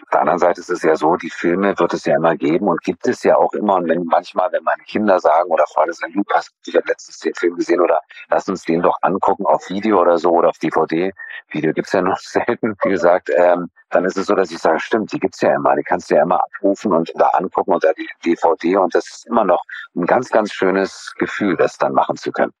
auf 0.00 0.08
der 0.10 0.20
anderen 0.20 0.38
Seite 0.38 0.60
ist 0.60 0.70
es 0.70 0.82
ja 0.82 0.96
so, 0.96 1.16
die 1.16 1.30
Filme 1.30 1.78
wird 1.78 1.94
es 1.94 2.04
ja 2.04 2.16
immer 2.16 2.36
geben 2.36 2.68
und 2.68 2.80
gibt 2.82 3.06
es 3.06 3.22
ja 3.22 3.36
auch 3.36 3.52
immer. 3.52 3.76
Und 3.76 3.88
wenn 3.88 4.04
manchmal, 4.04 4.50
wenn 4.52 4.62
meine 4.64 4.82
Kinder 4.84 5.18
sagen 5.18 5.50
oder 5.50 5.64
Freunde 5.66 5.92
sagen, 5.92 6.12
Lukas, 6.14 6.48
ich 6.66 6.74
habe 6.74 6.86
letztens 6.88 7.18
den 7.18 7.34
Film 7.34 7.56
gesehen 7.56 7.80
oder 7.80 8.00
lass 8.30 8.48
uns 8.48 8.62
den 8.64 8.82
doch 8.82 8.96
angucken 9.02 9.46
auf 9.46 9.68
Video 9.68 10.00
oder 10.00 10.18
so 10.18 10.30
oder 10.30 10.48
auf 10.48 10.58
DVD. 10.58 11.12
Video 11.50 11.72
gibt's 11.72 11.92
ja 11.92 12.02
noch 12.02 12.18
selten, 12.18 12.74
wie 12.82 12.90
gesagt. 12.90 13.30
Ähm, 13.36 13.68
dann 13.90 14.04
ist 14.04 14.16
es 14.16 14.26
so, 14.26 14.34
dass 14.34 14.50
ich 14.50 14.58
sage, 14.58 14.80
stimmt, 14.80 15.12
die 15.12 15.18
gibt's 15.18 15.40
ja 15.40 15.54
immer. 15.54 15.76
Die 15.76 15.82
kannst 15.82 16.10
du 16.10 16.14
ja 16.14 16.22
immer 16.22 16.40
abrufen 16.42 16.92
und 16.92 17.12
da 17.14 17.28
angucken 17.28 17.72
unter 17.72 17.92
die 17.94 18.08
DVD. 18.24 18.76
Und 18.76 18.94
das 18.94 19.06
ist 19.08 19.26
immer 19.26 19.44
noch 19.44 19.62
ein 19.94 20.06
ganz, 20.06 20.30
ganz 20.30 20.52
schönes 20.52 21.12
Gefühl, 21.18 21.56
das 21.56 21.76
dann 21.76 21.92
machen 21.92 22.16
zu 22.16 22.32
können. 22.32 22.52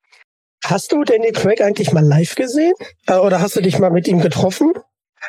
Hast 0.64 0.92
du 0.92 1.02
Danny 1.02 1.32
Craig 1.32 1.60
eigentlich 1.60 1.92
mal 1.92 2.04
live 2.04 2.34
gesehen? 2.36 2.74
Äh, 3.06 3.16
oder 3.16 3.40
hast 3.40 3.56
du 3.56 3.60
dich 3.60 3.78
mal 3.78 3.90
mit 3.90 4.06
ihm 4.06 4.20
getroffen? 4.20 4.72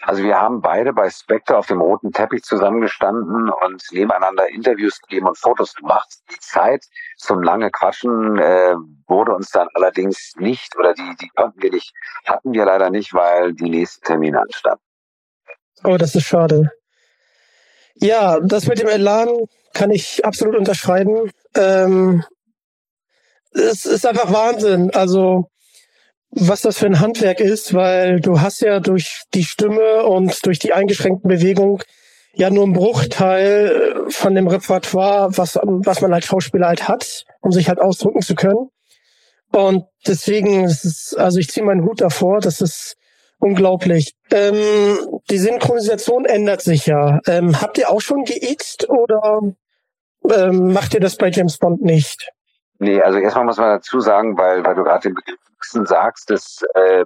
Also 0.02 0.24
wir 0.24 0.40
haben 0.40 0.62
beide 0.62 0.92
bei 0.92 1.10
Spectre 1.10 1.58
auf 1.58 1.68
dem 1.68 1.80
roten 1.80 2.12
Teppich 2.12 2.44
zusammengestanden 2.44 3.50
und 3.50 3.84
nebeneinander 3.92 4.50
Interviews 4.50 5.00
gegeben 5.02 5.28
und 5.28 5.38
Fotos 5.38 5.74
gemacht. 5.76 6.10
Die 6.32 6.40
Zeit 6.40 6.86
zum 7.18 7.44
lange 7.44 7.70
Quatschen 7.70 8.40
äh, 8.40 8.76
wurde 9.08 9.34
uns 9.34 9.50
dann 9.52 9.68
allerdings 9.76 10.34
nicht 10.38 10.76
oder 10.78 10.94
die, 10.94 11.16
die 11.22 11.30
konnten 11.30 11.62
wir 11.62 11.72
nicht, 11.72 11.94
hatten 12.26 12.54
wir 12.54 12.66
leider 12.66 12.90
nicht, 12.90 13.14
weil 13.14 13.54
die 13.54 13.70
nächsten 13.70 14.04
Termine 14.04 14.42
anstanden. 14.42 14.84
Oh, 15.84 15.98
das 15.98 16.16
ist 16.16 16.26
schade. 16.26 16.72
Ja, 17.96 18.40
das 18.40 18.68
mit 18.68 18.80
dem 18.80 18.88
Elan 18.88 19.30
kann 19.74 19.92
ich 19.92 20.26
absolut 20.26 20.56
unterschreiben. 20.56 21.32
Ähm, 21.56 22.24
es 23.52 23.86
ist 23.86 24.06
einfach 24.06 24.32
Wahnsinn. 24.32 24.92
Also 24.94 25.50
was 26.36 26.62
das 26.62 26.80
für 26.80 26.86
ein 26.88 27.00
Handwerk 27.00 27.39
ist, 27.39 27.74
weil 27.74 28.19
du 28.19 28.41
hast 28.41 28.62
ja 28.62 28.80
durch 28.80 29.24
die 29.34 29.43
Stimme 29.43 30.04
und 30.04 30.46
durch 30.46 30.60
die 30.60 30.74
eingeschränkten 30.74 31.28
Bewegungen 31.28 31.80
ja 32.34 32.50
nur 32.50 32.63
einen 32.63 32.74
Bruchteil 32.74 34.06
äh, 34.08 34.12
von 34.12 34.36
dem 34.36 34.48
Repertoire, 34.48 35.38
was, 35.38 35.56
was 35.62 36.02
man 36.02 36.13
als 36.13 36.26
Schauspieler 36.26 36.67
halt 36.67 36.88
hat, 36.88 37.26
um 37.41 37.52
sich 37.52 37.69
halt 37.69 37.80
ausdrücken 37.80 38.22
zu 38.22 38.36
können. 38.36 38.69
Und 39.52 39.86
deswegen 40.08 40.63
ist 40.63 40.84
es, 40.84 41.15
also 41.15 41.39
ich 41.39 41.50
ziehe 41.50 41.65
meinen 41.65 41.86
Hut 41.86 42.02
davor, 42.02 42.39
das 42.39 42.60
ist 42.60 42.96
unglaublich. 43.38 44.15
Ähm, 44.32 45.22
die 45.30 45.38
Synchronisation 45.38 46.26
ändert 46.26 46.62
sich 46.62 46.88
ja. 46.88 47.19
Ähm, 47.28 47.62
habt 47.62 47.78
ihr 47.78 47.91
auch 47.91 48.02
schon 48.02 48.24
geixt 48.24 48.89
oder 48.89 49.41
ähm, 50.32 50.74
macht 50.74 50.96
ihr 50.96 51.00
das 51.00 51.17
bei 51.17 51.30
James 51.30 51.60
Bond 51.60 51.84
nicht? 51.84 52.32
Nee, 52.84 53.02
also 53.02 53.17
erstmal 53.17 53.46
muss 53.46 53.58
man 53.58 53.69
dazu 53.69 54.02
sagen, 54.02 54.38
weil, 54.38 54.65
weil 54.65 54.76
du 54.76 54.84
gerade 54.84 55.08
den 55.08 55.15
Begriff 55.15 55.39
sagst, 55.62 56.30
das 56.30 56.62
äh, 56.74 57.06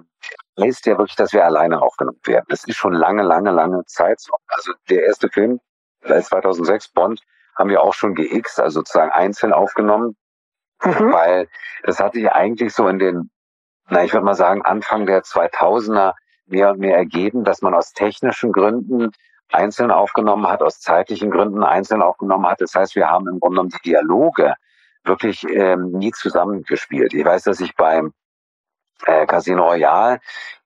heißt 0.60 0.86
ja 0.86 0.98
wirklich, 0.98 1.14
dass 1.14 1.32
wir 1.32 1.44
alleine 1.44 1.80
aufgenommen 1.80 2.18
werden. 2.26 2.46
Das 2.48 2.64
ist 2.64 2.76
schon 2.76 2.92
lange, 2.92 3.22
lange, 3.22 3.52
lange 3.52 3.84
Zeit 3.86 4.18
so. 4.18 4.32
Also 4.48 4.72
der 4.90 5.04
erste 5.04 5.28
Film, 5.28 5.60
seit 6.02 6.24
2006, 6.24 6.88
Bond, 6.88 7.22
haben 7.56 7.70
wir 7.70 7.80
auch 7.80 7.94
schon 7.94 8.16
GX, 8.16 8.58
also 8.58 8.80
sozusagen 8.80 9.12
einzeln 9.12 9.52
aufgenommen, 9.52 10.16
mhm. 10.82 11.12
weil 11.12 11.48
das 11.84 12.00
hatte 12.00 12.18
sich 12.18 12.28
eigentlich 12.32 12.74
so 12.74 12.88
in 12.88 12.98
den, 12.98 13.30
na, 13.88 14.02
ich 14.02 14.12
würde 14.12 14.26
mal 14.26 14.34
sagen, 14.34 14.62
Anfang 14.62 15.06
der 15.06 15.22
2000er 15.22 16.14
mehr 16.46 16.70
und 16.70 16.80
mehr 16.80 16.96
ergeben, 16.96 17.44
dass 17.44 17.62
man 17.62 17.72
aus 17.72 17.92
technischen 17.92 18.50
Gründen 18.50 19.12
einzeln 19.52 19.92
aufgenommen 19.92 20.48
hat, 20.48 20.60
aus 20.60 20.80
zeitlichen 20.80 21.30
Gründen 21.30 21.62
einzeln 21.62 22.02
aufgenommen 22.02 22.48
hat. 22.48 22.60
Das 22.60 22.74
heißt, 22.74 22.96
wir 22.96 23.08
haben 23.08 23.28
im 23.28 23.38
Grunde 23.38 23.58
genommen 23.58 23.70
die 23.70 23.90
Dialoge 23.90 24.54
wirklich 25.04 25.44
ähm, 25.48 25.90
nie 25.92 26.12
zusammengespielt. 26.12 27.14
Ich 27.14 27.24
weiß, 27.24 27.44
dass 27.44 27.60
ich 27.60 27.74
beim 27.76 28.12
äh, 29.06 29.26
Casino 29.26 29.64
Royale 29.64 30.20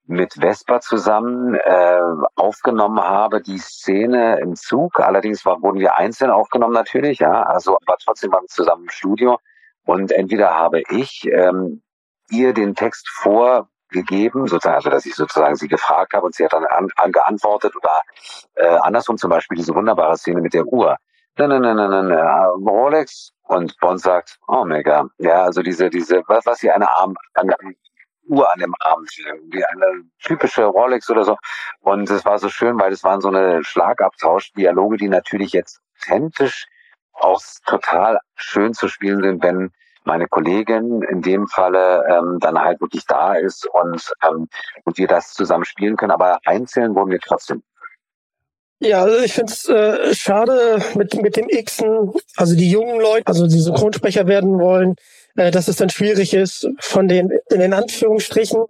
mit 0.05 0.33
Vespa 0.33 0.81
zusammen 0.81 1.55
äh, 1.55 2.01
aufgenommen 2.35 2.99
habe, 2.99 3.41
die 3.41 3.57
Szene 3.57 4.39
im 4.39 4.55
Zug. 4.55 4.99
Allerdings 4.99 5.45
war, 5.45 5.61
wurden 5.61 5.79
wir 5.79 5.97
einzeln 5.97 6.29
aufgenommen 6.29 6.73
natürlich, 6.73 7.19
ja, 7.19 7.43
also 7.43 7.77
aber 7.85 7.97
trotzdem 8.03 8.31
waren 8.31 8.43
wir 8.43 8.49
zusammen 8.49 8.83
im 8.83 8.89
Studio. 8.89 9.39
Und 9.85 10.11
entweder 10.11 10.53
habe 10.53 10.81
ich 10.89 11.25
ähm, 11.31 11.81
ihr 12.29 12.53
den 12.53 12.75
Text 12.75 13.07
vorgegeben, 13.09 14.47
sozusagen, 14.47 14.75
also 14.75 14.89
dass 14.89 15.05
ich 15.05 15.15
sozusagen 15.15 15.55
sie 15.55 15.67
gefragt 15.67 16.13
habe 16.13 16.25
und 16.25 16.35
sie 16.35 16.43
hat 16.43 16.53
dann 16.53 16.65
an, 16.65 16.89
an 16.95 17.11
geantwortet 17.11 17.73
oder 17.75 18.01
äh, 18.55 18.77
andersrum 18.81 19.17
zum 19.17 19.29
Beispiel 19.29 19.57
diese 19.57 19.75
wunderbare 19.75 20.17
Szene 20.17 20.41
mit 20.41 20.53
der 20.53 20.65
Uhr. 20.65 20.97
Nein, 21.37 21.49
nein, 21.49 21.61
nein, 21.61 21.75
nein, 21.75 22.07
nein, 22.09 22.19
Rolex 22.67 23.31
und 23.43 23.75
Bond 23.79 23.99
sagt, 23.99 24.37
oh 24.47 24.63
mega. 24.65 25.07
Ja, 25.17 25.43
also 25.43 25.63
diese, 25.63 25.89
diese, 25.89 26.21
was, 26.27 26.45
was 26.45 26.59
sie 26.59 26.69
eine 26.69 26.89
Arm, 26.89 27.15
eine, 27.33 27.55
Uhr 28.27 28.51
an 28.51 28.59
dem 28.59 28.75
Arm, 28.79 29.03
wie 29.49 29.65
eine 29.65 30.03
typische 30.21 30.65
Rolex 30.65 31.09
oder 31.09 31.23
so. 31.23 31.35
Und 31.81 32.09
es 32.09 32.23
war 32.25 32.37
so 32.39 32.49
schön, 32.49 32.79
weil 32.79 32.91
es 32.91 33.03
waren 33.03 33.19
so 33.19 33.29
eine 33.29 33.63
Schlagabtausch-Dialoge, 33.63 34.97
die 34.97 35.09
natürlich 35.09 35.53
jetzt 35.53 35.81
authentisch 36.01 36.65
auch 37.13 37.41
total 37.65 38.19
schön 38.35 38.73
zu 38.73 38.87
spielen 38.87 39.21
sind, 39.21 39.43
wenn 39.43 39.71
meine 40.05 40.27
Kollegin 40.27 41.01
in 41.03 41.21
dem 41.21 41.47
Falle 41.47 42.05
ähm, 42.09 42.39
dann 42.39 42.59
halt 42.59 42.81
wirklich 42.81 43.05
da 43.05 43.33
ist 43.33 43.65
und, 43.73 44.11
ähm, 44.27 44.47
und 44.83 44.97
wir 44.97 45.07
das 45.07 45.33
zusammen 45.33 45.65
spielen 45.65 45.95
können. 45.95 46.11
Aber 46.11 46.39
einzeln 46.45 46.95
wurden 46.95 47.11
wir 47.11 47.19
trotzdem 47.19 47.63
ja, 48.83 49.03
also 49.03 49.19
ich 49.23 49.33
finde 49.33 49.53
es 49.53 49.67
äh, 49.69 50.13
schade 50.13 50.79
mit, 50.95 51.21
mit 51.21 51.35
dem 51.35 51.47
Xen, 51.47 52.13
also 52.35 52.55
die 52.55 52.69
jungen 52.69 52.99
Leute, 52.99 53.27
also 53.27 53.47
die 53.47 53.59
Synchronsprecher 53.59 54.27
werden 54.27 54.59
wollen, 54.59 54.95
äh, 55.35 55.51
dass 55.51 55.67
es 55.67 55.77
dann 55.77 55.89
schwierig 55.89 56.33
ist, 56.33 56.67
von 56.79 57.07
den, 57.07 57.31
in 57.49 57.59
den 57.59 57.73
Anführungsstrichen, 57.73 58.65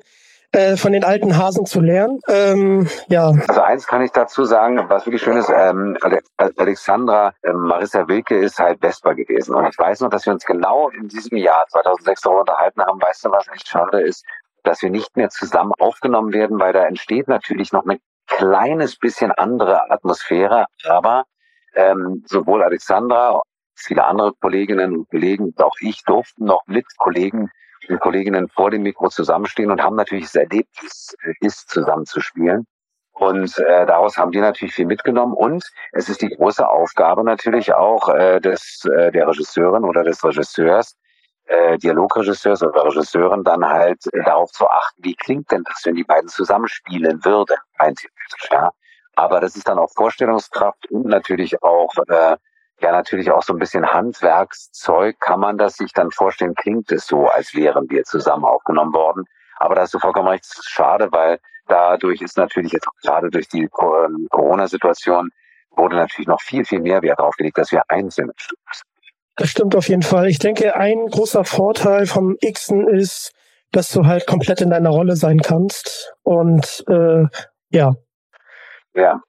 äh, 0.52 0.78
von 0.78 0.94
den 0.94 1.04
alten 1.04 1.36
Hasen 1.36 1.66
zu 1.66 1.82
lernen. 1.82 2.20
Ähm, 2.28 2.88
ja. 3.08 3.32
Also 3.48 3.62
eins 3.62 3.88
kann 3.88 4.04
ich 4.04 4.12
dazu 4.12 4.46
sagen, 4.46 4.80
was 4.88 5.06
wirklich 5.06 5.24
schön 5.24 5.38
ist, 5.38 5.50
ähm, 5.50 5.98
Alexandra 6.38 7.34
ähm, 7.44 7.62
Marissa 7.62 8.08
Wilke 8.08 8.38
ist 8.38 8.60
halt 8.60 8.80
Vespa 8.80 9.14
gewesen. 9.14 9.56
Und 9.56 9.68
ich 9.68 9.78
weiß 9.78 10.02
noch, 10.02 10.10
dass 10.10 10.28
wir 10.28 10.34
uns 10.34 10.46
genau 10.46 10.90
in 10.90 11.08
diesem 11.08 11.38
Jahr 11.38 11.66
2006 11.70 12.22
darüber 12.22 12.42
unterhalten 12.42 12.82
haben. 12.82 13.02
Weißt 13.02 13.26
du, 13.26 13.32
was 13.32 13.48
echt 13.48 13.68
schade 13.68 14.02
ist? 14.02 14.24
Dass 14.62 14.82
wir 14.84 14.92
nicht 14.92 15.18
mehr 15.18 15.30
zusammen 15.30 15.72
aufgenommen 15.80 16.34
werden, 16.34 16.60
weil 16.60 16.72
da 16.72 16.86
entsteht 16.86 17.28
natürlich 17.28 17.74
noch 17.74 17.86
ein 17.86 18.00
kleines 18.28 18.98
bisschen 18.98 19.32
andere 19.32 19.90
Atmosphäre. 19.92 20.66
Aber 20.86 21.26
ähm, 21.76 22.24
sowohl 22.28 22.64
Alexandra 22.64 23.42
viele 23.76 24.04
andere 24.06 24.34
Kolleginnen 24.34 24.98
und 24.98 25.10
Kollegen, 25.10 25.54
auch 25.58 25.76
ich 25.82 26.04
durften 26.04 26.46
noch 26.46 26.62
mit 26.68 26.86
Kollegen 26.98 27.50
und 27.90 28.00
Kolleginnen 28.00 28.48
vor 28.50 28.72
dem 28.72 28.84
Mikro 28.84 29.10
zusammenstehen 29.10 29.72
und 29.72 29.82
haben 29.82 29.96
natürlich 29.96 30.26
das 30.26 30.36
Erlebnis 30.36 31.16
äh, 31.24 31.34
ist, 31.42 31.70
zusammen 31.70 32.06
zu 32.06 32.22
spielen. 32.22 32.66
Und 33.12 33.58
äh, 33.60 33.86
daraus 33.86 34.18
haben 34.18 34.32
die 34.32 34.40
natürlich 34.40 34.74
viel 34.74 34.88
mitgenommen. 34.88 35.34
Und 35.34 35.64
es 35.92 36.10
ist 36.10 36.22
die 36.22 36.30
große 36.30 36.68
Aufgabe 36.68 37.24
natürlich 37.24 37.74
auch 37.74 38.10
äh, 38.10 38.40
des 38.40 38.86
äh, 38.86 39.12
der 39.12 39.28
Regisseurin 39.28 39.84
oder 39.84 40.04
des 40.04 40.24
Regisseurs, 40.24 40.96
äh, 41.46 41.78
Dialogregisseurs 41.78 42.64
oder 42.64 42.86
Regisseurin, 42.86 43.44
dann 43.44 43.66
halt 43.66 44.00
äh, 44.14 44.24
darauf 44.24 44.52
zu 44.52 44.68
achten, 44.68 45.04
wie 45.04 45.16
klingt 45.16 45.52
denn 45.52 45.64
das, 45.64 45.82
wenn 45.86 45.96
die 45.96 46.04
beiden 46.04 46.30
zusammenspielen 46.30 47.24
würden, 47.24 47.58
rein 47.80 47.96
theoretisch, 47.96 48.50
ja. 48.52 48.72
Aber 49.16 49.40
das 49.40 49.56
ist 49.56 49.68
dann 49.68 49.78
auch 49.78 49.92
Vorstellungskraft 49.96 50.90
und 50.90 51.06
natürlich 51.06 51.62
auch 51.62 51.94
äh, 52.08 52.38
ja 52.82 52.92
natürlich 52.92 53.32
auch 53.32 53.44
so 53.44 53.54
ein 53.54 53.60
bisschen 53.60 53.92
Handwerkszeug. 53.92 55.20
Kann 55.20 55.40
man 55.40 55.58
das 55.58 55.76
sich 55.76 55.94
dann 55.94 56.12
vorstellen? 56.12 56.56
Klingt 56.56 56.92
es 56.92 57.08
so, 57.08 57.28
als 57.28 57.54
wären 57.54 57.90
wir 57.90 58.04
zusammen 58.04 58.46
aufgenommen 58.46 58.94
worden? 58.94 59.26
Aber 59.58 59.76
da 59.76 59.82
hast 59.82 59.94
du 59.94 60.00
vollkommen 60.00 60.30
recht, 60.30 60.44
ist 60.46 60.70
schade, 60.70 61.12
weil 61.12 61.40
dadurch 61.68 62.22
ist 62.22 62.38
natürlich 62.38 62.72
jetzt 62.72 62.88
gerade 63.04 63.30
durch 63.30 63.48
die 63.48 63.64
ähm, 63.64 64.28
Corona-Situation 64.32 65.30
wurde 65.76 65.96
natürlich 65.96 66.28
noch 66.28 66.42
viel, 66.42 66.66
viel 66.66 66.82
mehr 66.82 67.02
Wert 67.02 67.20
darauf 67.20 67.36
gelegt, 67.36 67.58
dass 67.58 67.72
wir 67.72 67.84
einzeln 67.88 68.30
im 68.30 68.38
Stück 68.38 68.60
sind. 68.72 68.93
Das 69.36 69.50
stimmt 69.50 69.76
auf 69.76 69.90
jeden 69.90 70.04
Fall. 70.04 70.28
Ich 70.30 70.40
denke, 70.40 70.76
ein 70.76 71.08
großer 71.08 71.44
Vorteil 71.44 72.06
vom 72.06 72.38
Xen 72.38 72.88
ist, 72.88 73.32
dass 73.72 73.90
du 73.92 74.06
halt 74.06 74.28
komplett 74.28 74.62
in 74.62 74.70
deiner 74.70 74.92
Rolle 74.92 75.16
sein 75.16 75.40
kannst. 75.40 76.14
Und 76.22 76.84
äh, 76.88 77.26
ja. 77.70 77.94
Ja, 78.96 79.22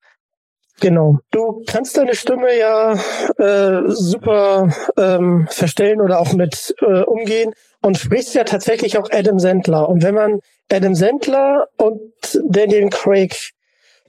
Genau. 0.81 1.19
Du 1.31 1.63
kannst 1.67 1.97
deine 1.97 2.15
Stimme 2.15 2.59
ja 2.59 2.95
äh, 3.39 3.83
super 3.87 4.69
ähm, 4.99 5.47
verstellen 5.49 6.01
oder 6.01 6.19
auch 6.19 6.33
mit 6.33 6.75
äh, 6.81 7.03
umgehen 7.03 7.53
und 7.81 7.97
sprichst 7.97 8.35
ja 8.35 8.45
tatsächlich 8.45 8.99
auch 8.99 9.09
Adam 9.11 9.39
Sandler. 9.39 9.89
Und 9.89 10.03
wenn 10.03 10.15
man 10.15 10.41
Adam 10.71 10.95
Sandler 10.95 11.69
und 11.77 12.01
Daniel 12.49 12.89
Craig 12.91 13.53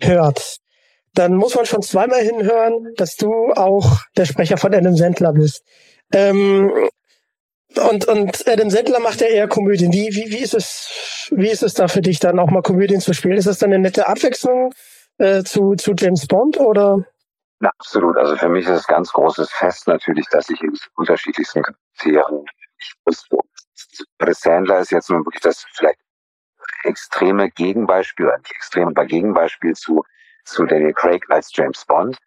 hört, 0.02 0.58
dann 1.16 1.36
muss 1.36 1.56
man 1.56 1.66
schon 1.66 1.82
zweimal 1.82 2.22
hinhören, 2.22 2.94
dass 2.98 3.16
du 3.16 3.52
auch 3.54 4.02
der 4.18 4.26
Sprecher 4.26 4.58
von 4.58 4.74
Adam 4.74 4.96
Sandler 4.96 5.34
bist. 5.34 5.64
Ähm, 6.14 6.72
und, 7.90 8.08
und 8.08 8.48
Adam 8.48 8.70
Sandler 8.70 9.00
macht 9.00 9.22
ja 9.22 9.28
eher 9.28 9.48
Komödien. 9.48 9.92
Wie, 9.92 10.10
wie, 10.16 10.32
wie, 10.32 10.44
ist 10.44 10.54
es, 10.54 11.30
wie 11.32 11.50
ist 11.50 11.64
es 11.64 11.74
da 11.74 11.88
für 11.88 12.02
dich 12.02 12.20
dann 12.20 12.40
auch 12.40 12.50
mal 12.50 12.62
Komödien 12.62 13.02
zu 13.02 13.14
spielen? 13.14 13.38
Ist 13.38 13.48
das 13.48 13.58
dann 13.58 13.74
eine 13.74 13.80
nette 13.80 14.08
Abwechslung? 14.08 14.72
äh, 15.18 15.44
zu, 15.44 15.76
zu 15.76 15.94
James 15.98 16.28
Bond 16.28 16.60
oder? 16.60 17.06
Na, 17.60 17.70
absolut. 17.80 18.18
Also 18.18 18.36
für 18.36 18.50
mich 18.50 18.66
ist 18.66 18.80
es 18.80 18.88
ganz 18.88 19.12
großes 19.12 19.50
Fest 19.52 19.88
natürlich, 19.88 20.28
dass 20.30 20.50
ich 20.50 20.62
in 20.62 20.74
unterschiedlichsten 20.96 21.64
Charakteren 21.64 22.46
Chris 24.20 24.40
Sandler 24.40 24.80
ist 24.80 24.92
jetzt 24.92 25.10
nun 25.10 25.26
wirklich 25.26 25.42
das 25.42 25.66
vielleicht 25.74 26.00
extreme 26.84 27.50
Gegenbeispiel, 27.50 28.26
nicht 28.38 28.52
extrem, 28.52 28.94
Gegenbeispiel 28.94 29.74
zu, 29.74 30.04
zu 30.46 30.66
Daniel 30.66 30.94
Craig 30.94 31.26
als 31.30 31.52
James 31.54 31.86
Bond, 31.86 32.18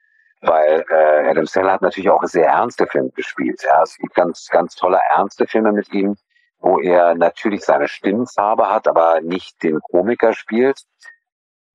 weil 0.42 0.84
äh, 0.90 1.30
Adam 1.30 1.46
Sandler 1.46 1.72
hat 1.72 1.82
natürlich 1.82 2.10
auch 2.10 2.22
sehr 2.24 2.46
ernste 2.46 2.86
Filme 2.86 3.10
gespielt. 3.10 3.62
Ja, 3.64 3.82
es 3.82 3.96
gibt 3.96 4.14
ganz, 4.14 4.48
ganz 4.50 4.74
tolle 4.74 5.00
ernste 5.10 5.46
Filme 5.46 5.72
mit 5.72 5.92
ihm, 5.92 6.16
wo 6.58 6.80
er 6.80 7.14
natürlich 7.14 7.64
seine 7.64 7.88
Stimmfarbe 7.88 8.68
hat, 8.68 8.88
aber 8.88 9.20
nicht 9.20 9.62
den 9.62 9.80
Komiker 9.80 10.32
spielt 10.32 10.84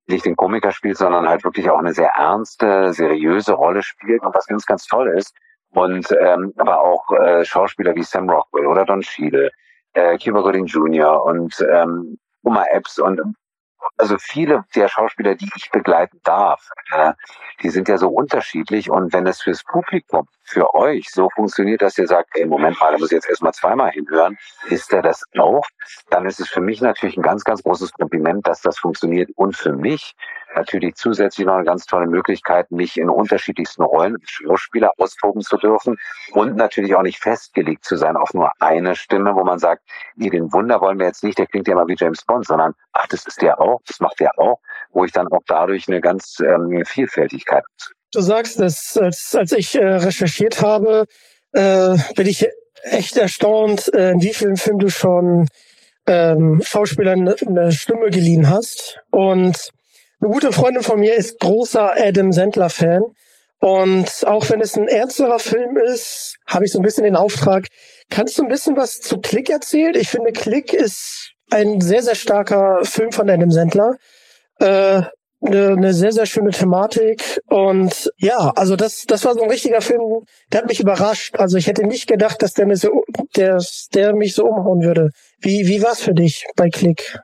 nicht 0.07 0.25
den 0.25 0.35
Komiker 0.35 0.71
spielt, 0.71 0.97
sondern 0.97 1.27
halt 1.27 1.43
wirklich 1.43 1.69
auch 1.69 1.79
eine 1.79 1.93
sehr 1.93 2.09
ernste, 2.09 2.93
seriöse 2.93 3.53
Rolle 3.53 3.81
spielt 3.83 4.21
und 4.23 4.35
was 4.35 4.47
ganz, 4.47 4.65
ganz 4.65 4.85
toll 4.85 5.09
ist. 5.17 5.33
Und 5.69 6.07
ähm, 6.21 6.53
aber 6.57 6.81
auch 6.81 7.09
äh, 7.11 7.43
Schauspieler 7.43 7.95
wie 7.95 8.03
Sam 8.03 8.29
Rockwell 8.29 8.67
oder 8.67 8.85
Don 8.85 9.01
Cheadle, 9.01 9.49
äh, 9.93 10.17
Cuba 10.17 10.41
Gooding 10.41 10.65
Jr. 10.65 11.23
und 11.23 11.65
ähm, 11.71 12.17
Oma 12.43 12.65
Epps 12.71 12.99
und 12.99 13.19
also 13.97 14.17
viele 14.19 14.65
der 14.75 14.87
Schauspieler, 14.87 15.35
die 15.35 15.49
ich 15.55 15.69
begleiten 15.71 16.19
darf, 16.23 16.69
äh, 16.91 17.13
die 17.61 17.69
sind 17.69 17.87
ja 17.87 17.97
so 17.97 18.09
unterschiedlich. 18.09 18.89
Und 18.89 19.13
wenn 19.13 19.27
es 19.27 19.41
fürs 19.41 19.63
Publikum, 19.63 20.27
für 20.43 20.73
euch 20.73 21.09
so 21.09 21.29
funktioniert, 21.35 21.81
dass 21.81 21.97
ihr 21.97 22.07
sagt, 22.07 22.29
ey, 22.33 22.45
Moment 22.45 22.79
mal, 22.79 22.91
da 22.91 22.97
muss 22.97 23.11
ich 23.11 23.15
jetzt 23.15 23.29
erstmal 23.29 23.53
zweimal 23.53 23.91
hinhören, 23.91 24.37
ist 24.69 24.91
er 24.91 25.01
das 25.01 25.23
auch, 25.37 25.65
dann 26.09 26.25
ist 26.25 26.39
es 26.39 26.49
für 26.49 26.61
mich 26.61 26.81
natürlich 26.81 27.17
ein 27.17 27.23
ganz, 27.23 27.43
ganz 27.43 27.63
großes 27.63 27.93
Kompliment, 27.93 28.45
dass 28.47 28.61
das 28.61 28.77
funktioniert. 28.77 29.29
Und 29.35 29.55
für 29.55 29.73
mich 29.73 30.15
natürlich 30.55 30.95
zusätzlich 30.95 31.45
noch 31.45 31.55
eine 31.55 31.65
ganz 31.65 31.85
tolle 31.85 32.07
Möglichkeit, 32.07 32.71
mich 32.71 32.97
in 32.97 33.09
unterschiedlichsten 33.09 33.83
Rollen 33.83 34.15
als 34.15 34.29
Schauspieler 34.29 34.91
austoben 34.97 35.41
zu 35.41 35.57
dürfen 35.57 35.97
und 36.31 36.55
natürlich 36.55 36.95
auch 36.95 37.01
nicht 37.01 37.19
festgelegt 37.19 37.85
zu 37.85 37.95
sein 37.95 38.15
auf 38.15 38.33
nur 38.33 38.51
eine 38.59 38.95
Stimme, 38.95 39.35
wo 39.35 39.43
man 39.43 39.59
sagt, 39.59 39.83
nee, 40.15 40.29
den 40.29 40.51
Wunder 40.53 40.81
wollen 40.81 40.99
wir 40.99 41.07
jetzt 41.07 41.23
nicht, 41.23 41.37
der 41.37 41.47
klingt 41.47 41.67
ja 41.67 41.75
mal 41.75 41.87
wie 41.87 41.95
James 41.97 42.23
Bond, 42.25 42.45
sondern 42.45 42.73
ach, 42.93 43.07
das 43.07 43.25
ist 43.25 43.41
der 43.41 43.59
auch, 43.59 43.81
das 43.87 43.99
macht 43.99 44.19
der 44.19 44.37
auch, 44.39 44.59
wo 44.91 45.05
ich 45.05 45.11
dann 45.11 45.27
auch 45.27 45.41
dadurch 45.47 45.87
eine 45.87 46.01
ganz 46.01 46.37
ähm, 46.39 46.83
Vielfältigkeit. 46.85 47.63
Du 48.13 48.21
sagst, 48.21 48.59
dass 48.59 48.97
als, 48.97 49.35
als 49.35 49.51
ich 49.53 49.75
äh, 49.75 49.83
recherchiert 49.83 50.61
habe, 50.61 51.05
äh, 51.53 51.95
bin 52.15 52.27
ich 52.27 52.47
echt 52.83 53.17
erstaunt, 53.17 53.91
äh, 53.93 54.11
in 54.11 54.21
wie 54.21 54.33
vielen 54.33 54.57
Filmen 54.57 54.79
du 54.79 54.89
schon 54.89 55.47
ähm, 56.05 56.61
Schauspielern 56.63 57.27
eine 57.27 57.71
Stimme 57.71 58.09
geliehen 58.09 58.49
hast. 58.49 58.99
Und 59.09 59.71
eine 60.23 60.31
gute 60.31 60.53
Freundin 60.53 60.83
von 60.83 60.99
mir 60.99 61.15
ist 61.15 61.39
großer 61.39 61.95
Adam 61.97 62.31
Sandler-Fan. 62.31 63.03
Und 63.59 64.25
auch 64.25 64.49
wenn 64.49 64.61
es 64.61 64.77
ein 64.77 64.87
ernsterer 64.87 65.39
Film 65.39 65.77
ist, 65.77 66.37
habe 66.47 66.65
ich 66.65 66.71
so 66.71 66.79
ein 66.79 66.83
bisschen 66.83 67.03
den 67.03 67.15
Auftrag, 67.15 67.67
kannst 68.09 68.37
du 68.37 68.43
ein 68.43 68.49
bisschen 68.49 68.75
was 68.75 68.99
zu 68.99 69.19
Click 69.19 69.49
erzählen? 69.49 69.95
Ich 69.95 70.09
finde, 70.09 70.31
Click 70.31 70.73
ist 70.73 71.31
ein 71.49 71.81
sehr, 71.81 72.03
sehr 72.03 72.15
starker 72.15 72.79
Film 72.83 73.11
von 73.11 73.29
Adam 73.29 73.51
Sandler. 73.51 73.97
Äh, 74.59 75.03
eine, 75.45 75.67
eine 75.69 75.93
sehr, 75.93 76.13
sehr 76.13 76.25
schöne 76.25 76.51
Thematik. 76.51 77.41
Und 77.47 78.11
ja, 78.17 78.51
also 78.55 78.75
das, 78.77 79.03
das 79.05 79.25
war 79.25 79.33
so 79.33 79.41
ein 79.41 79.49
richtiger 79.49 79.81
Film, 79.81 80.25
der 80.51 80.61
hat 80.61 80.67
mich 80.67 80.79
überrascht. 80.79 81.35
Also 81.37 81.57
ich 81.57 81.67
hätte 81.67 81.83
nicht 81.83 82.07
gedacht, 82.07 82.41
dass 82.41 82.53
der 82.53 82.65
mich 82.65 82.79
so, 82.79 83.03
der, 83.35 83.61
der 83.93 84.15
mich 84.15 84.35
so 84.35 84.45
umhauen 84.45 84.81
würde. 84.81 85.09
Wie, 85.39 85.67
wie 85.67 85.81
war's 85.83 86.01
für 86.01 86.13
dich 86.13 86.45
bei 86.55 86.69
Click? 86.69 87.19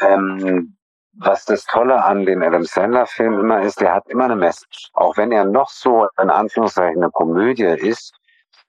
Ähm, 0.00 0.76
was 1.14 1.44
das 1.44 1.64
Tolle 1.64 2.02
an 2.02 2.24
den 2.24 2.42
Adam 2.42 2.64
Sandler-Filmen 2.64 3.40
immer 3.40 3.62
ist, 3.62 3.80
der 3.80 3.94
hat 3.94 4.08
immer 4.08 4.24
eine 4.24 4.36
Message. 4.36 4.90
Auch 4.94 5.16
wenn 5.16 5.32
er 5.32 5.44
noch 5.44 5.68
so 5.68 6.08
in 6.20 6.30
Anführungszeichen 6.30 7.02
eine 7.02 7.10
Komödie 7.10 7.64
ist, 7.64 8.14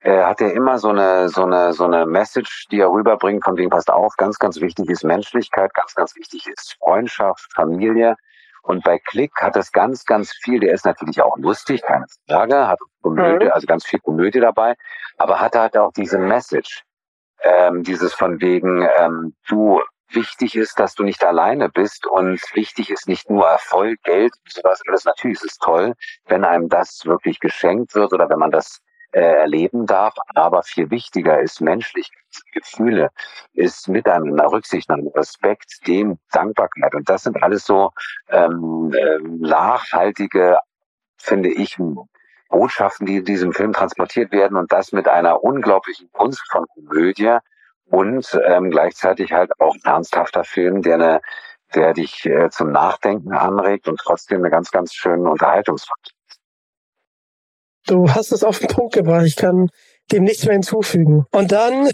äh, 0.02 0.24
hat 0.24 0.42
er 0.42 0.54
immer 0.54 0.78
so 0.78 0.90
eine, 0.90 1.30
so 1.30 1.44
eine, 1.44 1.74
so 1.74 1.86
eine 1.86 2.06
Message, 2.06 2.68
die 2.70 2.82
er 2.82 2.92
rüberbringt, 2.92 3.44
von 3.44 3.56
wegen 3.58 3.70
passt 3.70 3.90
auf, 3.90 4.16
ganz, 4.18 4.38
ganz 4.38 4.60
wichtig 4.60 4.90
ist 4.90 5.04
Menschlichkeit, 5.04 5.74
ganz, 5.74 5.96
ganz 5.96 6.16
wichtig 6.16 6.48
ist 6.48 6.76
Freundschaft, 6.80 7.52
Familie. 7.54 8.16
Und 8.64 8.84
bei 8.84 9.00
Click 9.00 9.32
hat 9.42 9.56
das 9.56 9.72
ganz, 9.72 10.06
ganz 10.06 10.32
viel, 10.32 10.60
der 10.60 10.74
ist 10.74 10.86
natürlich 10.86 11.22
auch 11.22 11.38
lustig, 11.38 11.82
keine 11.82 12.06
Frage, 12.28 12.68
hat 12.68 12.80
Komödie, 13.02 13.46
mhm. 13.46 13.52
also 13.52 13.68
ganz 13.68 13.86
viel 13.86 14.00
Komödie 14.00 14.40
dabei, 14.40 14.76
aber 15.18 15.40
hat 15.40 15.56
halt 15.56 15.78
auch 15.78 15.92
diese 15.94 16.18
Message, 16.18 16.84
ähm, 17.42 17.84
dieses 17.84 18.14
von 18.14 18.42
wegen, 18.42 18.88
ähm, 18.98 19.36
du, 19.48 19.82
wichtig 20.16 20.56
ist, 20.56 20.80
dass 20.80 20.96
du 20.96 21.04
nicht 21.04 21.24
alleine 21.24 21.70
bist 21.70 22.06
und 22.06 22.40
wichtig 22.54 22.90
ist 22.90 23.08
nicht 23.08 23.30
nur 23.30 23.48
Erfolg, 23.48 24.02
Geld 24.04 24.34
und 24.34 24.52
sowas 24.52 24.82
alles. 24.88 25.06
Natürlich 25.06 25.38
ist 25.38 25.52
es 25.52 25.58
toll, 25.58 25.94
wenn 26.28 26.44
einem 26.44 26.70
das 26.70 27.06
wirklich 27.06 27.40
geschenkt 27.40 27.96
wird 27.96 28.14
oder 28.14 28.30
wenn 28.30 28.40
man 28.40 28.52
das 28.52 28.82
äh, 29.12 29.22
erleben 29.22 29.86
darf. 29.86 30.16
Aber 30.36 30.64
viel 30.64 30.90
wichtiger 30.90 31.40
ist 31.40 31.62
menschlich 31.62 32.10
Gefühle, 32.52 33.10
ist 33.54 33.88
Miteinander, 33.88 34.52
Rücksichtnahme, 34.52 35.12
Respekt, 35.16 35.88
dem 35.88 36.18
Dankbarkeit. 36.32 36.96
Und 36.96 37.10
das 37.10 37.24
sind 37.24 37.42
alles 37.44 37.66
so 37.66 37.92
ähm, 38.30 38.92
äh, 38.94 39.20
nachhaltige, 39.22 40.58
finde 41.18 41.50
ich, 41.50 41.78
Botschaften, 42.50 43.08
die 43.08 43.18
in 43.18 43.26
diesem 43.26 43.52
Film 43.52 43.74
transportiert 43.74 44.32
werden 44.32 44.58
und 44.58 44.72
das 44.72 44.92
mit 44.92 45.08
einer 45.08 45.44
unglaublichen 45.44 46.12
Kunst 46.12 46.44
von 46.52 46.66
Komödie, 46.76 47.38
und 47.90 48.40
ähm, 48.46 48.70
gleichzeitig 48.70 49.32
halt 49.32 49.52
auch 49.60 49.76
ein 49.76 49.82
ernsthafter 49.84 50.44
Film, 50.44 50.82
der 50.82 50.96
eine, 50.96 51.22
der 51.76 51.94
dich 51.94 52.26
äh, 52.26 52.50
zum 52.50 52.72
Nachdenken 52.72 53.34
anregt 53.34 53.88
und 53.88 54.00
trotzdem 54.00 54.40
eine 54.40 54.50
ganz, 54.50 54.72
ganz 54.72 54.94
schöne 54.94 55.30
Unterhaltungsfaktor. 55.30 56.14
Du 57.86 58.10
hast 58.10 58.32
es 58.32 58.44
auf 58.44 58.60
den 58.60 58.70
Punkt 58.70 58.94
gebracht. 58.94 59.26
Ich 59.26 59.36
kann 59.36 59.70
dem 60.12 60.24
nichts 60.24 60.46
mehr 60.46 60.54
hinzufügen. 60.54 61.26
Und 61.32 61.52
dann, 61.52 61.90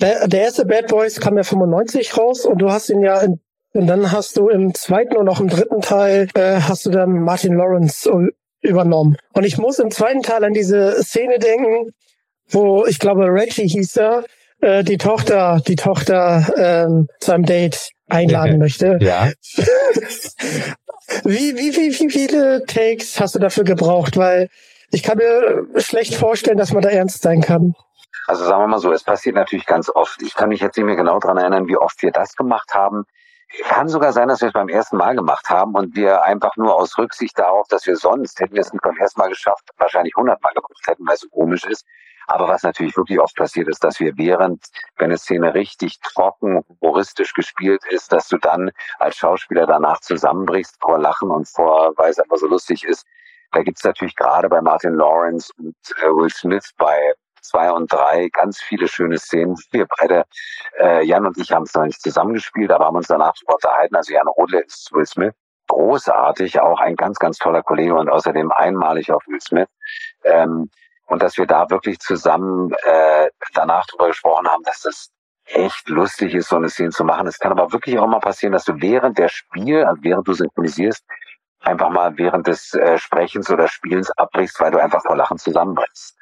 der, 0.00 0.28
der 0.28 0.40
erste 0.42 0.64
Bad 0.64 0.86
Boys 0.86 1.20
kam 1.20 1.36
ja 1.36 1.42
95 1.42 2.16
raus 2.16 2.46
und 2.46 2.58
du 2.58 2.70
hast 2.70 2.88
ihn 2.90 3.02
ja 3.02 3.20
in 3.20 3.40
Und 3.72 3.86
dann 3.86 4.12
hast 4.12 4.36
du 4.36 4.48
im 4.48 4.74
zweiten 4.74 5.16
und 5.16 5.28
auch 5.28 5.40
im 5.40 5.48
dritten 5.48 5.80
Teil 5.80 6.28
äh, 6.34 6.60
hast 6.60 6.86
du 6.86 6.90
dann 6.90 7.22
Martin 7.22 7.54
Lawrence 7.54 8.10
übernommen. 8.60 9.16
Und 9.32 9.44
ich 9.44 9.58
muss 9.58 9.78
im 9.78 9.90
zweiten 9.90 10.22
Teil 10.22 10.44
an 10.44 10.52
diese 10.52 11.02
Szene 11.02 11.38
denken, 11.38 11.90
wo 12.48 12.86
ich 12.86 12.98
glaube 12.98 13.26
Reggie 13.26 13.68
hieß 13.68 13.96
er, 13.98 14.24
äh, 14.60 14.84
die 14.84 14.98
Tochter, 14.98 15.60
die 15.66 15.76
Tochter 15.76 16.46
ähm, 16.56 17.08
zu 17.20 17.32
einem 17.32 17.44
Date 17.44 17.90
einladen 18.08 18.58
möchte. 18.58 18.98
Ja. 19.00 19.30
wie, 21.24 21.56
wie, 21.56 21.76
wie, 21.76 21.98
wie 21.98 22.10
viele 22.10 22.64
Takes 22.64 23.20
hast 23.20 23.34
du 23.34 23.38
dafür 23.38 23.64
gebraucht? 23.64 24.16
Weil 24.16 24.48
ich 24.90 25.02
kann 25.02 25.18
mir 25.18 25.66
schlecht 25.76 26.14
vorstellen, 26.14 26.58
dass 26.58 26.72
man 26.72 26.82
da 26.82 26.88
ernst 26.88 27.22
sein 27.22 27.40
kann. 27.40 27.74
Also 28.26 28.44
sagen 28.44 28.62
wir 28.62 28.68
mal 28.68 28.78
so, 28.78 28.92
es 28.92 29.04
passiert 29.04 29.36
natürlich 29.36 29.66
ganz 29.66 29.88
oft. 29.88 30.20
Ich 30.22 30.34
kann 30.34 30.50
mich 30.50 30.60
jetzt 30.60 30.76
nicht 30.76 30.84
mehr 30.84 30.96
genau 30.96 31.18
daran 31.18 31.38
erinnern, 31.38 31.66
wie 31.66 31.76
oft 31.76 32.02
wir 32.02 32.10
das 32.10 32.36
gemacht 32.36 32.74
haben. 32.74 33.04
Kann 33.64 33.88
sogar 33.88 34.12
sein, 34.12 34.28
dass 34.28 34.42
wir 34.42 34.48
es 34.48 34.52
beim 34.52 34.68
ersten 34.68 34.98
Mal 34.98 35.14
gemacht 35.14 35.48
haben 35.48 35.74
und 35.74 35.96
wir 35.96 36.22
einfach 36.24 36.54
nur 36.56 36.76
aus 36.76 36.98
Rücksicht 36.98 37.38
darauf, 37.38 37.66
dass 37.68 37.86
wir 37.86 37.96
sonst, 37.96 38.38
hätten 38.40 38.54
wir 38.54 38.60
es 38.60 38.72
nicht 38.72 38.82
beim 38.82 38.98
ersten 38.98 39.20
Mal 39.20 39.30
geschafft, 39.30 39.70
wahrscheinlich 39.78 40.14
hundertmal 40.16 40.52
gemacht 40.52 40.86
hätten, 40.86 41.06
weil 41.06 41.14
es 41.14 41.20
so 41.20 41.28
komisch 41.28 41.64
ist. 41.64 41.86
Aber 42.28 42.46
was 42.46 42.62
natürlich 42.62 42.96
wirklich 42.96 43.18
oft 43.18 43.34
passiert 43.36 43.68
ist, 43.68 43.82
dass 43.82 44.00
wir 44.00 44.16
während, 44.18 44.62
wenn 44.98 45.06
eine 45.06 45.16
Szene 45.16 45.54
richtig 45.54 45.98
trocken, 46.00 46.62
humoristisch 46.68 47.32
gespielt 47.32 47.82
ist, 47.88 48.12
dass 48.12 48.28
du 48.28 48.36
dann 48.36 48.70
als 48.98 49.16
Schauspieler 49.16 49.66
danach 49.66 50.00
zusammenbrichst 50.00 50.76
vor 50.80 50.98
Lachen 50.98 51.30
und 51.30 51.48
vor, 51.48 51.92
weil 51.96 52.10
es 52.10 52.18
einfach 52.18 52.36
so 52.36 52.46
lustig 52.46 52.84
ist. 52.84 53.06
Da 53.52 53.62
gibt's 53.62 53.82
natürlich 53.82 54.14
gerade 54.14 54.48
bei 54.50 54.60
Martin 54.60 54.94
Lawrence 54.94 55.50
und 55.58 55.74
äh, 56.02 56.08
Will 56.08 56.28
Smith 56.28 56.70
bei 56.76 57.14
zwei 57.40 57.72
und 57.72 57.90
drei 57.90 58.28
ganz 58.30 58.60
viele 58.60 58.88
schöne 58.88 59.16
Szenen. 59.16 59.56
Wir 59.70 59.86
beide, 59.98 60.24
äh, 60.78 61.02
Jan 61.06 61.26
und 61.26 61.38
ich 61.38 61.50
haben 61.50 61.62
es 61.62 61.72
noch 61.72 61.84
nicht 61.84 62.02
zusammengespielt, 62.02 62.70
aber 62.70 62.84
haben 62.84 62.96
uns 62.96 63.08
danach 63.08 63.32
unterhalten. 63.46 63.96
Also 63.96 64.12
Jan 64.12 64.28
Rodle 64.28 64.60
ist 64.60 64.92
Will 64.92 65.06
Smith. 65.06 65.32
Großartig, 65.68 66.60
auch 66.60 66.80
ein 66.80 66.96
ganz, 66.96 67.18
ganz 67.18 67.38
toller 67.38 67.62
Kollege 67.62 67.94
und 67.94 68.10
außerdem 68.10 68.52
einmalig 68.52 69.10
auf 69.12 69.26
Will 69.26 69.40
Smith. 69.40 69.68
Ähm, 70.24 70.70
und 71.08 71.22
dass 71.22 71.36
wir 71.36 71.46
da 71.46 71.68
wirklich 71.70 71.98
zusammen 71.98 72.72
äh, 72.84 73.30
danach 73.54 73.86
drüber 73.86 74.08
gesprochen 74.08 74.46
haben, 74.46 74.62
dass 74.62 74.82
das 74.82 75.10
echt 75.46 75.88
lustig 75.88 76.34
ist, 76.34 76.48
so 76.48 76.56
eine 76.56 76.68
Szene 76.68 76.90
zu 76.90 77.04
machen. 77.04 77.26
Es 77.26 77.38
kann 77.38 77.52
aber 77.52 77.72
wirklich 77.72 77.98
auch 77.98 78.06
mal 78.06 78.20
passieren, 78.20 78.52
dass 78.52 78.64
du 78.64 78.74
während 78.80 79.18
der 79.18 79.28
Spiel, 79.28 79.84
also 79.84 80.02
während 80.02 80.28
du 80.28 80.34
synchronisierst, 80.34 81.02
einfach 81.60 81.90
mal 81.90 82.16
während 82.16 82.46
des 82.46 82.74
äh, 82.74 82.98
Sprechens 82.98 83.50
oder 83.50 83.66
Spielens 83.68 84.10
abbrichst, 84.16 84.60
weil 84.60 84.70
du 84.70 84.78
einfach 84.78 85.02
vor 85.02 85.16
Lachen 85.16 85.38
zusammenbrichst. 85.38 86.14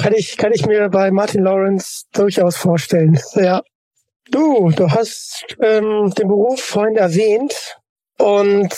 Kann 0.00 0.12
ich, 0.14 0.36
kann 0.36 0.52
ich 0.52 0.64
mir 0.64 0.88
bei 0.88 1.10
Martin 1.10 1.42
Lawrence 1.42 2.04
durchaus 2.12 2.56
vorstellen. 2.56 3.18
Ja. 3.34 3.62
Du, 4.30 4.70
du 4.70 4.90
hast 4.90 5.56
ähm, 5.60 6.12
den 6.16 6.28
Beruf 6.28 6.60
vorhin 6.60 6.96
erwähnt 6.96 7.78
und 8.18 8.72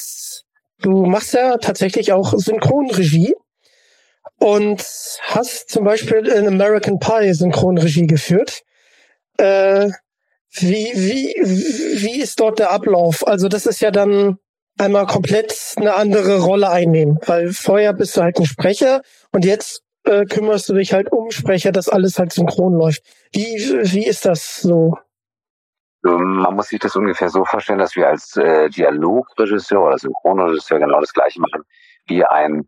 du 0.78 1.05
machst 1.05 1.34
ja 1.34 1.59
tatsächlich 1.59 2.12
auch 2.12 2.32
Synchronregie 2.36 3.34
und 4.41 4.82
hast 5.22 5.70
zum 5.70 5.84
Beispiel 5.84 6.26
in 6.26 6.49
American 6.49 6.99
Pie 6.99 7.32
Synchronregie 7.34 8.07
geführt. 8.07 8.62
Äh, 9.36 9.91
wie, 10.53 10.91
wie, 10.95 11.34
wie 12.03 12.20
ist 12.20 12.41
dort 12.41 12.59
der 12.59 12.72
Ablauf? 12.72 13.26
Also 13.26 13.49
das 13.49 13.66
ist 13.66 13.80
ja 13.80 13.91
dann 13.91 14.38
einmal 14.78 15.07
komplett 15.07 15.55
eine 15.76 15.95
andere 15.95 16.41
Rolle 16.41 16.70
einnehmen, 16.70 17.18
weil 17.26 17.53
vorher 17.53 17.93
bist 17.93 18.16
du 18.16 18.22
halt 18.22 18.38
ein 18.38 18.47
Sprecher 18.47 19.03
und 19.30 19.45
jetzt 19.45 19.82
äh, 20.05 20.24
kümmerst 20.24 20.68
du 20.68 20.74
dich 20.74 20.93
halt 20.93 21.12
um 21.12 21.30
Sprecher, 21.30 21.70
dass 21.70 21.88
alles 21.88 22.18
halt 22.18 22.32
synchron 22.32 22.74
läuft. 22.74 23.03
Wie, 23.32 23.43
wie 23.93 24.07
ist 24.07 24.24
das 24.24 24.62
so? 24.62 24.97
Man 26.03 26.57
muss 26.57 26.68
sich 26.68 26.80
das 26.80 26.97
ungefähr 26.97 27.28
so 27.28 27.45
vorstellen, 27.45 27.78
dass 27.78 27.95
wir 27.95 28.09
als 28.09 28.34
äh, 28.36 28.70
Dialogregisseur 28.70 29.86
oder 29.86 29.99
Synchronregisseur 29.99 30.78
genau 30.78 30.99
das 30.99 31.12
gleiche 31.12 31.41
machen 31.41 31.62
wie 32.07 32.24
ein 32.24 32.66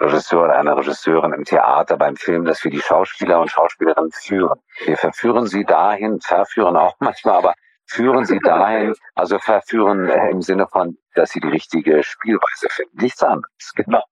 Regisseur 0.00 0.44
oder 0.44 0.58
eine 0.58 0.76
Regisseurin 0.76 1.32
im 1.32 1.44
Theater, 1.44 1.96
beim 1.96 2.16
Film, 2.16 2.44
dass 2.44 2.62
wir 2.64 2.70
die 2.70 2.80
Schauspieler 2.80 3.40
und 3.40 3.50
Schauspielerinnen 3.50 4.10
führen. 4.12 4.60
Wir 4.84 4.96
verführen 4.96 5.46
sie 5.46 5.64
dahin, 5.64 6.20
verführen 6.20 6.76
auch 6.76 6.96
manchmal, 7.00 7.36
aber 7.36 7.54
führen 7.86 8.24
sie 8.24 8.38
dahin, 8.40 8.94
also 9.14 9.38
verführen 9.38 10.08
äh, 10.08 10.30
im 10.30 10.42
Sinne 10.42 10.66
von, 10.66 10.96
dass 11.14 11.30
sie 11.30 11.40
die 11.40 11.48
richtige 11.48 12.02
Spielweise 12.02 12.68
finden. 12.70 12.96
Nichts 13.02 13.22
anderes, 13.22 13.50
genau. 13.74 14.02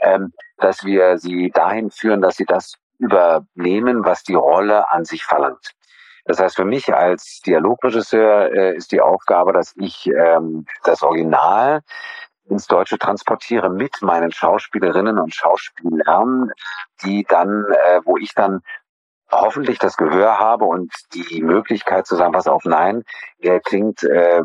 Ähm, 0.00 0.32
dass 0.58 0.84
wir 0.84 1.18
sie 1.18 1.50
dahin 1.50 1.90
führen, 1.90 2.20
dass 2.20 2.36
sie 2.36 2.44
das 2.44 2.74
übernehmen, 2.98 4.04
was 4.04 4.22
die 4.22 4.34
Rolle 4.34 4.90
an 4.90 5.04
sich 5.04 5.24
verlangt. 5.24 5.72
Das 6.24 6.38
heißt, 6.38 6.54
für 6.54 6.64
mich 6.64 6.94
als 6.94 7.40
Dialogregisseur 7.44 8.52
äh, 8.52 8.76
ist 8.76 8.92
die 8.92 9.00
Aufgabe, 9.00 9.52
dass 9.52 9.74
ich 9.76 10.06
ähm, 10.06 10.66
das 10.84 11.02
Original 11.02 11.80
ins 12.52 12.66
Deutsche 12.66 12.98
transportiere 12.98 13.70
mit 13.70 14.02
meinen 14.02 14.32
Schauspielerinnen 14.32 15.18
und 15.18 15.34
Schauspielern, 15.34 16.50
die 17.04 17.24
dann, 17.28 17.64
äh, 17.70 18.00
wo 18.04 18.16
ich 18.16 18.34
dann 18.34 18.60
hoffentlich 19.30 19.78
das 19.78 19.96
Gehör 19.96 20.38
habe 20.38 20.66
und 20.66 20.92
die 21.14 21.42
Möglichkeit 21.42 22.06
zu 22.06 22.16
sagen, 22.16 22.34
was 22.34 22.46
auf 22.46 22.64
nein, 22.64 23.02
er 23.38 23.60
klingt 23.60 24.02
äh, 24.02 24.42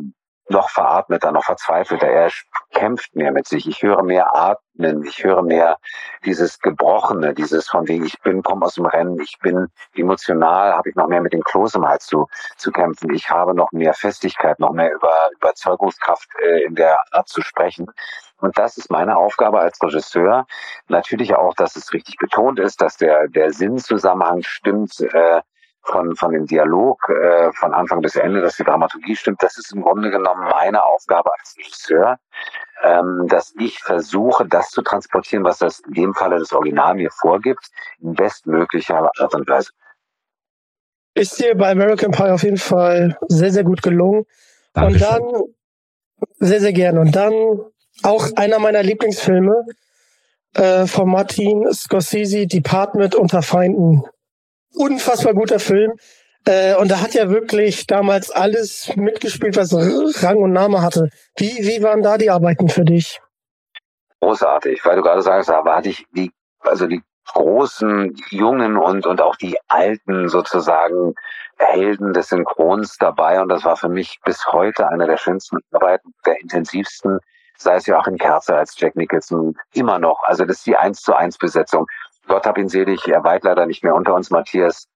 noch 0.50 0.70
veratmeter, 0.70 1.32
noch 1.32 1.44
verzweifelter. 1.44 2.08
Er 2.08 2.32
kämpft 2.72 3.16
mehr 3.16 3.32
mit 3.32 3.48
sich. 3.48 3.68
Ich 3.68 3.82
höre 3.82 4.04
mehr 4.04 4.36
atmen. 4.36 5.04
Ich 5.04 5.24
höre 5.24 5.42
mehr 5.42 5.78
dieses 6.26 6.60
Gebrochene, 6.60 7.34
dieses 7.34 7.68
von 7.68 7.88
wegen 7.88 8.06
ich 8.06 8.20
bin, 8.22 8.44
komme 8.44 8.66
aus 8.66 8.76
dem 8.76 8.86
Rennen. 8.86 9.20
Ich 9.20 9.38
bin 9.42 9.68
emotional, 9.96 10.74
habe 10.74 10.90
ich 10.90 10.96
noch 10.96 11.08
mehr 11.08 11.22
mit 11.22 11.34
dem 11.34 11.44
Kloß 11.44 11.76
im 11.76 11.88
Hals 11.88 12.06
zu, 12.06 12.28
zu 12.58 12.72
kämpfen. 12.72 13.14
Ich 13.14 13.30
habe 13.30 13.54
noch 13.54 13.72
mehr 13.72 13.94
Festigkeit, 13.94 14.60
noch 14.60 14.72
mehr 14.72 14.94
über 14.94 15.30
Überzeugungskraft 15.36 16.28
äh, 16.42 16.64
in 16.64 16.76
der 16.76 17.00
Art 17.12 17.28
zu 17.28 17.42
sprechen. 17.42 17.88
Und 18.40 18.58
das 18.58 18.78
ist 18.78 18.92
meine 18.92 19.18
Aufgabe 19.18 19.60
als 19.60 19.82
Regisseur. 19.82 20.46
Natürlich 20.88 21.36
auch, 21.36 21.56
dass 21.56 21.76
es 21.76 21.92
richtig 21.94 22.18
betont 22.18 22.60
ist, 22.60 22.82
dass 22.82 22.98
der, 22.98 23.28
der 23.28 23.52
Sinnzusammenhang 23.52 24.44
stimmt. 24.44 25.00
Äh, 25.02 25.42
von, 25.88 26.16
von 26.16 26.32
dem 26.32 26.46
Dialog 26.46 27.10
äh, 27.10 27.52
von 27.54 27.74
Anfang 27.74 28.02
bis 28.02 28.16
Ende, 28.16 28.42
dass 28.42 28.58
die 28.58 28.64
Dramaturgie 28.64 29.16
stimmt, 29.16 29.42
das 29.42 29.58
ist 29.58 29.74
im 29.74 29.82
Grunde 29.82 30.12
genommen 30.12 30.48
meine 30.50 30.84
Aufgabe 30.84 31.32
als 31.40 31.56
Regisseur, 31.58 32.18
ähm, 32.84 33.26
dass 33.28 33.54
ich 33.60 33.80
versuche, 33.80 34.46
das 34.48 34.70
zu 34.70 34.82
transportieren, 34.82 35.44
was 35.44 35.60
das 35.60 35.80
in 35.80 35.94
dem 35.94 36.14
Falle 36.14 36.40
das 36.40 36.54
Original 36.54 36.96
mir 36.96 37.12
vorgibt, 37.12 37.70
in 38.00 38.14
bestmöglicher 38.14 39.10
Art 39.18 39.34
und 39.34 39.48
Weise. 39.50 39.72
Ist 41.14 41.40
dir 41.40 41.56
bei 41.56 41.72
American 41.72 42.12
Pie 42.12 42.32
auf 42.32 42.44
jeden 42.44 42.58
Fall 42.58 43.18
sehr, 43.28 43.52
sehr 43.52 43.64
gut 43.64 43.82
gelungen. 43.82 44.26
Dankeschön. 44.74 45.08
Und 45.08 45.34
dann, 45.34 45.44
sehr, 46.40 46.60
sehr 46.60 46.74
gerne. 46.74 47.00
Und 47.00 47.16
dann 47.16 47.34
auch 48.04 48.28
einer 48.36 48.60
meiner 48.60 48.84
Lieblingsfilme 48.84 49.66
äh, 50.54 50.86
von 50.86 51.10
Martin 51.10 51.72
Scorsese, 51.74 52.46
Department 52.46 53.16
unter 53.16 53.42
Feinden 53.42 54.04
unfassbar 54.74 55.34
guter 55.34 55.60
Film. 55.60 55.94
Äh, 56.46 56.76
und 56.76 56.90
da 56.90 57.02
hat 57.02 57.14
ja 57.14 57.30
wirklich 57.30 57.88
damals 57.88 58.32
alles 58.32 58.92
mitgespielt, 58.96 59.58
was 59.58 59.74
Rang 59.74 60.38
und 60.38 60.54
Name 60.54 60.82
hatte. 60.82 61.10
Wie, 61.36 61.58
wie 61.60 61.84
waren 61.84 62.02
da 62.02 62.18
die 62.18 62.30
Arbeiten 62.30 62.70
für 62.70 62.86
dich? 62.86 63.20
Großartig, 64.22 64.84
weil 64.86 64.96
du 64.96 65.02
gerade 65.02 65.22
sagst, 65.22 65.50
aber 65.50 65.76
hatte 65.76 65.90
ich 65.90 66.06
die, 66.16 66.32
also 66.62 66.88
die 66.88 67.02
großen, 67.34 68.16
jungen 68.30 68.78
und, 68.78 69.06
und 69.06 69.22
auch 69.22 69.36
die 69.36 69.58
alten 69.68 70.30
sozusagen 70.30 71.14
Helden 71.58 72.14
des 72.14 72.30
Synchrons 72.30 72.98
dabei. 72.98 73.42
Und 73.42 73.50
das 73.50 73.66
war 73.66 73.76
für 73.76 73.90
mich 73.90 74.20
bis 74.24 74.46
heute 74.48 74.88
eine 74.88 75.08
der 75.08 75.18
schönsten 75.18 75.58
Arbeiten, 75.72 76.14
der 76.26 76.40
intensivsten, 76.40 77.20
sei 77.58 77.76
es 77.76 77.86
ja 77.86 78.00
auch 78.00 78.08
in 78.08 78.18
Kerze 78.18 78.56
als 78.56 78.80
Jack 78.80 78.96
Nicholson, 78.96 79.56
immer 79.74 80.00
noch. 80.00 80.24
Also 80.24 80.46
das 80.46 80.58
ist 80.58 80.68
die 80.68 80.78
eins 80.78 81.02
zu 81.02 81.14
eins 81.14 81.38
Besetzung. 81.38 81.86
Gott 82.28 82.46
hab 82.46 82.58
ihn 82.58 82.70
selig, 82.70 83.08
er 83.08 83.24
weilt 83.24 83.44
leider 83.44 83.66
nicht 83.66 83.84
mehr 83.84 83.96
unter 83.96 84.14
uns, 84.14 84.30
Matthias 84.30 84.88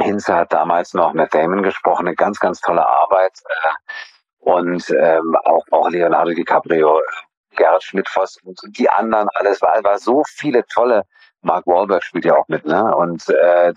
Hinze 0.00 0.34
hat 0.34 0.52
damals 0.52 0.92
noch 0.94 1.12
mit 1.12 1.32
Damon 1.32 1.62
gesprochen, 1.62 2.06
eine 2.06 2.16
ganz, 2.16 2.40
ganz 2.40 2.60
tolle 2.60 2.86
Arbeit. 2.86 3.32
Äh, 3.48 3.68
und 4.38 4.90
ähm, 4.90 5.36
auch, 5.44 5.64
auch 5.70 5.88
Leonardo 5.88 6.32
DiCaprio, 6.32 7.00
Gerhard 7.56 7.82
Schmidtfoss 7.82 8.38
und 8.42 8.58
die 8.76 8.90
anderen, 8.90 9.28
alles 9.34 9.62
war, 9.62 9.82
war 9.84 9.98
so 9.98 10.22
viele 10.26 10.66
tolle, 10.66 11.04
Mark 11.40 11.66
Wahlberg 11.66 12.02
spielt 12.02 12.24
ja 12.24 12.34
auch 12.36 12.48
mit, 12.48 12.66
ne? 12.66 12.94
Und 12.94 13.28
äh, 13.28 13.72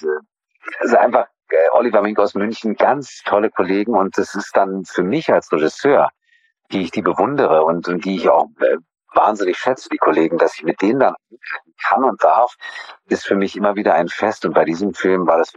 also 0.80 0.97
einfach 0.97 1.28
äh, 1.49 1.70
Oliver 1.72 2.01
Mink 2.01 2.20
aus 2.20 2.34
München, 2.34 2.76
ganz 2.76 3.22
tolle 3.24 3.49
Kollegen 3.49 3.93
und 3.95 4.18
das 4.18 4.36
ist 4.36 4.55
dann 4.58 4.84
für 4.84 5.03
mich 5.03 5.32
als 5.32 5.51
Regisseur, 5.51 6.10
die 6.72 6.82
ich 6.82 6.91
die 6.91 7.01
bewundere 7.01 7.64
und, 7.64 7.88
und 7.88 8.03
die 8.03 8.16
ich 8.16 8.28
auch 8.28 8.47
äh, 8.60 8.78
wahnsinnig 9.18 9.57
schätze, 9.57 9.89
die 9.89 9.97
Kollegen, 9.97 10.38
dass 10.38 10.55
ich 10.55 10.63
mit 10.63 10.82
denen 10.82 10.99
dann 10.99 11.15
kann 11.84 12.03
und 12.03 12.24
darf, 12.24 12.55
ist 13.09 13.26
für 13.26 13.36
mich 13.36 13.55
immer 13.55 13.76
wieder 13.76 13.93
ein 13.93 14.07
Fest. 14.07 14.45
Und 14.45 14.53
bei 14.53 14.63
diesem 14.63 14.93
Film 14.93 15.28
war 15.28 15.38
das 15.38 15.51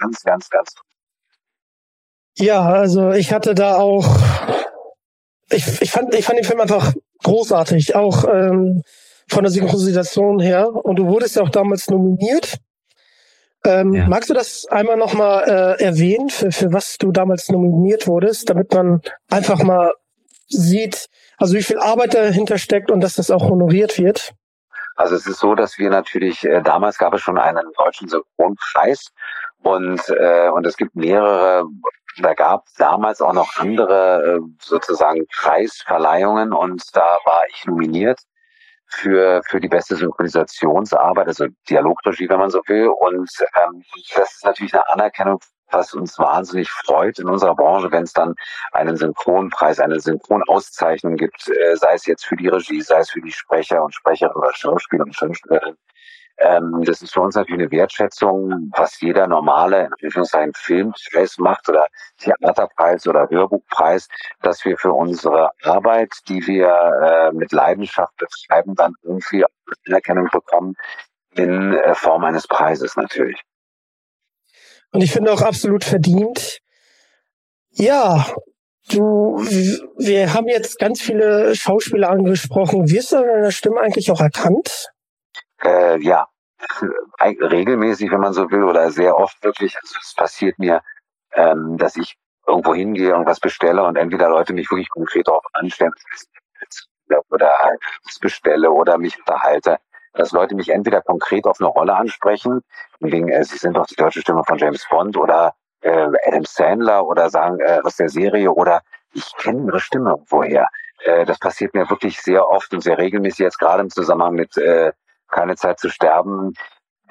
ganz, 0.00 0.22
ganz, 0.22 0.48
ganz 0.48 0.74
toll. 0.74 0.84
Ja, 2.38 2.62
also 2.62 3.10
ich 3.10 3.32
hatte 3.32 3.54
da 3.54 3.76
auch, 3.76 4.06
ich, 5.50 5.82
ich, 5.82 5.90
fand, 5.90 6.14
ich 6.14 6.24
fand 6.24 6.38
den 6.38 6.44
Film 6.46 6.60
einfach 6.60 6.94
großartig, 7.22 7.94
auch 7.96 8.24
ähm, 8.24 8.82
von 9.28 9.44
der 9.44 9.50
Synchronisation 9.50 10.40
her. 10.40 10.68
Und 10.72 10.96
du 10.96 11.06
wurdest 11.06 11.36
ja 11.36 11.42
auch 11.42 11.50
damals 11.50 11.90
nominiert 11.90 12.58
Ähm, 13.64 13.92
ja. 13.92 14.08
Magst 14.08 14.30
du 14.30 14.34
das 14.34 14.66
einmal 14.70 14.96
nochmal 14.96 15.44
äh, 15.46 15.84
erwähnen, 15.84 16.30
für, 16.30 16.50
für 16.50 16.72
was 16.72 16.96
du 16.96 17.12
damals 17.12 17.50
nominiert 17.50 18.06
wurdest, 18.06 18.48
damit 18.48 18.72
man 18.72 19.02
einfach 19.28 19.62
mal 19.62 19.92
sieht, 20.50 21.08
also 21.38 21.54
wie 21.54 21.62
viel 21.62 21.78
Arbeit 21.78 22.14
dahinter 22.14 22.58
steckt 22.58 22.90
und 22.90 23.00
dass 23.00 23.14
das 23.14 23.30
auch 23.30 23.48
honoriert 23.48 23.98
wird? 23.98 24.32
Also 24.96 25.14
es 25.14 25.26
ist 25.26 25.40
so, 25.40 25.54
dass 25.54 25.78
wir 25.78 25.88
natürlich, 25.88 26.44
äh, 26.44 26.60
damals 26.62 26.98
gab 26.98 27.14
es 27.14 27.22
schon 27.22 27.38
einen 27.38 27.64
deutschen 27.76 28.08
Synchronpreis 28.08 29.06
und, 29.62 30.00
äh, 30.10 30.48
und 30.50 30.66
es 30.66 30.76
gibt 30.76 30.94
mehrere, 30.94 31.64
da 32.20 32.34
gab 32.34 32.66
es 32.66 32.74
damals 32.74 33.22
auch 33.22 33.32
noch 33.32 33.56
andere 33.56 34.36
äh, 34.36 34.40
sozusagen 34.60 35.26
Preisverleihungen 35.28 36.52
und 36.52 36.82
da 36.92 37.16
war 37.24 37.44
ich 37.48 37.64
nominiert 37.64 38.20
für, 38.90 39.40
für 39.48 39.60
die 39.60 39.68
beste 39.68 39.96
Synchronisationsarbeit, 39.96 41.28
also 41.28 41.46
Dialogregie, 41.68 42.28
wenn 42.28 42.40
man 42.40 42.50
so 42.50 42.60
will. 42.66 42.88
Und 42.88 43.30
ähm, 43.56 43.82
das 44.14 44.32
ist 44.34 44.44
natürlich 44.44 44.74
eine 44.74 44.88
Anerkennung, 44.90 45.38
was 45.70 45.94
uns 45.94 46.18
wahnsinnig 46.18 46.70
freut 46.70 47.18
in 47.18 47.28
unserer 47.28 47.54
Branche, 47.54 47.90
wenn 47.92 48.04
es 48.04 48.12
dann 48.12 48.34
einen 48.72 48.96
Synchronpreis, 48.96 49.80
eine 49.80 50.00
Synchronauszeichnung 50.00 51.16
gibt, 51.16 51.48
äh, 51.48 51.76
sei 51.76 51.94
es 51.94 52.06
jetzt 52.06 52.26
für 52.26 52.36
die 52.36 52.48
Regie, 52.48 52.80
sei 52.80 52.98
es 53.00 53.10
für 53.10 53.20
die 53.20 53.32
Sprecher 53.32 53.82
und 53.82 53.94
Sprecher 53.94 54.34
oder 54.36 54.52
Schauspieler 54.54 55.04
und 55.04 55.14
Schauspielerinnen. 55.14 55.76
Ähm, 56.40 56.82
das 56.84 57.02
ist 57.02 57.12
für 57.12 57.20
uns 57.20 57.34
natürlich 57.34 57.60
eine 57.60 57.70
Wertschätzung, 57.70 58.70
was 58.74 58.98
jeder 59.00 59.26
normale, 59.26 59.86
in 59.86 59.92
Anführungszeichen, 59.92 60.54
Filmpreis 60.54 61.36
macht 61.38 61.68
oder 61.68 61.86
Theaterpreis 62.16 63.06
oder 63.06 63.28
Hörbuchpreis, 63.28 64.08
dass 64.40 64.64
wir 64.64 64.78
für 64.78 64.92
unsere 64.92 65.50
Arbeit, 65.64 66.12
die 66.28 66.46
wir 66.46 66.68
äh, 66.68 67.32
mit 67.32 67.52
Leidenschaft 67.52 68.16
betreiben, 68.16 68.74
dann 68.74 68.94
irgendwie 69.02 69.44
Anerkennung 69.86 70.28
bekommen 70.32 70.74
in 71.34 71.74
äh, 71.74 71.94
Form 71.94 72.24
eines 72.24 72.48
Preises 72.48 72.96
natürlich. 72.96 73.42
Und 74.92 75.02
ich 75.02 75.12
finde 75.12 75.32
auch 75.32 75.42
absolut 75.42 75.84
verdient. 75.84 76.60
Ja, 77.70 78.26
du, 78.90 79.36
wir 79.98 80.34
haben 80.34 80.48
jetzt 80.48 80.78
ganz 80.78 81.00
viele 81.00 81.54
Schauspieler 81.54 82.10
angesprochen. 82.10 82.90
Wirst 82.90 83.12
du 83.12 83.18
an 83.18 83.26
deiner 83.26 83.52
Stimme 83.52 83.80
eigentlich 83.80 84.10
auch 84.10 84.20
erkannt? 84.20 84.88
Äh, 85.62 86.02
ja, 86.02 86.26
regelmäßig, 87.20 88.10
wenn 88.10 88.20
man 88.20 88.32
so 88.32 88.50
will, 88.50 88.64
oder 88.64 88.90
sehr 88.90 89.16
oft 89.16 89.42
wirklich. 89.44 89.76
Also 89.80 89.96
es 90.02 90.14
passiert 90.14 90.58
mir, 90.58 90.82
ähm, 91.34 91.76
dass 91.78 91.96
ich 91.96 92.16
irgendwo 92.46 92.74
hingehe, 92.74 93.10
irgendwas 93.10 93.38
bestelle 93.38 93.84
und 93.84 93.96
entweder 93.96 94.28
Leute 94.28 94.52
mich 94.52 94.70
wirklich 94.70 94.88
konkret 94.88 95.28
darauf 95.28 95.44
anstellen 95.52 95.92
oder 97.30 97.52
was 98.04 98.18
bestelle 98.18 98.70
oder 98.70 98.98
mich 98.98 99.18
unterhalte, 99.18 99.78
dass 100.12 100.32
Leute 100.32 100.54
mich 100.54 100.70
entweder 100.70 101.02
konkret 101.02 101.46
auf 101.46 101.60
eine 101.60 101.68
Rolle 101.68 101.94
ansprechen, 101.94 102.62
wegen, 103.00 103.28
äh, 103.28 103.44
sie 103.44 103.58
sind 103.58 103.76
doch 103.76 103.86
die 103.86 103.96
deutsche 103.96 104.20
Stimme 104.20 104.44
von 104.44 104.58
James 104.58 104.86
Bond 104.90 105.16
oder 105.16 105.54
äh, 105.82 106.08
Adam 106.26 106.44
Sandler 106.44 107.06
oder 107.06 107.30
sagen 107.30 107.58
äh, 107.60 107.80
aus 107.82 107.96
der 107.96 108.08
Serie 108.08 108.50
oder 108.52 108.82
ich 109.12 109.32
kenne 109.36 109.66
ihre 109.66 109.80
Stimme 109.80 110.16
woher. 110.28 110.68
Äh, 111.04 111.24
das 111.24 111.38
passiert 111.38 111.74
mir 111.74 111.88
wirklich 111.88 112.20
sehr 112.20 112.48
oft 112.48 112.72
und 112.72 112.82
sehr 112.82 112.98
regelmäßig 112.98 113.40
jetzt 113.40 113.58
gerade 113.58 113.82
im 113.82 113.90
Zusammenhang 113.90 114.34
mit 114.34 114.56
äh, 114.56 114.92
keine 115.28 115.56
Zeit 115.56 115.78
zu 115.78 115.88
sterben, 115.88 116.54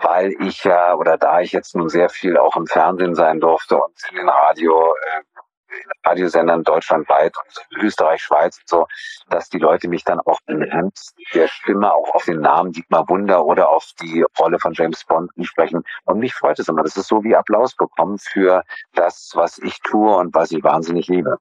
weil 0.01 0.33
ich 0.41 0.63
ja 0.63 0.93
oder 0.95 1.17
da 1.17 1.41
ich 1.41 1.51
jetzt 1.51 1.75
nun 1.75 1.89
sehr 1.89 2.09
viel 2.09 2.37
auch 2.37 2.55
im 2.55 2.67
Fernsehen 2.67 3.15
sein 3.15 3.39
durfte 3.39 3.77
und 3.77 3.93
in 4.11 4.17
den 4.17 4.29
Radio, 4.29 4.93
äh, 4.93 5.21
Radiosendern 6.03 6.63
deutschlandweit 6.63 7.33
und 7.37 7.83
Österreich, 7.83 8.21
Schweiz 8.21 8.57
und 8.57 8.69
so, 8.69 8.87
dass 9.29 9.49
die 9.49 9.59
Leute 9.59 9.87
mich 9.87 10.03
dann 10.03 10.19
auch 10.19 10.39
anhand 10.47 10.97
der 11.33 11.47
Stimme 11.47 11.93
auch 11.93 12.13
auf 12.15 12.25
den 12.25 12.41
Namen 12.41 12.71
Dietmar 12.71 13.07
Wunder 13.09 13.45
oder 13.45 13.69
auf 13.69 13.91
die 14.01 14.25
Rolle 14.39 14.59
von 14.59 14.73
James 14.73 15.03
Bond 15.05 15.31
sprechen. 15.41 15.83
Und 16.05 16.19
mich 16.19 16.33
freut 16.33 16.59
es 16.59 16.67
immer. 16.67 16.83
Das 16.83 16.97
ist 16.97 17.07
so 17.07 17.23
wie 17.23 17.35
Applaus 17.35 17.75
bekommen 17.75 18.17
für 18.19 18.63
das, 18.93 19.31
was 19.35 19.57
ich 19.59 19.79
tue 19.81 20.15
und 20.15 20.33
was 20.33 20.51
ich 20.51 20.63
wahnsinnig 20.63 21.07
liebe. 21.07 21.37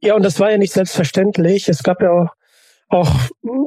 Ja, 0.00 0.14
und 0.14 0.24
das 0.24 0.38
war 0.38 0.50
ja 0.50 0.58
nicht 0.58 0.72
selbstverständlich. 0.72 1.68
Es 1.68 1.82
gab 1.82 2.00
ja 2.00 2.10
auch 2.10 2.28
auch 2.88 3.10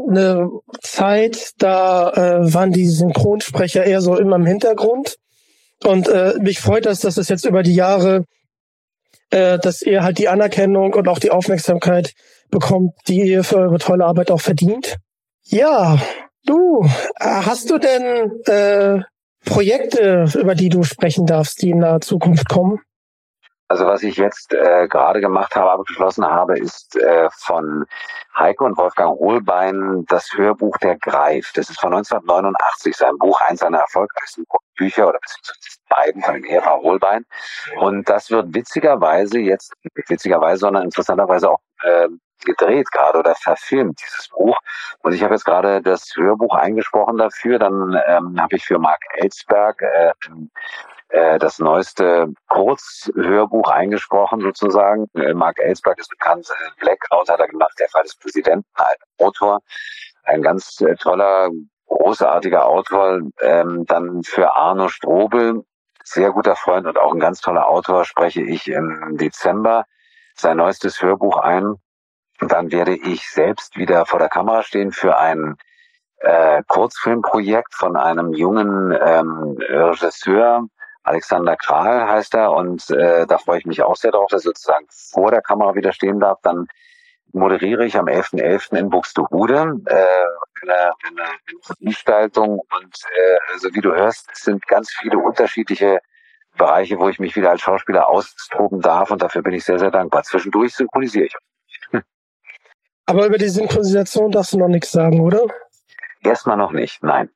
eine 0.09 0.49
Zeit, 0.81 1.51
da 1.59 2.09
äh, 2.11 2.53
waren 2.53 2.71
die 2.71 2.87
Synchronsprecher 2.87 3.83
eher 3.83 4.01
so 4.01 4.17
immer 4.17 4.35
im 4.35 4.45
Hintergrund. 4.45 5.17
Und 5.83 6.07
äh, 6.07 6.33
mich 6.39 6.59
freut 6.59 6.85
das, 6.85 7.01
dass 7.01 7.17
es 7.17 7.29
jetzt 7.29 7.45
über 7.45 7.63
die 7.63 7.75
Jahre, 7.75 8.25
äh, 9.31 9.57
dass 9.59 9.81
ihr 9.81 10.03
halt 10.03 10.17
die 10.17 10.29
Anerkennung 10.29 10.93
und 10.93 11.07
auch 11.07 11.19
die 11.19 11.31
Aufmerksamkeit 11.31 12.13
bekommt, 12.49 12.93
die 13.07 13.21
ihr 13.21 13.43
für 13.43 13.57
eure 13.57 13.79
tolle 13.79 14.05
Arbeit 14.05 14.29
auch 14.29 14.41
verdient. 14.41 14.97
Ja, 15.43 15.97
du, 16.45 16.83
äh, 17.19 17.25
hast 17.25 17.69
du 17.69 17.77
denn 17.77 18.41
äh, 18.45 19.01
Projekte, 19.45 20.25
über 20.35 20.53
die 20.53 20.69
du 20.69 20.83
sprechen 20.83 21.25
darfst, 21.25 21.61
die 21.61 21.71
in 21.71 21.81
der 21.81 22.01
Zukunft 22.01 22.47
kommen? 22.47 22.79
Also 23.67 23.85
was 23.85 24.03
ich 24.03 24.17
jetzt 24.17 24.53
äh, 24.53 24.87
gerade 24.87 25.21
gemacht 25.21 25.55
habe, 25.55 25.71
abgeschlossen 25.71 26.25
habe, 26.25 26.59
ist 26.59 26.97
äh, 26.97 27.29
von 27.31 27.85
Heike 28.37 28.63
und 28.63 28.77
Wolfgang 28.77 29.17
Hohlbein 29.17 30.05
das 30.07 30.31
Hörbuch 30.33 30.77
Der 30.77 30.97
Greif. 30.97 31.51
Das 31.53 31.69
ist 31.69 31.79
von 31.79 31.93
1989, 31.93 32.95
sein 32.95 33.17
Buch, 33.17 33.39
eins 33.41 33.59
seiner 33.59 33.79
erfolgreichsten 33.79 34.45
Bücher 34.77 35.07
oder 35.07 35.19
beziehungsweise 35.19 35.77
beiden 35.89 36.21
von 36.21 36.43
Ehepaar 36.43 36.79
Hohlbein. 36.79 37.25
Und 37.79 38.07
das 38.09 38.31
wird 38.31 38.53
witzigerweise 38.53 39.39
jetzt, 39.39 39.73
nicht 39.83 40.09
witzigerweise, 40.09 40.61
sondern 40.61 40.83
interessanterweise 40.83 41.51
auch 41.51 41.59
äh, 41.83 42.07
gedreht 42.45 42.91
gerade 42.91 43.19
oder 43.19 43.35
verfilmt, 43.35 43.99
dieses 44.01 44.29
Buch. 44.29 44.57
Und 44.99 45.13
ich 45.13 45.23
habe 45.23 45.33
jetzt 45.33 45.45
gerade 45.45 45.81
das 45.81 46.13
Hörbuch 46.15 46.55
eingesprochen 46.55 47.17
dafür. 47.17 47.59
Dann 47.59 47.99
ähm, 48.07 48.41
habe 48.41 48.55
ich 48.55 48.65
für 48.65 48.79
Marc 48.79 49.01
Ellsberg 49.15 49.81
äh, 49.81 50.13
äh, 51.11 51.39
das 51.39 51.59
neueste 51.59 52.33
Kurzhörbuch 52.47 53.69
eingesprochen 53.69 54.39
sozusagen. 54.39 55.07
Äh, 55.13 55.33
Mark 55.33 55.59
Ellsberg 55.59 55.99
ist 55.99 56.09
bekannt, 56.09 56.47
äh, 56.49 56.69
Blackout 56.79 57.29
hat 57.29 57.39
er 57.39 57.49
gemacht, 57.49 57.73
der 57.79 57.89
Fall 57.89 58.03
des 58.03 58.15
Präsidenten, 58.15 58.65
ein 58.75 59.25
Autor, 59.25 59.59
ein 60.23 60.41
ganz 60.41 60.75
toller, 60.99 61.49
großartiger 61.87 62.65
Autor. 62.65 63.19
Ähm, 63.41 63.85
dann 63.87 64.23
für 64.23 64.55
Arno 64.55 64.87
Strobel, 64.87 65.65
sehr 66.03 66.31
guter 66.31 66.55
Freund 66.55 66.87
und 66.87 66.97
auch 66.97 67.13
ein 67.13 67.19
ganz 67.19 67.41
toller 67.41 67.67
Autor, 67.67 68.05
spreche 68.05 68.41
ich 68.41 68.69
im 68.69 69.17
Dezember 69.17 69.83
sein 70.35 70.57
neuestes 70.57 71.01
Hörbuch 71.01 71.37
ein. 71.37 71.75
Dann 72.39 72.71
werde 72.71 72.95
ich 72.95 73.29
selbst 73.29 73.75
wieder 73.75 74.05
vor 74.05 74.19
der 74.19 74.29
Kamera 74.29 74.63
stehen 74.63 74.93
für 74.93 75.17
ein 75.17 75.57
äh, 76.19 76.63
Kurzfilmprojekt 76.67 77.75
von 77.75 77.97
einem 77.97 78.33
jungen 78.33 78.97
ähm, 78.99 79.57
Regisseur, 79.59 80.67
Alexander 81.03 81.55
Kral 81.55 82.07
heißt 82.07 82.35
er 82.35 82.51
und 82.51 82.89
äh, 82.91 83.25
da 83.25 83.37
freue 83.37 83.59
ich 83.59 83.65
mich 83.65 83.81
auch 83.81 83.95
sehr 83.95 84.11
drauf, 84.11 84.27
dass 84.29 84.41
ich 84.41 84.47
sozusagen 84.47 84.85
vor 84.89 85.31
der 85.31 85.41
Kamera 85.41 85.75
wieder 85.75 85.93
stehen 85.93 86.19
darf. 86.19 86.39
Dann 86.43 86.67
moderiere 87.33 87.85
ich 87.85 87.97
am 87.97 88.05
11.11. 88.05 88.41
.11. 88.41 88.77
in 88.77 88.89
Buxtehude 88.89 89.81
äh, 89.85 90.05
eine, 90.63 90.93
eine 91.03 91.29
Veranstaltung 91.63 92.59
und 92.59 92.95
äh, 93.17 93.37
also 93.53 93.69
wie 93.73 93.81
du 93.81 93.93
hörst, 93.93 94.29
es 94.31 94.41
sind 94.41 94.65
ganz 94.67 94.91
viele 94.91 95.17
unterschiedliche 95.17 95.99
Bereiche, 96.57 96.99
wo 96.99 97.09
ich 97.09 97.19
mich 97.19 97.35
wieder 97.35 97.51
als 97.51 97.61
Schauspieler 97.61 98.07
austoben 98.07 98.81
darf 98.81 99.09
und 99.11 99.21
dafür 99.21 99.41
bin 99.41 99.53
ich 99.53 99.63
sehr, 99.63 99.79
sehr 99.79 99.91
dankbar. 99.91 100.23
Zwischendurch 100.23 100.75
synchronisiere 100.75 101.25
ich. 101.25 101.35
Aber 103.05 103.25
über 103.25 103.37
die 103.37 103.49
Synchronisation 103.49 104.31
darfst 104.31 104.53
du 104.53 104.59
noch 104.59 104.67
nichts 104.67 104.91
sagen, 104.91 105.21
oder? 105.21 105.41
Erstmal 106.23 106.57
noch 106.57 106.71
nicht, 106.71 107.01
nein. 107.03 107.29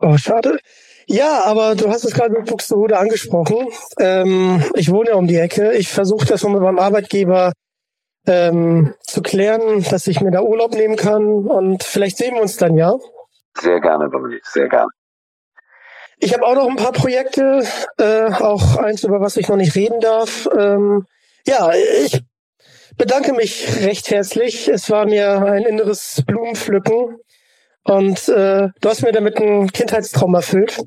Oh, 0.00 0.16
schade. 0.16 0.58
Ja, 1.06 1.44
aber 1.44 1.74
du 1.74 1.88
hast 1.90 2.04
es 2.04 2.14
gerade 2.14 2.32
mit 2.32 2.46
Buxtehude 2.46 2.98
angesprochen. 2.98 3.68
Ähm, 3.98 4.64
ich 4.74 4.90
wohne 4.90 5.10
ja 5.10 5.16
um 5.16 5.26
die 5.26 5.36
Ecke. 5.36 5.72
Ich 5.72 5.88
versuche 5.88 6.26
das 6.26 6.42
mal 6.42 6.52
mit 6.52 6.62
meinem 6.62 6.78
Arbeitgeber 6.78 7.52
ähm, 8.26 8.94
zu 9.00 9.22
klären, 9.22 9.84
dass 9.90 10.06
ich 10.06 10.20
mir 10.20 10.30
da 10.30 10.42
Urlaub 10.42 10.72
nehmen 10.74 10.96
kann 10.96 11.46
und 11.46 11.82
vielleicht 11.82 12.16
sehen 12.16 12.34
wir 12.34 12.42
uns 12.42 12.56
dann, 12.56 12.76
ja? 12.76 12.94
Sehr 13.60 13.80
gerne, 13.80 14.08
Dominik, 14.08 14.44
sehr 14.46 14.68
gerne. 14.68 14.88
Ich 16.18 16.32
habe 16.32 16.46
auch 16.46 16.54
noch 16.54 16.68
ein 16.68 16.76
paar 16.76 16.92
Projekte, 16.92 17.64
äh, 17.98 18.32
auch 18.32 18.76
eins, 18.76 19.04
über 19.04 19.20
was 19.20 19.36
ich 19.36 19.48
noch 19.48 19.56
nicht 19.56 19.74
reden 19.74 20.00
darf. 20.00 20.48
Ähm, 20.56 21.06
ja, 21.46 21.72
ich 22.02 22.22
bedanke 22.96 23.34
mich 23.34 23.82
recht 23.82 24.10
herzlich. 24.10 24.68
Es 24.68 24.88
war 24.90 25.04
mir 25.04 25.42
ein 25.42 25.64
inneres 25.64 26.22
Blumenpflücken. 26.26 27.18
Und 27.84 28.28
äh, 28.28 28.68
du 28.80 28.88
hast 28.88 29.02
mir 29.02 29.12
damit 29.12 29.36
einen 29.36 29.70
Kindheitstraum 29.70 30.34
erfüllt. 30.34 30.80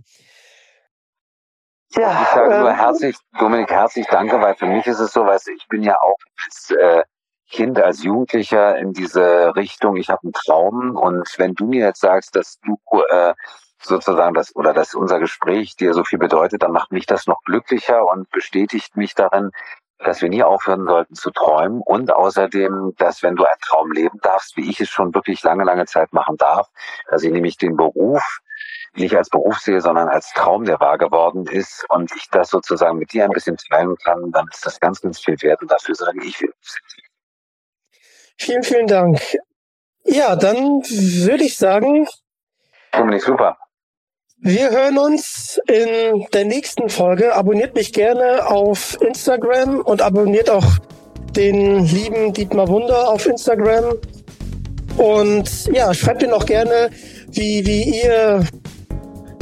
Ja, 1.96 2.22
ich 2.22 2.28
sage 2.30 2.60
nur 2.60 2.70
ähm, 2.70 2.76
herzlich, 2.76 3.16
Dominik, 3.40 3.72
herzlich 3.72 4.06
danke, 4.08 4.42
weil 4.42 4.56
für 4.56 4.66
mich 4.66 4.86
ist 4.88 5.00
es 5.00 5.14
so, 5.14 5.26
weißt 5.26 5.48
du, 5.48 5.52
ich 5.52 5.68
bin 5.68 5.84
ja 5.84 5.96
auch 6.02 6.18
als 6.44 6.72
äh, 6.72 7.04
Kind, 7.50 7.80
als 7.80 8.04
Jugendlicher 8.04 8.78
in 8.78 8.92
diese 8.92 9.56
Richtung, 9.56 9.96
ich 9.96 10.10
habe 10.10 10.24
einen 10.24 10.34
Traum 10.34 10.98
und 10.98 11.34
wenn 11.38 11.54
du 11.54 11.66
mir 11.66 11.86
jetzt 11.86 12.02
sagst, 12.02 12.36
dass 12.36 12.60
du 12.60 12.78
äh, 13.10 13.34
sozusagen 13.82 14.34
das 14.34 14.54
oder 14.56 14.74
dass 14.74 14.96
unser 14.96 15.20
Gespräch 15.20 15.76
dir 15.76 15.94
so 15.94 16.04
viel 16.04 16.20
bedeutet, 16.20 16.64
dann 16.64 16.72
macht 16.72 16.92
mich 16.92 17.06
das 17.06 17.26
noch 17.26 17.42
glücklicher 17.44 18.06
und 18.06 18.30
bestätigt 18.32 18.98
mich 18.98 19.16
darin, 19.16 19.52
dass 20.00 20.22
wir 20.22 20.30
nie 20.30 20.44
aufhören 20.44 20.86
sollten 20.86 21.16
zu 21.16 21.32
träumen 21.32 21.82
und 21.82 22.12
außerdem, 22.12 22.94
dass 22.98 23.24
wenn 23.24 23.36
du 23.36 23.44
einen 23.44 23.60
Traum 23.62 23.92
leben 23.92 24.20
darfst, 24.22 24.56
wie 24.58 24.70
ich 24.70 24.80
es 24.80 24.90
schon 24.90 25.14
wirklich 25.14 25.42
lange, 25.44 25.64
lange 25.64 25.86
Zeit 25.86 26.14
machen 26.14 26.38
darf, 26.38 26.70
dass 27.10 27.24
ich 27.24 27.32
nämlich 27.32 27.58
den 27.58 27.76
Beruf 27.76 28.40
nicht 28.96 29.16
als 29.16 29.30
Beruf 29.30 29.60
sehe, 29.60 29.82
sondern 29.82 30.08
als 30.08 30.32
Traum, 30.34 30.66
der 30.66 30.80
wahr 30.80 30.98
geworden 30.98 31.46
ist 31.48 31.86
und 31.90 32.12
ich 32.16 32.30
das 32.32 32.50
sozusagen 32.50 32.98
mit 32.98 33.14
dir 33.14 33.26
ein 33.26 33.32
bisschen 33.32 33.58
teilen 33.58 33.96
kann, 34.04 34.32
dann 34.32 34.48
ist 34.52 34.66
das 34.66 34.80
ganz, 34.80 35.02
ganz 35.02 35.20
viel 35.20 35.42
wert 35.42 35.62
und 35.62 35.72
dafür 35.72 35.96
sage 35.96 36.20
ich 36.24 36.38
viel. 36.38 36.54
Vielen, 38.38 38.64
vielen 38.64 38.88
Dank. 38.88 39.20
Ja, 40.04 40.36
dann 40.36 40.58
würde 40.58 41.44
ich 41.44 41.58
sagen. 41.58 42.08
Dominik, 42.92 43.24
super. 43.24 43.58
Wir 44.40 44.70
hören 44.70 45.00
uns 45.00 45.60
in 45.68 46.26
der 46.32 46.46
nächsten 46.46 46.90
Folge. 46.90 47.36
Abonniert 47.36 47.74
mich 47.74 47.92
gerne 47.92 48.46
auf 48.46 48.96
Instagram 49.02 49.82
und 49.82 50.04
abonniert 50.04 50.50
auch 50.50 50.78
den 51.36 51.84
lieben 51.86 52.34
Dietmar 52.34 52.68
Wunder 52.68 53.10
auf 53.10 53.26
Instagram. 53.26 53.96
Und 54.98 55.66
ja, 55.74 55.92
schreibt 55.94 56.22
mir 56.22 56.28
noch 56.28 56.46
gerne, 56.46 56.90
wie, 57.32 57.66
wie 57.66 58.04
ihr 58.04 58.46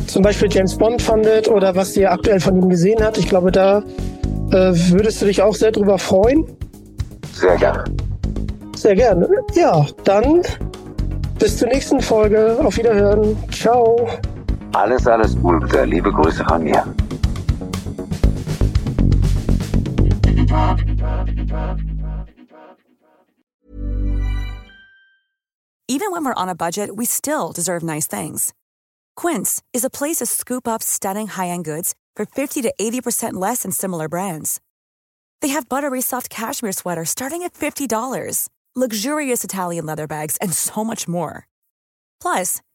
zum 0.07 0.23
Beispiel 0.23 0.49
James 0.49 0.77
Bond 0.77 1.01
fandet 1.01 1.49
oder 1.49 1.75
was 1.75 1.95
ihr 1.97 2.09
aktuell 2.09 2.39
von 2.39 2.55
ihm 2.55 2.69
gesehen 2.69 3.03
habt. 3.03 3.17
Ich 3.17 3.27
glaube, 3.27 3.51
da 3.51 3.79
äh, 4.51 4.71
würdest 4.91 5.21
du 5.21 5.25
dich 5.25 5.41
auch 5.41 5.55
sehr 5.55 5.71
drüber 5.71 5.97
freuen. 5.97 6.45
Sehr 7.33 7.57
gerne. 7.57 7.83
Sehr 8.77 8.95
gerne. 8.95 9.27
Ja, 9.55 9.85
dann 10.05 10.41
bis 11.37 11.57
zur 11.57 11.67
nächsten 11.67 11.99
Folge. 11.99 12.57
Auf 12.63 12.77
Wiederhören. 12.77 13.37
Ciao. 13.51 14.07
Alles, 14.73 15.07
alles 15.07 15.35
Gute. 15.35 15.85
Liebe 15.85 16.11
Grüße 16.11 16.43
von 16.47 16.63
mir. 16.63 16.83
Even 25.87 26.11
when 26.11 26.25
we're 26.25 26.33
on 26.33 26.49
a 26.49 26.55
budget, 26.55 26.95
we 26.95 27.05
still 27.05 27.51
deserve 27.51 27.83
nice 27.83 28.07
things. 28.07 28.53
Quince 29.15 29.61
is 29.71 29.85
a 29.85 29.89
place 29.89 30.17
to 30.17 30.25
scoop 30.25 30.67
up 30.67 30.83
stunning 30.83 31.27
high-end 31.27 31.63
goods 31.63 31.95
for 32.15 32.25
50 32.25 32.61
to 32.63 32.73
80% 32.79 33.33
less 33.33 33.63
than 33.63 33.71
similar 33.71 34.09
brands. 34.09 34.59
They 35.41 35.49
have 35.49 35.69
buttery 35.69 36.01
soft 36.01 36.29
cashmere 36.29 36.73
sweaters 36.73 37.11
starting 37.11 37.43
at 37.43 37.53
$50, 37.53 38.49
luxurious 38.75 39.43
Italian 39.43 39.85
leather 39.85 40.07
bags, 40.07 40.37
and 40.41 40.51
so 40.53 40.83
much 40.83 41.07
more. 41.07 41.47
Plus, 42.19 42.61